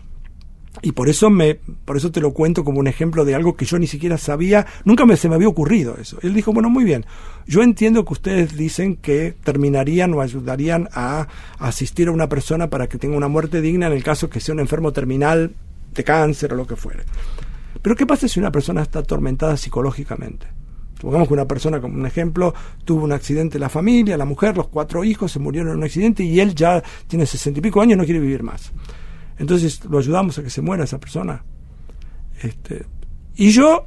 y 0.81 0.93
por 0.93 1.09
eso 1.09 1.29
me, 1.29 1.55
por 1.55 1.97
eso 1.97 2.11
te 2.11 2.21
lo 2.21 2.33
cuento 2.33 2.63
como 2.63 2.79
un 2.79 2.87
ejemplo 2.87 3.25
de 3.25 3.35
algo 3.35 3.55
que 3.55 3.65
yo 3.65 3.77
ni 3.77 3.87
siquiera 3.87 4.17
sabía, 4.17 4.65
nunca 4.85 5.05
me, 5.05 5.17
se 5.17 5.27
me 5.27 5.35
había 5.35 5.49
ocurrido 5.49 5.97
eso. 5.99 6.17
Él 6.21 6.33
dijo, 6.33 6.53
bueno, 6.53 6.69
muy 6.69 6.83
bien, 6.83 7.05
yo 7.45 7.61
entiendo 7.61 8.05
que 8.05 8.13
ustedes 8.13 8.55
dicen 8.55 8.95
que 8.95 9.35
terminarían 9.43 10.13
o 10.13 10.21
ayudarían 10.21 10.87
a 10.93 11.27
asistir 11.59 12.07
a 12.07 12.11
una 12.11 12.29
persona 12.29 12.69
para 12.69 12.87
que 12.87 12.97
tenga 12.97 13.17
una 13.17 13.27
muerte 13.27 13.61
digna 13.61 13.87
en 13.87 13.93
el 13.93 14.03
caso 14.03 14.29
que 14.29 14.39
sea 14.39 14.53
un 14.53 14.59
enfermo 14.61 14.93
terminal 14.93 15.53
de 15.93 16.03
cáncer 16.03 16.53
o 16.53 16.55
lo 16.55 16.65
que 16.65 16.75
fuere. 16.75 17.03
Pero 17.81 17.95
¿qué 17.95 18.05
pasa 18.05 18.27
si 18.27 18.39
una 18.39 18.51
persona 18.51 18.81
está 18.81 18.99
atormentada 18.99 19.57
psicológicamente? 19.57 20.47
Supongamos 20.99 21.27
que 21.27 21.33
una 21.33 21.47
persona, 21.47 21.81
como 21.81 21.95
un 21.95 22.05
ejemplo, 22.05 22.53
tuvo 22.85 23.03
un 23.03 23.11
accidente 23.11 23.57
en 23.57 23.61
la 23.61 23.69
familia, 23.69 24.17
la 24.17 24.25
mujer, 24.25 24.55
los 24.55 24.67
cuatro 24.67 25.03
hijos 25.03 25.31
se 25.31 25.39
murieron 25.39 25.71
en 25.71 25.77
un 25.77 25.83
accidente 25.83 26.23
y 26.23 26.39
él 26.39 26.53
ya 26.53 26.83
tiene 27.07 27.25
sesenta 27.25 27.59
y 27.59 27.61
pico 27.63 27.81
años 27.81 27.95
y 27.95 27.97
no 27.97 28.05
quiere 28.05 28.19
vivir 28.19 28.43
más. 28.43 28.71
Entonces, 29.41 29.83
¿lo 29.85 29.97
ayudamos 29.97 30.37
a 30.37 30.43
que 30.43 30.51
se 30.51 30.61
muera 30.61 30.83
esa 30.83 30.99
persona? 30.99 31.43
Este, 32.43 32.85
y 33.35 33.49
yo, 33.49 33.85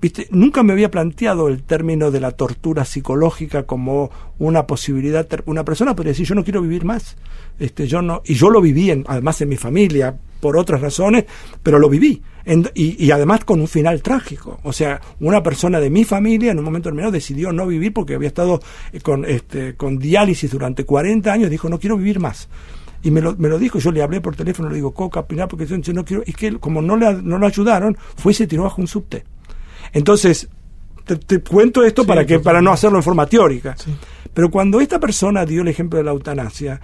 viste, 0.00 0.28
nunca 0.30 0.62
me 0.62 0.72
había 0.72 0.90
planteado 0.92 1.48
el 1.48 1.64
término 1.64 2.10
de 2.12 2.20
la 2.20 2.30
tortura 2.30 2.84
psicológica 2.84 3.64
como 3.64 4.10
una 4.38 4.66
posibilidad. 4.66 5.26
Una 5.46 5.64
persona 5.64 5.96
podría 5.96 6.12
decir, 6.12 6.26
yo 6.26 6.36
no 6.36 6.44
quiero 6.44 6.62
vivir 6.62 6.84
más. 6.84 7.16
Este, 7.58 7.86
yo 7.88 8.00
no, 8.00 8.22
y 8.24 8.34
yo 8.34 8.48
lo 8.48 8.60
viví, 8.60 8.90
en- 8.92 9.04
además 9.08 9.40
en 9.40 9.48
mi 9.48 9.56
familia, 9.56 10.16
por 10.40 10.56
otras 10.56 10.80
razones, 10.80 11.24
pero 11.64 11.80
lo 11.80 11.88
viví. 11.88 12.22
En- 12.44 12.70
y, 12.74 13.04
y 13.04 13.10
además 13.10 13.44
con 13.44 13.60
un 13.60 13.68
final 13.68 14.02
trágico. 14.02 14.60
O 14.62 14.72
sea, 14.72 15.00
una 15.18 15.42
persona 15.42 15.80
de 15.80 15.90
mi 15.90 16.04
familia 16.04 16.52
en 16.52 16.58
un 16.60 16.64
momento 16.64 16.88
determinado 16.90 17.10
decidió 17.12 17.52
no 17.52 17.66
vivir 17.66 17.92
porque 17.92 18.14
había 18.14 18.28
estado 18.28 18.60
eh, 18.92 19.00
con, 19.00 19.24
este, 19.24 19.74
con 19.74 19.98
diálisis 19.98 20.50
durante 20.52 20.84
40 20.84 21.32
años, 21.32 21.50
dijo, 21.50 21.68
no 21.68 21.78
quiero 21.80 21.96
vivir 21.96 22.20
más. 22.20 22.48
Y 23.02 23.10
me 23.10 23.20
lo, 23.20 23.36
me 23.36 23.48
lo 23.48 23.58
dijo, 23.58 23.78
yo 23.78 23.90
le 23.90 24.02
hablé 24.02 24.20
por 24.20 24.36
teléfono, 24.36 24.68
le 24.68 24.76
digo, 24.76 24.92
Coca, 24.92 25.26
Pinar, 25.26 25.48
porque 25.48 25.66
yo 25.66 25.76
no 25.92 26.04
quiero. 26.04 26.22
Y 26.24 26.32
que 26.32 26.46
él, 26.46 26.60
como 26.60 26.80
no, 26.80 26.96
le, 26.96 27.14
no 27.22 27.38
lo 27.38 27.46
ayudaron, 27.46 27.96
fue 28.16 28.32
y 28.32 28.34
se 28.34 28.46
tiró 28.46 28.62
bajo 28.62 28.80
un 28.80 28.86
subte. 28.86 29.24
Entonces, 29.92 30.48
te, 31.04 31.16
te 31.16 31.40
cuento 31.40 31.82
esto 31.82 32.02
Sí, 32.02 32.08
para, 32.08 32.24
que, 32.24 32.38
para 32.38 32.62
no 32.62 32.72
hacerlo 32.72 32.98
en 32.98 33.02
forma 33.02 33.26
teórica. 33.26 33.76
Sí. 33.76 33.94
Pero 34.32 34.50
cuando 34.50 34.80
esta 34.80 35.00
persona 35.00 35.44
dio 35.44 35.62
el 35.62 35.68
ejemplo 35.68 35.98
de 35.98 36.04
la 36.04 36.12
eutanasia, 36.12 36.80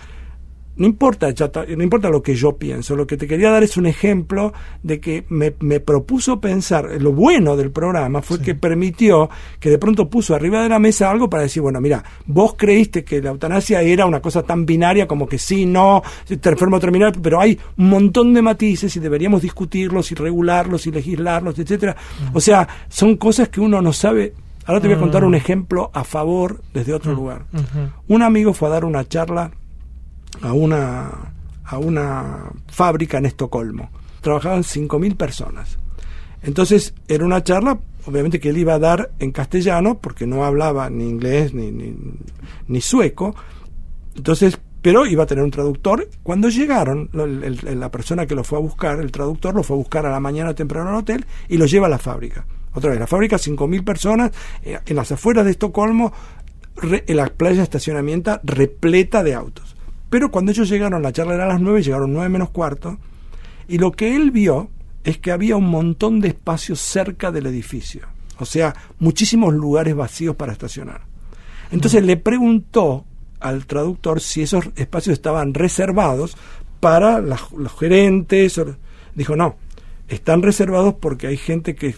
no 0.79 0.87
importa, 0.87 1.29
no 1.77 1.83
importa 1.83 2.09
lo 2.09 2.23
que 2.23 2.35
yo 2.35 2.57
pienso, 2.57 2.97
lo 2.97 3.07
que 3.07 3.17
te 3.17 3.27
quería 3.27 3.51
dar 3.51 3.63
es 3.63 3.77
un 3.77 3.87
ejemplo 3.87 4.53
de 4.83 5.01
que 5.01 5.25
me, 5.29 5.55
me 5.61 5.81
propuso 5.81 6.41
pensar, 6.41 7.01
lo 7.01 7.13
bueno 7.13 7.57
del 7.57 7.71
programa 7.71 8.23
fue 8.23 8.41
que 8.41 8.55
permitió 8.55 9.29
que 9.59 9.71
de 9.71 9.79
pronto 9.79 10.09
puso 10.09 10.35
arriba 10.35 10.63
de 10.63 10.69
la 10.69 10.79
mesa 10.79 11.11
algo 11.11 11.29
para 11.29 11.43
decir, 11.43 11.63
bueno, 11.63 11.81
mira, 11.81 12.03
vos 12.27 12.55
creíste 12.57 13.05
que 13.05 13.21
la 13.21 13.31
eutanasia 13.31 13.83
era 13.83 14.07
una 14.07 14.21
cosa 14.21 14.43
tan 14.43 14.65
binaria 14.65 15.09
como 15.09 15.29
que 15.29 15.39
sí, 15.39 15.67
no, 15.67 16.03
te 16.27 16.49
enfermo 16.49 16.79
terminal, 16.79 17.13
pero 17.21 17.41
hay 17.41 17.59
un 17.77 17.91
montón 17.91 18.33
de 18.33 18.43
matices 18.43 18.95
y 18.97 19.01
deberíamos 19.01 19.43
discutirlos 19.43 20.13
y 20.13 20.15
regularlos 20.15 20.87
y 20.87 20.93
legislarlos, 20.93 21.59
etcétera. 21.59 21.97
O 22.33 22.41
sea, 22.41 22.69
son 22.89 23.17
cosas 23.17 23.49
que 23.49 23.61
uno 23.61 23.83
no 23.83 23.93
sabe. 23.93 24.35
Ahora 24.65 24.81
te 24.81 24.89
voy 24.89 24.97
a 24.97 25.01
contar 25.01 25.25
un 25.25 25.35
ejemplo 25.35 25.91
a 25.95 26.05
favor 26.05 26.61
desde 26.75 26.93
otro 26.93 27.15
lugar. 27.15 27.47
Un 28.07 28.23
amigo 28.23 28.53
fue 28.53 28.69
a 28.69 28.73
dar 28.73 28.85
una 28.85 29.09
charla 29.09 29.51
a 30.43 30.53
una, 30.53 31.11
a 31.65 31.79
una 31.79 32.51
fábrica 32.69 33.19
en 33.19 33.27
Estocolmo. 33.27 33.91
Trabajaban 34.21 34.63
5.000 34.63 35.17
personas. 35.17 35.79
Entonces 36.43 36.95
era 37.09 37.25
una 37.25 37.43
charla, 37.43 37.79
obviamente 38.07 38.39
que 38.41 38.51
él 38.51 38.59
iba 38.59 38.75
a 38.75 38.79
dar 38.79 39.11
en 39.19 39.33
castellano, 39.33 39.99
porque 39.99 40.27
no 40.27 40.45
hablaba 40.45 40.89
ni 40.91 41.09
inglés 41.09 41.53
ni, 41.55 41.71
ni, 41.73 42.81
sueco. 42.81 43.35
Entonces, 44.17 44.59
pero 44.83 45.07
iba 45.07 45.25
a 45.25 45.27
tener 45.27 45.43
un 45.45 45.51
traductor. 45.51 46.09
Cuando 46.23 46.49
llegaron, 46.49 47.11
la 47.13 47.91
persona 47.91 48.27
que 48.27 48.35
lo 48.35 48.45
fue 48.45 48.59
a 48.59 48.61
buscar, 48.63 49.01
el 49.01 49.11
traductor, 49.11 49.55
lo 49.55 49.63
fue 49.63 49.75
a 49.77 49.79
buscar 49.79 50.07
a 50.07 50.11
la 50.11 50.21
mañana 50.21 50.55
temprano 50.55 50.91
al 50.91 50.97
hotel 50.97 51.27
y 51.49 51.57
lo 51.57 51.67
lleva 51.67 51.87
a 51.87 51.91
la 51.91 51.99
fábrica. 51.99 52.47
Otra 52.75 52.91
vez, 52.91 53.01
la 53.01 53.07
fábrica, 53.09 53.37
5.000 53.37 53.85
personas, 53.85 54.31
eh, 54.63 54.79
en 54.87 54.97
las 54.97 55.11
afueras 55.11 55.45
de 55.45 55.51
Estocolmo, 55.53 56.13
re- 56.77 57.03
en 57.09 57.17
la 57.17 57.27
playa 57.27 57.57
de 57.57 57.63
estacionamiento 57.65 58.39
repleta 58.45 59.25
de 59.25 59.35
autos. 59.35 59.75
Pero 60.11 60.31
cuando 60.31 60.53
ellos 60.53 60.69
llegaron, 60.69 61.03
la 61.03 61.13
charla 61.13 61.35
era 61.35 61.45
a 61.45 61.49
las 61.49 61.61
9, 61.61 61.83
llegaron 61.83 62.13
9 62.13 62.29
menos 62.29 62.51
cuarto, 62.51 62.99
y 63.69 63.79
lo 63.79 63.93
que 63.93 64.17
él 64.17 64.31
vio 64.31 64.71
es 65.05 65.19
que 65.19 65.33
había 65.33 65.57
un 65.57 65.69
montón 65.69 66.21
de 66.21 66.29
espacios 66.29 66.81
cerca 66.81 67.31
del 67.31 67.47
edificio. 67.47 68.07
O 68.39 68.45
sea, 68.45 68.75
muchísimos 68.99 69.53
lugares 69.55 69.95
vacíos 69.95 70.37
para 70.37 70.53
estacionar. 70.53 71.03
Entonces 71.71 72.03
le 72.05 72.17
preguntó 72.17 73.05
al 73.41 73.67
traductor 73.67 74.21
si 74.21 74.43
esos 74.43 74.71
espacios 74.77 75.15
estaban 75.15 75.55
reservados 75.55 76.37
para 76.81 77.21
los 77.21 77.79
gerentes. 77.79 78.61
Dijo, 79.15 79.37
no, 79.37 79.57
están 80.09 80.43
reservados 80.43 80.95
porque 81.01 81.27
hay 81.27 81.37
gente 81.37 81.75
que 81.75 81.97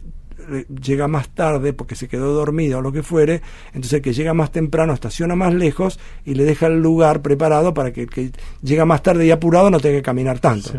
llega 0.83 1.09
más 1.09 1.29
tarde 1.31 1.73
porque 1.73 1.95
se 1.95 2.09
quedó 2.09 2.33
dormida 2.35 2.79
o 2.79 2.81
lo 2.81 2.93
que 2.93 3.03
fuere, 3.03 3.43
entonces 3.69 3.95
el 3.95 4.03
que 4.03 4.13
llega 4.13 4.35
más 4.35 4.51
temprano 4.53 4.93
estaciona 4.93 5.35
más 5.37 5.55
lejos 5.55 5.99
y 6.25 6.35
le 6.35 6.45
deja 6.45 6.67
el 6.67 6.81
lugar 6.83 7.23
preparado 7.23 7.73
para 7.75 7.93
que 7.93 8.03
el 8.03 8.11
que 8.11 8.31
llega 8.63 8.85
más 8.85 9.03
tarde 9.03 9.27
y 9.27 9.31
apurado 9.31 9.71
no 9.71 9.81
tenga 9.81 9.97
que 9.99 10.03
caminar 10.03 10.39
tanto. 10.39 10.71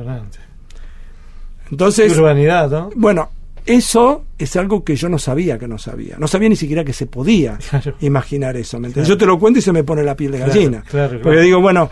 Entonces, 1.70 2.18
Urbanidad, 2.18 2.70
¿no? 2.70 2.90
bueno, 2.96 3.30
eso 3.66 4.26
es 4.38 4.56
algo 4.56 4.84
que 4.84 4.96
yo 4.96 5.08
no 5.08 5.18
sabía 5.20 5.58
que 5.58 5.68
no 5.68 5.78
sabía. 5.78 6.16
No 6.18 6.28
sabía 6.28 6.50
ni 6.50 6.56
siquiera 6.56 6.84
que 6.84 6.94
se 6.94 7.06
podía 7.06 7.58
Claro. 7.70 7.94
imaginar 8.02 8.58
eso. 8.58 8.80
¿me? 8.80 8.92
Claro. 8.92 9.08
Yo 9.08 9.18
te 9.18 9.26
lo 9.26 9.40
cuento 9.40 9.60
y 9.60 9.62
se 9.62 9.72
me 9.72 9.84
pone 9.84 10.04
la 10.04 10.16
piel 10.16 10.32
de 10.32 10.40
gallina. 10.40 10.82
claro, 10.88 11.10
claro. 11.10 11.24
Porque 11.24 11.40
digo, 11.42 11.62
bueno, 11.62 11.90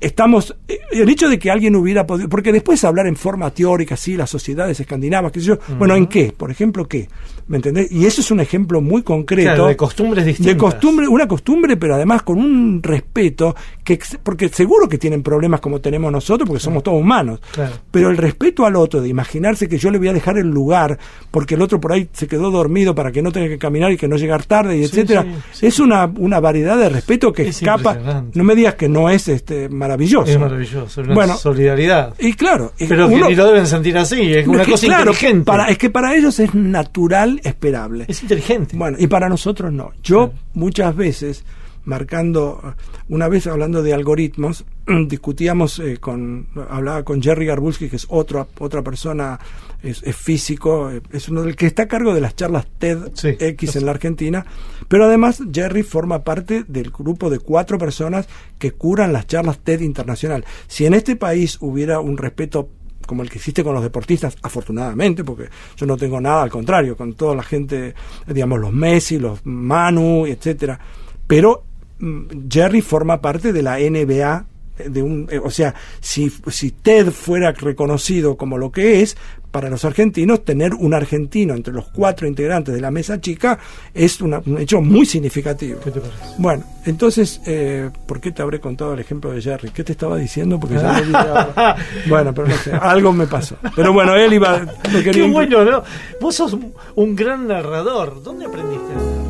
estamos. 0.00 0.56
eh, 0.68 0.78
El 0.92 1.08
hecho 1.08 1.28
de 1.28 1.38
que 1.38 1.50
alguien 1.50 1.76
hubiera 1.76 2.06
podido. 2.06 2.28
Porque 2.28 2.52
después 2.52 2.82
hablar 2.84 3.06
en 3.06 3.16
forma 3.16 3.50
teórica, 3.52 3.96
sí, 3.96 4.16
las 4.16 4.30
sociedades 4.30 4.80
escandinavas, 4.80 5.32
qué 5.32 5.40
sé 5.40 5.46
yo. 5.46 5.58
Bueno, 5.78 5.94
¿en 5.96 6.06
qué? 6.06 6.32
Por 6.36 6.50
ejemplo, 6.50 6.86
¿qué? 6.88 7.08
¿Me 7.50 7.56
entendés? 7.56 7.90
Y 7.90 8.06
eso 8.06 8.20
es 8.20 8.30
un 8.30 8.38
ejemplo 8.38 8.80
muy 8.80 9.02
concreto. 9.02 9.48
Claro, 9.50 9.66
de 9.66 9.76
costumbres 9.76 10.24
distintas. 10.24 10.54
De 10.54 10.56
costumbre, 10.56 11.08
una 11.08 11.26
costumbre, 11.26 11.76
pero 11.76 11.96
además 11.96 12.22
con 12.22 12.38
un 12.38 12.80
respeto 12.80 13.56
que 13.82 13.98
porque 14.22 14.48
seguro 14.48 14.88
que 14.88 14.98
tienen 14.98 15.20
problemas 15.24 15.58
como 15.60 15.80
tenemos 15.80 16.12
nosotros, 16.12 16.48
porque 16.48 16.62
somos 16.62 16.84
todos 16.84 17.00
humanos. 17.00 17.40
Claro. 17.52 17.72
Pero 17.90 18.10
el 18.10 18.16
respeto 18.18 18.64
al 18.64 18.76
otro, 18.76 19.00
de 19.02 19.08
imaginarse 19.08 19.68
que 19.68 19.78
yo 19.78 19.90
le 19.90 19.98
voy 19.98 20.06
a 20.06 20.12
dejar 20.12 20.38
el 20.38 20.46
lugar 20.48 20.96
porque 21.32 21.56
el 21.56 21.62
otro 21.62 21.80
por 21.80 21.92
ahí 21.92 22.08
se 22.12 22.28
quedó 22.28 22.52
dormido 22.52 22.94
para 22.94 23.10
que 23.10 23.20
no 23.20 23.32
tenga 23.32 23.48
que 23.48 23.58
caminar 23.58 23.90
y 23.90 23.96
que 23.96 24.06
no 24.06 24.16
llegar 24.16 24.44
tarde, 24.44 24.76
y 24.76 24.84
Sí, 24.86 25.00
etcétera, 25.00 25.22
sí, 25.24 25.58
sí. 25.60 25.66
es 25.66 25.80
una, 25.80 26.04
una 26.06 26.38
variedad 26.38 26.78
de 26.78 26.88
respeto 26.88 27.32
que 27.32 27.42
Es 27.48 27.56
escapa. 27.56 28.22
No 28.32 28.44
me 28.44 28.54
digas 28.54 28.76
que 28.76 28.88
no 28.88 29.10
es 29.10 29.26
este 29.26 29.68
maravilloso. 29.68 30.30
Es 30.30 30.38
maravilloso, 30.38 31.00
una 31.00 31.14
Bueno, 31.14 31.36
solidaridad. 31.36 32.14
Y 32.20 32.34
claro, 32.34 32.72
Pero 32.78 33.08
uno- 33.08 33.24
que 33.26 33.30
ni 33.32 33.34
lo 33.34 33.46
deben 33.48 33.66
sentir 33.66 33.98
así, 33.98 34.20
es 34.34 34.46
una 34.46 34.60
es 34.60 34.66
que, 34.66 34.70
cosa 34.72 34.86
claro, 34.86 35.10
inteligente. 35.10 35.44
Para, 35.46 35.66
es 35.66 35.78
que 35.78 35.90
para 35.90 36.14
ellos 36.14 36.38
es 36.38 36.54
natural, 36.54 37.39
esperable. 37.44 38.04
Es 38.08 38.22
inteligente. 38.22 38.76
Bueno, 38.76 38.96
y 39.00 39.06
para 39.06 39.28
nosotros 39.28 39.72
no. 39.72 39.92
Yo 40.02 40.32
muchas 40.54 40.94
veces, 40.94 41.44
marcando, 41.84 42.74
una 43.08 43.28
vez 43.28 43.46
hablando 43.46 43.82
de 43.82 43.94
algoritmos, 43.94 44.64
discutíamos 45.08 45.78
eh, 45.78 45.98
con, 45.98 46.48
hablaba 46.68 47.04
con 47.04 47.22
Jerry 47.22 47.46
Garbulski, 47.46 47.88
que 47.88 47.96
es 47.96 48.06
otra 48.08 48.46
otra 48.58 48.82
persona, 48.82 49.38
es, 49.82 50.02
es 50.02 50.16
físico, 50.16 50.90
eh, 50.90 51.00
es 51.12 51.28
uno 51.28 51.42
del 51.42 51.56
que 51.56 51.66
está 51.66 51.84
a 51.84 51.88
cargo 51.88 52.14
de 52.14 52.20
las 52.20 52.36
charlas 52.36 52.66
TED 52.78 53.10
Sí, 53.14 53.36
X 53.38 53.76
en 53.76 53.86
la 53.86 53.92
Argentina, 53.92 54.44
pero 54.88 55.04
además 55.04 55.42
Jerry 55.52 55.82
forma 55.82 56.24
parte 56.24 56.64
del 56.66 56.90
grupo 56.90 57.30
de 57.30 57.38
cuatro 57.38 57.78
personas 57.78 58.28
que 58.58 58.72
curan 58.72 59.12
las 59.12 59.26
charlas 59.26 59.58
TED 59.58 59.80
internacional. 59.80 60.44
Si 60.66 60.86
en 60.86 60.94
este 60.94 61.16
país 61.16 61.58
hubiera 61.60 62.00
un 62.00 62.16
respeto 62.16 62.68
como 63.10 63.24
el 63.24 63.28
que 63.28 63.38
existe 63.38 63.64
con 63.64 63.74
los 63.74 63.82
deportistas, 63.82 64.36
afortunadamente, 64.40 65.24
porque 65.24 65.48
yo 65.76 65.84
no 65.84 65.96
tengo 65.96 66.20
nada, 66.20 66.44
al 66.44 66.50
contrario, 66.50 66.96
con 66.96 67.14
toda 67.14 67.34
la 67.34 67.42
gente, 67.42 67.92
digamos, 68.24 68.60
los 68.60 68.72
Messi, 68.72 69.18
los 69.18 69.44
Manu, 69.44 70.26
etcétera. 70.26 70.78
Pero 71.26 71.64
mm, 71.98 72.48
Jerry 72.48 72.80
forma 72.82 73.20
parte 73.20 73.52
de 73.52 73.62
la 73.64 73.78
NBA 73.80 74.46
de 74.88 75.02
un, 75.02 75.26
eh, 75.28 75.40
o 75.42 75.50
sea, 75.50 75.74
si, 75.98 76.32
si 76.46 76.70
Ted 76.70 77.10
fuera 77.10 77.50
reconocido 77.50 78.36
como 78.36 78.58
lo 78.58 78.70
que 78.70 79.02
es, 79.02 79.16
para 79.50 79.68
los 79.68 79.84
argentinos, 79.84 80.44
tener 80.44 80.74
un 80.74 80.94
argentino 80.94 81.54
entre 81.54 81.72
los 81.74 81.88
cuatro 81.88 82.26
integrantes 82.26 82.74
de 82.74 82.80
la 82.80 82.90
mesa 82.90 83.20
chica 83.20 83.58
es 83.92 84.20
una- 84.20 84.40
un 84.46 84.58
hecho 84.58 84.80
muy 84.80 85.04
significativo. 85.06 85.80
¿Qué 85.80 85.90
te 85.90 86.00
parece? 86.00 86.18
Bueno, 86.38 86.64
entonces, 86.86 87.40
eh, 87.46 87.90
¿por 88.06 88.20
qué 88.20 88.30
te 88.32 88.42
habré 88.42 88.60
contado 88.60 88.94
el 88.94 89.00
ejemplo 89.00 89.32
de 89.32 89.42
Jerry? 89.42 89.70
¿Qué 89.70 89.82
te 89.84 89.92
estaba 89.92 90.16
diciendo? 90.16 90.58
Porque 90.60 90.76
ya 90.76 90.96
ahora. 90.96 91.76
Bueno, 92.08 92.32
pero 92.34 92.48
no 92.48 92.54
sé, 92.56 92.72
algo 92.72 93.12
me 93.12 93.26
pasó. 93.26 93.56
Pero 93.74 93.92
bueno, 93.92 94.14
él 94.14 94.32
iba... 94.32 94.60
quería 94.92 95.12
Qué 95.12 95.22
bueno, 95.30 95.64
¿no? 95.64 95.82
Vos 96.20 96.34
sos 96.36 96.52
un- 96.52 96.72
un 96.94 97.16
gran 97.16 97.46
narrador. 97.48 98.22
¿Dónde 98.22 98.46
aprendiste 98.46 98.92
a 98.92 98.96
narrar? 98.96 99.20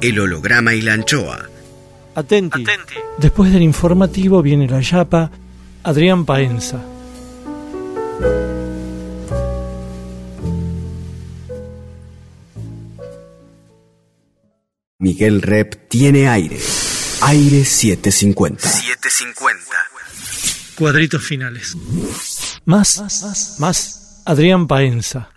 El 0.00 0.18
holograma 0.18 0.74
y 0.74 0.82
la 0.82 0.94
anchoa. 0.94 1.38
Atenti. 2.14 2.64
Después 3.18 3.52
del 3.52 3.62
informativo 3.62 4.42
viene 4.42 4.68
la 4.68 4.80
yapa 4.80 5.30
Adrián 5.84 6.24
Paenza. 6.24 6.80
Miguel 14.98 15.42
Rep 15.42 15.88
tiene 15.88 16.28
aire. 16.28 16.60
Aire 17.22 17.64
750. 17.64 18.68
750. 18.68 19.76
Cuadritos 20.76 21.24
finales. 21.24 21.76
Más, 22.64 23.58
más, 23.58 24.01
Adrián 24.24 24.66
Paenza. 24.66 25.30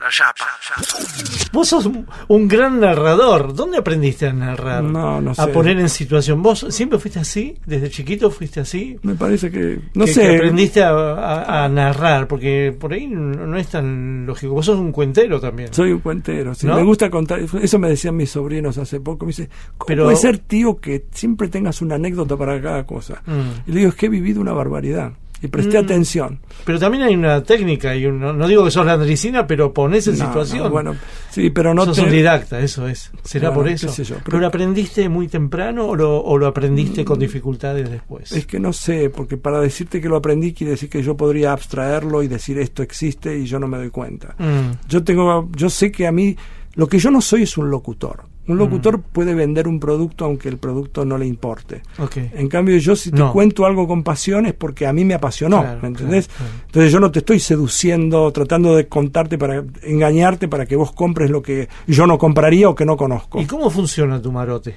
Vos 1.52 1.70
sos 1.70 1.90
un, 2.28 2.48
gran 2.48 2.80
narrador. 2.80 3.54
¿Dónde 3.54 3.78
aprendiste 3.78 4.28
a 4.28 4.34
narrar? 4.34 4.84
No, 4.84 5.22
no 5.22 5.32
A 5.32 5.36
sé. 5.36 5.48
poner 5.48 5.80
en 5.80 5.90
situación. 5.90 6.42
¿Vos 6.44 6.66
siempre 6.70 7.00
fuiste 7.00 7.20
así? 7.20 7.58
¿Desde 7.66 7.90
chiquito 7.90 8.30
fuiste 8.30 8.60
así? 8.60 8.98
Me 9.04 9.16
parece 9.16 9.50
que... 9.50 9.80
No 9.94 10.06
que, 10.06 10.14
sé. 10.14 10.22
que 10.22 10.36
aprendiste 10.36 10.84
a, 10.84 10.90
a- 10.92 11.64
a 11.66 11.70
narrar, 11.70 12.28
porque 12.28 12.76
por 12.78 12.94
ahí 12.94 13.08
no, 13.08 13.48
no 13.48 13.58
es 13.58 13.68
tan 13.68 14.26
lógico. 14.26 14.54
Vos 14.54 14.66
sos 14.66 14.78
un 14.78 14.92
cuentero 14.92 15.40
también. 15.40 15.74
Soy 15.74 15.92
un 15.92 16.00
cuentero, 16.00 16.54
sí. 16.54 16.68
¿No? 16.68 16.76
me 16.76 16.84
gusta 16.84 17.10
contar. 17.10 17.40
Eso 17.62 17.80
me 17.80 17.90
decían 17.90 18.16
mis 18.16 18.30
sobrinos 18.32 18.78
hace 18.78 19.00
poco. 19.00 19.26
Me 19.26 19.30
dice, 19.30 19.50
¿cómo 19.78 19.88
Pero- 19.88 20.04
puede 20.06 20.18
ser, 20.18 20.38
tío, 20.40 20.78
que 20.78 21.06
siempre 21.12 21.48
tengas 21.48 21.82
una 21.82 21.96
anécdota 21.96 22.36
para 22.38 22.62
cada 22.62 22.86
cosa? 22.86 23.22
Mm. 23.26 23.70
Y 23.70 23.72
le 23.72 23.78
digo, 23.80 23.90
es 23.90 23.96
que 23.96 24.08
he 24.08 24.10
vivido 24.10 24.42
una 24.42 24.54
barbaridad. 24.54 25.14
Y 25.46 25.48
presté 25.48 25.80
Mm. 25.82 25.86
atención. 25.86 26.39
Pero 26.66 26.80
también 26.80 27.04
hay 27.04 27.14
una 27.16 27.43
técnica, 27.43 27.96
y 27.96 28.06
un- 28.06 28.20
no, 28.20 28.34
no 28.34 28.48
digo 28.48 28.64
que 28.66 28.72
sos 28.72 28.86
landricina, 28.86 29.46
pero 29.46 29.74
pones 29.74 30.08
en 30.08 30.18
No, 30.18 30.26
situación. 30.26 30.64
no, 30.64 30.70
bueno, 30.70 30.96
sí, 31.30 31.50
pero 31.52 31.74
no 31.74 31.86
sos 31.86 31.98
te- 31.98 32.04
un 32.04 32.10
didacta, 32.12 32.60
eso 32.60 32.88
es. 32.88 33.12
¿Será 33.24 33.50
Bueno, 33.50 33.62
por 33.64 33.72
eso? 33.72 33.88
yo, 34.04 34.16
pero, 34.16 34.22
pero- 34.26 34.39
lo 34.39 34.48
aprendiste 34.48 35.08
muy 35.10 35.28
temprano 35.28 35.88
o 35.88 35.96
lo, 35.96 36.18
o 36.22 36.38
lo 36.38 36.48
aprendiste 36.48 37.06
con 37.06 37.20
dificultades 37.20 37.89
después? 37.89 38.32
Es 38.32 38.46
que 38.48 38.60
no 38.60 38.74
sé, 38.74 39.10
porque 39.10 39.38
para 39.38 39.60
decirte 39.60 40.02
que 40.02 40.10
lo 40.10 40.16
aprendí 40.18 40.54
quiere 40.54 40.72
decir 40.72 40.89
que 40.89 41.04
yo 41.04 41.16
podría 41.16 41.52
abstraerlo 41.54 42.24
y 42.24 42.28
decir 42.28 42.58
esto 42.60 42.82
existe 42.84 43.38
y 43.38 43.46
yo 43.46 43.60
no 43.60 43.68
me 43.68 43.78
doy 43.78 43.89
cuenta. 43.89 44.36
Mm, 44.39 44.88
Yo 44.89 45.04
tengo, 45.04 45.50
yo 45.56 45.70
sé 45.70 45.91
que 45.91 46.08
a 46.08 46.12
mí 46.12 46.36
lo 46.76 46.88
que 46.88 46.98
yo 47.00 47.12
no 47.12 47.22
soy 47.22 47.43
es 47.43 47.58
un 47.58 47.70
locutor. 47.70 48.24
Un 48.48 48.58
locutor 48.60 49.02
puede 49.02 49.34
vender 49.34 49.68
un 49.68 49.80
producto 49.80 50.24
aunque 50.26 50.50
el 50.50 50.58
producto 50.58 51.04
no 51.04 51.18
le 51.18 51.26
importe. 51.26 51.82
ok. 51.98 52.18
En 52.34 52.48
cambio, 52.48 52.78
yo 52.78 52.96
si 52.96 53.10
te 53.12 53.18
No. 53.20 53.32
cuento 53.34 53.66
algo 53.66 53.88
con 53.88 54.04
pasión 54.04 54.46
es 54.46 54.54
porque 54.54 54.86
a 54.86 54.93
mí 54.93 55.04
me 55.04 55.16
apasionó, 55.16 55.62
Claro, 55.62 55.80
¿me 55.82 55.88
entendés? 55.88 56.28
claro, 56.28 56.43
claro. 56.52 56.64
Entonces 56.68 56.91
yo 56.91 57.00
no 57.00 57.12
te 57.12 57.20
estoy 57.20 57.39
seduciendo, 57.39 58.32
tratando 58.32 58.76
de 58.76 58.88
contarte 58.88 59.38
para 59.39 59.64
engañarte 59.82 60.48
para 60.48 60.66
que 60.68 60.76
vos 60.76 60.91
compres 60.91 61.30
lo 61.32 61.41
que 61.41 61.70
yo 61.88 62.06
no 62.06 62.18
compraría 62.20 62.70
o 62.70 62.76
que 62.76 62.86
no 62.86 62.98
conozco. 62.98 63.41
¿Y 63.41 63.46
cómo 63.46 63.70
funciona 63.72 64.22
tu 64.22 64.32
marote? 64.32 64.76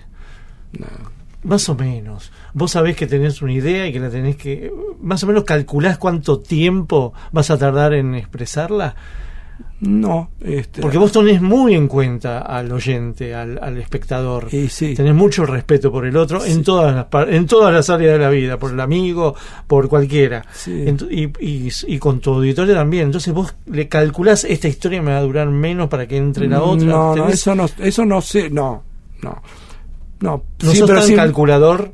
No. 0.78 0.86
Más 1.44 1.68
o 1.68 1.74
menos. 1.76 2.32
Vos 2.52 2.72
sabés 2.72 2.96
que 2.96 3.06
tenés 3.06 3.42
una 3.42 3.52
idea 3.52 3.86
y 3.86 3.92
que 3.92 4.00
la 4.00 4.10
tenés 4.10 4.36
que... 4.36 4.72
Más 5.00 5.22
o 5.22 5.26
menos 5.28 5.44
calculás 5.44 5.96
cuánto 5.96 6.40
tiempo 6.40 7.12
vas 7.32 7.50
a 7.50 7.58
tardar 7.58 7.94
en 7.94 8.14
expresarla. 8.16 8.96
No, 9.80 10.30
este, 10.40 10.82
Porque 10.82 10.98
vos 10.98 11.12
tenés 11.12 11.40
muy 11.40 11.74
en 11.76 11.86
cuenta 11.86 12.40
al 12.40 12.72
oyente, 12.72 13.32
al, 13.32 13.60
al 13.62 13.78
espectador. 13.78 14.48
y 14.52 14.68
sí. 14.68 14.94
Tenés 14.96 15.14
mucho 15.14 15.46
respeto 15.46 15.92
por 15.92 16.04
el 16.04 16.16
otro 16.16 16.44
en 16.44 16.64
todas 16.64 16.92
las 17.12 17.28
en 17.28 17.46
todas 17.46 17.72
las 17.72 17.88
áreas 17.88 18.14
de 18.14 18.18
la 18.18 18.28
vida, 18.28 18.58
por 18.58 18.72
el 18.72 18.80
amigo, 18.80 19.36
por 19.68 19.88
cualquiera. 19.88 20.44
Sí. 20.52 20.82
En 20.84 20.96
y, 21.10 21.26
y- 21.38 21.70
y 21.86 21.98
con 22.00 22.18
tu 22.18 22.32
auditorio 22.34 22.74
también. 22.74 23.04
Entonces 23.04 23.32
vos 23.32 23.54
le 23.66 23.86
calculás 23.86 24.42
esta 24.42 24.66
historia 24.66 25.00
me 25.00 25.12
va 25.12 25.18
a 25.18 25.22
durar 25.22 25.48
menos 25.48 25.88
para 25.88 26.08
que 26.08 26.16
entre 26.16 26.48
la 26.48 26.60
otra. 26.60 26.84
No, 26.86 27.28
eso 27.28 27.54
no, 27.54 27.66
eso 27.78 28.04
no 28.04 28.20
sé, 28.20 28.50
no, 28.50 28.82
no. 29.22 29.40
No, 30.20 30.42
¿No 30.64 30.74
sos 30.74 30.88
tan 30.90 31.14
calculador? 31.14 31.92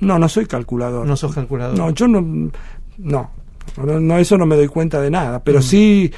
no, 0.00 0.18
no 0.18 0.28
soy 0.28 0.44
calculador. 0.44 1.06
No 1.06 1.16
sos 1.16 1.34
calculador. 1.34 1.74
No, 1.78 1.88
yo 1.88 2.06
no, 2.06 2.20
no, 2.20 3.30
no, 3.78 3.98
no, 4.00 4.18
eso 4.18 4.36
no 4.36 4.44
me 4.44 4.56
doy 4.56 4.68
cuenta 4.68 5.00
de 5.00 5.10
nada, 5.10 5.38
Mm. 5.38 5.42
pero 5.42 5.62
sí, 5.62 6.12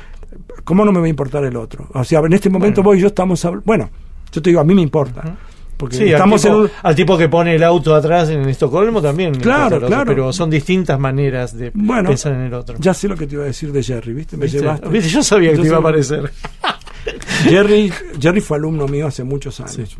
¿cómo 0.65 0.85
no 0.85 0.93
me 0.93 1.01
va 1.01 1.07
a 1.07 1.09
importar 1.09 1.45
el 1.45 1.57
otro? 1.57 1.89
O 1.95 2.05
sea, 2.05 2.21
en 2.21 2.33
este 2.33 2.49
momento 2.51 2.83
Bueno. 2.83 2.91
vos 2.95 2.99
y 2.99 3.01
yo 3.03 3.07
estamos, 3.09 3.45
habl- 3.45 3.63
bueno, 3.65 3.91
yo 4.33 4.43
te 4.43 4.51
digo, 4.51 4.61
a 4.61 4.65
mí 4.65 4.75
me 4.75 4.83
importa, 4.83 5.37
porque 5.77 5.97
Sí, 5.97 6.05
estamos 6.05 6.45
al, 6.45 6.51
tipo, 6.51 6.57
en 6.57 6.63
un, 6.65 6.71
al 6.83 6.95
tipo 6.95 7.19
que 7.19 7.29
pone 7.29 7.55
el 7.55 7.63
auto 7.63 7.95
atrás 7.95 8.29
en 8.31 8.49
Estocolmo 8.49 9.03
también. 9.03 9.35
Claro, 9.35 9.77
otro, 9.77 9.89
claro. 9.89 10.07
Pero 10.07 10.33
son 10.33 10.49
distintas 10.51 10.99
maneras 10.99 11.57
de 11.57 11.71
Bueno, 11.75 12.09
pensar 12.09 12.33
en 12.33 12.41
el 12.43 12.55
otro. 12.55 12.77
ya 12.79 12.95
sé 12.95 13.09
lo 13.09 13.17
que 13.17 13.27
te 13.27 13.35
iba 13.35 13.45
a 13.45 13.47
decir 13.47 13.73
de 13.73 13.83
Jerry, 13.83 14.13
¿viste? 14.15 14.37
Me 14.37 14.45
¿Viste? 14.45 14.61
llevaste. 14.61 14.89
¿Viste? 14.89 15.11
Yo 15.11 15.23
sabía 15.23 15.51
que 15.51 15.57
Yo 15.59 15.63
te 15.63 15.69
iba 15.69 15.77
a 15.77 15.81
aparecer. 15.81 16.31
Jerry, 17.45 17.93
Jerry 18.21 18.41
fue 18.41 18.57
alumno 18.57 18.89
mío 18.89 19.07
hace 19.07 19.23
muchos 19.23 19.61
años. 19.61 19.97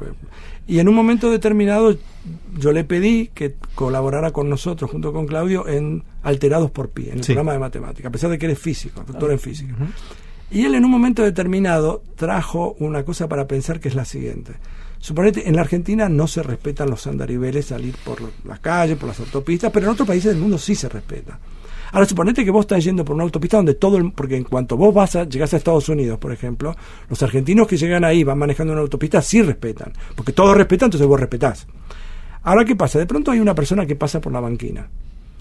Y 0.67 0.81
en 0.81 0.89
un 0.89 0.95
momento 0.95 1.31
determinado 1.31 1.95
yo 2.59 2.73
le 2.73 2.83
pedí 2.83 3.31
que 3.33 3.55
colaborara 3.77 4.33
con 4.33 4.49
nosotros, 4.49 4.91
junto 4.91 5.13
con 5.13 5.27
Claudio, 5.27 5.69
en 5.69 6.03
Alterados 6.25 6.71
por 6.73 6.89
Pi, 6.91 7.11
en 7.11 7.19
el 7.19 7.25
Sí. 7.25 7.33
programa 7.35 7.53
de 7.53 7.59
matemática, 7.61 8.09
a 8.09 8.11
pesar 8.11 8.31
de 8.31 8.39
que 8.39 8.47
eres 8.47 8.59
físico, 8.59 9.05
doctor 9.07 9.31
en 9.31 9.39
física. 9.39 9.75
Y 10.51 10.65
él 10.65 10.75
en 10.75 10.85
un 10.85 10.91
momento 10.91 11.23
determinado 11.23 12.03
trajo 12.15 12.77
una 12.79 13.05
cosa 13.05 13.29
para 13.29 13.49
pensar 13.49 13.81
que 13.81 13.89
es 13.89 13.95
la 13.95 14.05
siguiente. 14.05 14.53
Suponete, 14.99 15.49
en 15.49 15.57
la 15.57 15.63
Argentina 15.63 16.09
no 16.09 16.27
se 16.27 16.43
respetan 16.43 16.89
los 16.89 17.07
andariveles 17.07 17.67
salir 17.67 17.95
por 18.05 18.19
las 18.45 18.61
calles, 18.61 18.97
por 18.97 19.09
las 19.09 19.21
autopistas, 19.21 19.71
pero 19.73 19.87
en 19.87 19.93
otros 19.93 20.09
países 20.09 20.33
del 20.33 20.41
mundo 20.41 20.59
sí 20.59 20.75
se 20.75 20.89
respeta. 20.89 21.39
Ahora, 21.93 22.07
suponete 22.07 22.45
que 22.45 22.51
vos 22.51 22.65
estás 22.65 22.83
yendo 22.83 23.05
por 23.05 23.15
una 23.15 23.25
autopista 23.25 23.57
donde 23.57 23.75
todo 23.75 23.97
el... 23.97 24.13
Porque 24.13 24.37
en 24.37 24.45
cuanto 24.45 24.77
vos 24.77 24.93
vas 24.93 25.17
a, 25.17 25.25
llegás 25.25 25.55
a 25.55 25.57
Estados 25.57 25.89
Unidos, 25.89 26.19
por 26.19 26.33
ejemplo, 26.33 26.77
los 27.09 27.23
argentinos 27.23 27.67
que 27.67 27.77
llegan 27.77 28.05
ahí, 28.05 28.25
van 28.25 28.39
manejando 28.39 28.73
una 28.73 28.83
autopista, 28.83 29.23
sí 29.23 29.43
respetan. 29.43 29.93
Porque 30.15 30.33
todos 30.33 30.57
respetan, 30.57 30.89
entonces 30.89 31.07
vos 31.07 31.21
respetás. 31.21 31.67
Ahora, 32.43 32.65
¿qué 32.65 32.77
pasa? 32.77 32.99
De 32.99 33.07
pronto 33.07 33.31
hay 33.31 33.41
una 33.41 33.55
persona 33.55 33.87
que 33.87 33.97
pasa 33.97 34.21
por 34.21 34.33
la 34.33 34.41
banquina. 34.41 34.89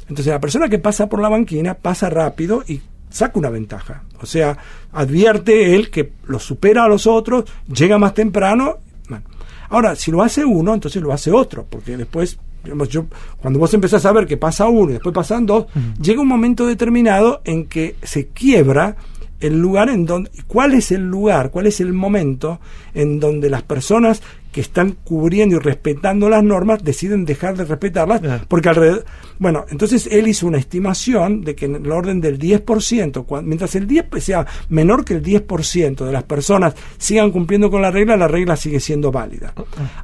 Entonces, 0.07 0.27
la 0.27 0.39
persona 0.39 0.69
que 0.69 0.79
pasa 0.79 1.09
por 1.09 1.19
la 1.19 1.29
banquina 1.29 1.73
pasa 1.73 2.09
rápido 2.09 2.63
y 2.67 2.81
saca 3.15 3.39
una 3.39 3.49
ventaja. 3.49 4.03
O 4.21 4.25
sea, 4.25 4.57
advierte 4.91 5.75
él 5.75 5.89
que 5.89 6.11
lo 6.25 6.37
supera 6.39 6.83
a 6.83 6.87
los 6.89 7.07
otros, 7.07 7.45
llega 7.73 7.97
más 7.97 8.13
temprano. 8.13 8.79
Bueno. 9.07 9.23
Ahora, 9.69 9.95
si 9.95 10.11
lo 10.11 10.21
hace 10.21 10.43
uno, 10.43 10.73
entonces 10.73 11.01
lo 11.01 11.13
hace 11.13 11.31
otro, 11.31 11.65
porque 11.69 11.95
después, 11.95 12.37
digamos, 12.63 12.89
yo, 12.89 13.05
cuando 13.41 13.59
vos 13.59 13.73
empezás 13.73 14.05
a 14.05 14.11
ver 14.11 14.27
que 14.27 14.37
pasa 14.37 14.67
uno 14.67 14.89
y 14.89 14.93
después 14.93 15.15
pasan 15.15 15.45
dos, 15.45 15.67
llega 15.99 16.21
un 16.21 16.27
momento 16.27 16.65
determinado 16.65 17.41
en 17.45 17.65
que 17.65 17.95
se 18.03 18.27
quiebra 18.27 18.97
el 19.39 19.59
lugar 19.59 19.89
en 19.89 20.05
donde, 20.05 20.29
¿cuál 20.47 20.73
es 20.73 20.91
el 20.91 21.09
lugar, 21.09 21.51
cuál 21.51 21.67
es 21.67 21.79
el 21.79 21.93
momento 21.93 22.59
en 22.93 23.19
donde 23.19 23.49
las 23.49 23.63
personas 23.63 24.21
que 24.55 24.61
están 24.61 24.95
cubriendo 25.03 25.57
y 25.57 25.59
respetando 25.59 26.29
las 26.29 26.41
normas 26.41 26.81
deciden 26.81 27.25
dejar 27.25 27.57
de 27.57 27.65
respetarlas 27.65 28.21
porque 28.47 28.69
alrededor 28.69 29.03
bueno 29.37 29.65
entonces 29.69 30.07
él 30.09 30.29
hizo 30.29 30.47
una 30.47 30.59
estimación 30.59 31.41
de 31.41 31.55
que 31.55 31.65
en 31.65 31.75
el 31.75 31.91
orden 31.91 32.21
del 32.21 32.39
10% 32.39 33.25
cuan- 33.25 33.45
mientras 33.45 33.75
el 33.75 33.85
10 33.85 34.05
sea 34.23 34.47
menor 34.69 35.03
que 35.03 35.15
el 35.15 35.21
10% 35.21 36.05
de 36.05 36.11
las 36.13 36.23
personas 36.23 36.73
sigan 36.97 37.31
cumpliendo 37.31 37.69
con 37.69 37.81
la 37.81 37.91
regla 37.91 38.15
la 38.15 38.29
regla 38.29 38.55
sigue 38.55 38.79
siendo 38.79 39.11
válida. 39.11 39.53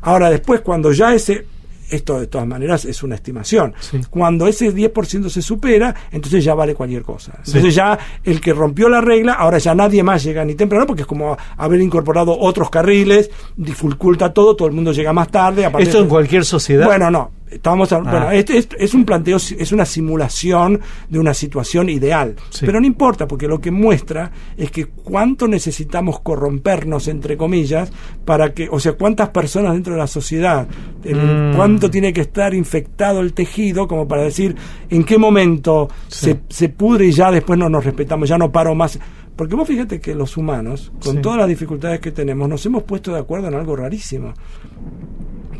Ahora 0.02 0.30
después 0.30 0.60
cuando 0.60 0.92
ya 0.92 1.14
ese 1.16 1.46
esto 1.92 2.20
de 2.20 2.28
todas 2.28 2.48
maneras 2.48 2.86
es 2.86 3.04
una 3.04 3.16
estimación. 3.16 3.74
Sí. 3.80 4.00
Cuando 4.10 4.48
ese 4.48 4.74
10% 4.74 5.30
se 5.30 5.42
supera, 5.42 5.94
entonces 6.12 6.44
ya 6.44 6.56
vale 6.56 6.74
cualquier 6.74 7.04
cosa. 7.04 7.34
Entonces 7.38 7.64
Sí. 7.64 7.72
ya 7.72 7.98
el 8.24 8.42
que 8.42 8.54
rompió 8.54 8.90
la 8.90 9.02
regla, 9.02 9.34
ahora 9.34 9.58
ya 9.58 9.76
nadie 9.76 10.02
más 10.04 10.24
llega 10.24 10.44
ni 10.46 10.56
temprano, 10.56 10.86
porque 10.88 11.02
es 11.04 11.08
como 11.08 11.38
haber 11.58 11.82
incorporado 11.82 12.38
otros 12.38 12.70
carriles, 12.70 13.30
dificulta 13.56 14.34
todo, 14.34 14.56
todo 14.56 14.68
el 14.68 14.74
mundo 14.74 14.92
llega 14.92 15.14
más 15.14 15.30
tarde. 15.30 15.70
Esto 15.80 16.00
en 16.00 16.08
cualquier 16.08 16.46
sociedad. 16.46 16.86
Bueno, 16.86 17.12
no. 17.12 17.32
Estamos, 17.52 17.92
a- 17.92 17.98
Ah. 17.98 18.00
bueno, 18.02 18.32
este 18.32 18.58
es, 18.58 18.70
es 18.80 18.94
un 18.94 19.04
planteo, 19.06 19.36
es 19.38 19.72
una 19.74 19.84
simulación 19.86 20.80
de 21.10 21.20
una 21.20 21.34
situación 21.34 21.90
ideal. 21.90 22.36
Sí. 22.50 22.66
Pero 22.66 22.80
no 22.80 22.88
importa, 22.88 23.28
porque 23.28 23.48
lo 23.48 23.60
que 23.60 23.72
muestra 23.72 24.32
es 24.58 24.72
que 24.72 24.86
cuánto 24.86 25.48
necesitamos 25.48 26.22
corrompernos, 26.22 27.08
entre 27.10 27.36
comillas, 27.38 27.92
para 28.26 28.54
que, 28.54 28.70
o 28.72 28.80
sea, 28.80 28.94
cuántas 28.94 29.30
personas 29.30 29.74
dentro 29.74 29.94
de 29.94 30.00
la 30.00 30.08
sociedad, 30.08 30.66
el- 31.04 31.52
Mm. 31.52 31.56
cuánto 31.56 31.90
tiene 31.92 32.14
que 32.14 32.22
estar 32.22 32.54
infectado 32.54 33.20
el 33.20 33.34
tejido 33.34 33.88
como 33.88 34.08
para 34.08 34.24
decir 34.24 34.56
en 34.90 35.04
qué 35.04 35.18
momento 35.18 35.90
Sí. 36.08 36.26
se, 36.28 36.40
se 36.50 36.70
pudre 36.70 37.08
y 37.08 37.12
ya 37.12 37.32
después 37.32 37.60
no 37.60 37.70
nos 37.70 37.84
respetamos, 37.84 38.30
ya 38.30 38.38
no 38.38 38.52
paro 38.52 38.74
más. 38.76 38.98
Porque 39.36 39.56
vos 39.56 39.68
fíjate 39.68 40.00
que 40.00 40.14
los 40.14 40.38
humanos, 40.38 40.92
con 41.04 41.16
Sí. 41.16 41.22
todas 41.22 41.40
las 41.40 41.48
dificultades 41.48 42.00
que 42.00 42.12
tenemos, 42.12 42.48
nos 42.48 42.64
hemos 42.66 42.84
puesto 42.84 43.12
de 43.14 43.20
acuerdo 43.20 43.48
en 43.48 43.56
algo 43.56 43.76
rarísimo. 43.76 44.34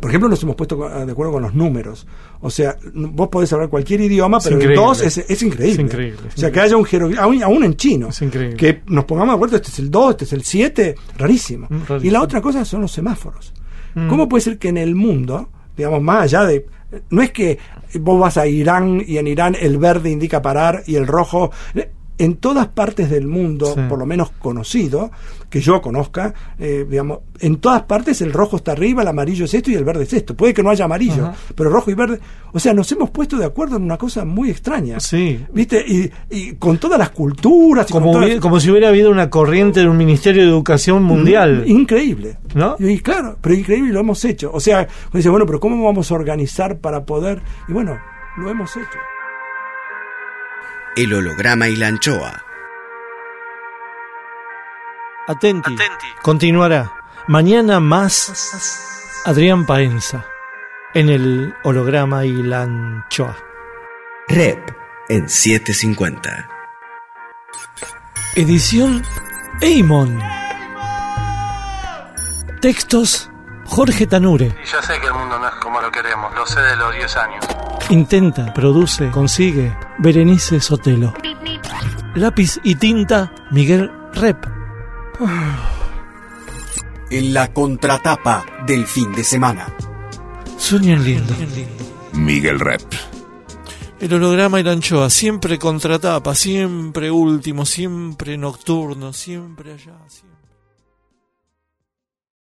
Por 0.02 0.10
ejemplo, 0.10 0.28
nos 0.28 0.42
hemos 0.42 0.56
puesto 0.56 0.76
co- 0.76 0.88
de 0.90 1.12
acuerdo 1.12 1.32
con 1.32 1.42
los 1.42 1.54
números. 1.54 2.06
O 2.40 2.50
sea, 2.50 2.76
vos 2.92 3.28
podés 3.28 3.52
hablar 3.52 3.68
cualquier 3.68 4.00
idioma, 4.00 4.40
pero 4.40 4.56
el 4.56 4.62
increíble. 4.62 4.84
2 4.84 5.02
es, 5.02 5.18
es 5.18 5.42
increíble. 5.44 5.72
Es 5.72 5.78
increíble, 5.78 6.18
O 6.34 6.38
sea, 6.38 6.50
que 6.50 6.58
haya 6.60 6.76
un 6.76 6.84
jeroglífico, 6.84 7.22
aún, 7.24 7.42
aún 7.42 7.62
en 7.64 7.76
chino, 7.76 8.08
Es 8.08 8.20
increíble. 8.20 8.56
que 8.56 8.82
nos 8.86 9.04
pongamos 9.04 9.32
de 9.32 9.36
acuerdo, 9.36 9.56
este 9.56 9.68
es 9.68 9.78
el 9.78 9.90
2, 9.90 10.10
este 10.10 10.24
es 10.24 10.32
el 10.32 10.42
7, 10.42 10.94
rarísimo. 11.16 11.66
Mm, 11.70 11.74
rarísimo. 11.86 12.00
Y 12.02 12.10
la 12.10 12.20
otra 12.20 12.40
cosa 12.42 12.64
son 12.64 12.80
los 12.82 12.90
semáforos. 12.90 13.54
Mm. 13.94 14.08
¿Cómo 14.08 14.28
puede 14.28 14.42
ser 14.42 14.58
que 14.58 14.68
en 14.70 14.76
el 14.78 14.94
mundo, 14.96 15.48
digamos, 15.76 16.02
más 16.02 16.22
allá 16.24 16.44
de... 16.46 16.66
No 17.08 17.22
es 17.22 17.30
que 17.30 17.58
vos 18.00 18.18
vas 18.20 18.36
a 18.36 18.46
Irán 18.48 19.02
y 19.06 19.18
en 19.18 19.26
Irán 19.28 19.56
el 19.58 19.78
verde 19.78 20.10
indica 20.10 20.42
parar 20.42 20.82
y 20.86 20.96
el 20.96 21.06
rojo... 21.06 21.52
En 22.18 22.36
todas 22.36 22.68
partes 22.68 23.08
del 23.10 23.26
mundo, 23.26 23.72
Sí. 23.74 23.80
por 23.88 23.98
lo 23.98 24.06
menos 24.06 24.30
conocido, 24.38 25.10
que 25.52 25.60
yo 25.60 25.82
conozca, 25.82 26.32
eh, 26.58 26.86
digamos, 26.88 27.18
en 27.38 27.56
todas 27.56 27.82
partes 27.82 28.22
el 28.22 28.32
rojo 28.32 28.56
está 28.56 28.72
arriba, 28.72 29.02
el 29.02 29.08
amarillo 29.08 29.44
es 29.44 29.52
esto 29.52 29.70
y 29.70 29.74
el 29.74 29.84
verde 29.84 30.04
es 30.04 30.12
esto. 30.14 30.34
Puede 30.34 30.54
que 30.54 30.62
no 30.62 30.70
haya 30.70 30.86
amarillo, 30.86 31.26
Ajá. 31.26 31.34
pero 31.54 31.68
rojo 31.68 31.90
y 31.90 31.94
verde. 31.94 32.20
O 32.54 32.58
sea, 32.58 32.72
nos 32.72 32.90
hemos 32.90 33.10
puesto 33.10 33.36
de 33.36 33.44
acuerdo 33.44 33.76
en 33.76 33.82
una 33.82 33.98
cosa 33.98 34.24
muy 34.24 34.48
extraña. 34.48 34.98
Sí. 34.98 35.44
¿Viste? 35.52 35.84
Y, 35.86 36.10
y 36.30 36.54
con 36.54 36.78
todas 36.78 36.98
las 36.98 37.10
culturas. 37.10 37.86
y 37.90 37.92
Como, 37.92 38.06
con 38.06 38.12
todas- 38.14 38.24
hubiera- 38.28 38.40
como 38.40 38.60
si 38.60 38.70
hubiera 38.70 38.88
habido 38.88 39.10
una 39.10 39.28
corriente 39.28 39.80
de 39.80 39.88
un 39.88 39.98
Ministerio 39.98 40.42
de 40.42 40.48
Educación 40.48 41.02
Mundial. 41.04 41.64
Increíble. 41.66 42.38
¿No? 42.54 42.76
Y 42.78 43.00
claro, 43.00 43.36
pero 43.42 43.54
increíble 43.54 43.90
y 43.90 43.92
lo 43.92 44.00
hemos 44.00 44.24
hecho. 44.24 44.50
O 44.54 44.60
sea, 44.60 44.78
uno 44.80 45.10
dice, 45.18 45.28
bueno, 45.28 45.44
pero 45.44 45.60
¿cómo 45.60 45.84
vamos 45.84 46.10
a 46.10 46.14
organizar 46.14 46.78
para 46.78 47.04
poder? 47.04 47.42
Y 47.68 47.72
bueno, 47.74 47.98
lo 48.38 48.48
hemos 48.50 48.74
hecho. 48.74 48.98
El 50.96 51.12
holograma 51.12 51.68
y 51.68 51.76
la 51.76 51.88
anchoa. 51.88 52.42
Atenti. 55.26 55.76
Continuará. 56.22 56.92
Mañana 57.28 57.78
más 57.78 59.22
Adrián 59.24 59.64
Paenza 59.64 60.24
en 60.94 61.08
el 61.08 61.54
holograma 61.62 62.24
y 62.24 62.42
la 62.42 62.62
anchoa. 62.62 63.36
Rep 64.28 64.70
en 65.08 65.28
750. 65.28 66.48
Edición 68.34 69.02
Eimon. 69.60 70.20
Textos 72.60 73.30
Jorge 73.66 74.06
Tanure. 74.06 74.46
Y 74.46 74.66
ya 74.66 74.82
sé 74.82 75.00
que 75.00 75.06
el 75.06 75.14
mundo 75.14 75.38
no 75.38 75.48
es 75.48 75.54
como 75.56 75.80
lo 75.80 75.90
queremos, 75.90 76.34
lo 76.34 76.46
sé 76.46 76.60
de 76.60 76.76
los 76.76 76.94
10 76.94 77.16
años. 77.16 77.44
Intenta, 77.90 78.52
produce, 78.52 79.10
consigue 79.10 79.76
Berenice 79.98 80.60
Sotelo. 80.60 81.14
Lápiz 82.14 82.58
y 82.62 82.74
tinta 82.74 83.32
Miguel 83.50 83.90
Rep. 84.14 84.61
En 87.10 87.34
la 87.34 87.52
contratapa 87.52 88.46
del 88.66 88.86
fin 88.86 89.12
de 89.12 89.22
semana. 89.22 89.66
Sueñan 90.56 91.04
lindo. 91.04 91.34
Miguel 92.14 92.58
Rep. 92.58 92.80
El 94.00 94.14
holograma 94.14 94.58
y 94.58 94.62
la 94.62 94.72
anchoa, 94.72 95.10
siempre 95.10 95.58
contratapa, 95.58 96.34
siempre 96.34 97.10
último, 97.10 97.66
siempre 97.66 98.38
nocturno, 98.38 99.12
siempre 99.12 99.74
allá, 99.74 99.98
siempre. 100.08 100.31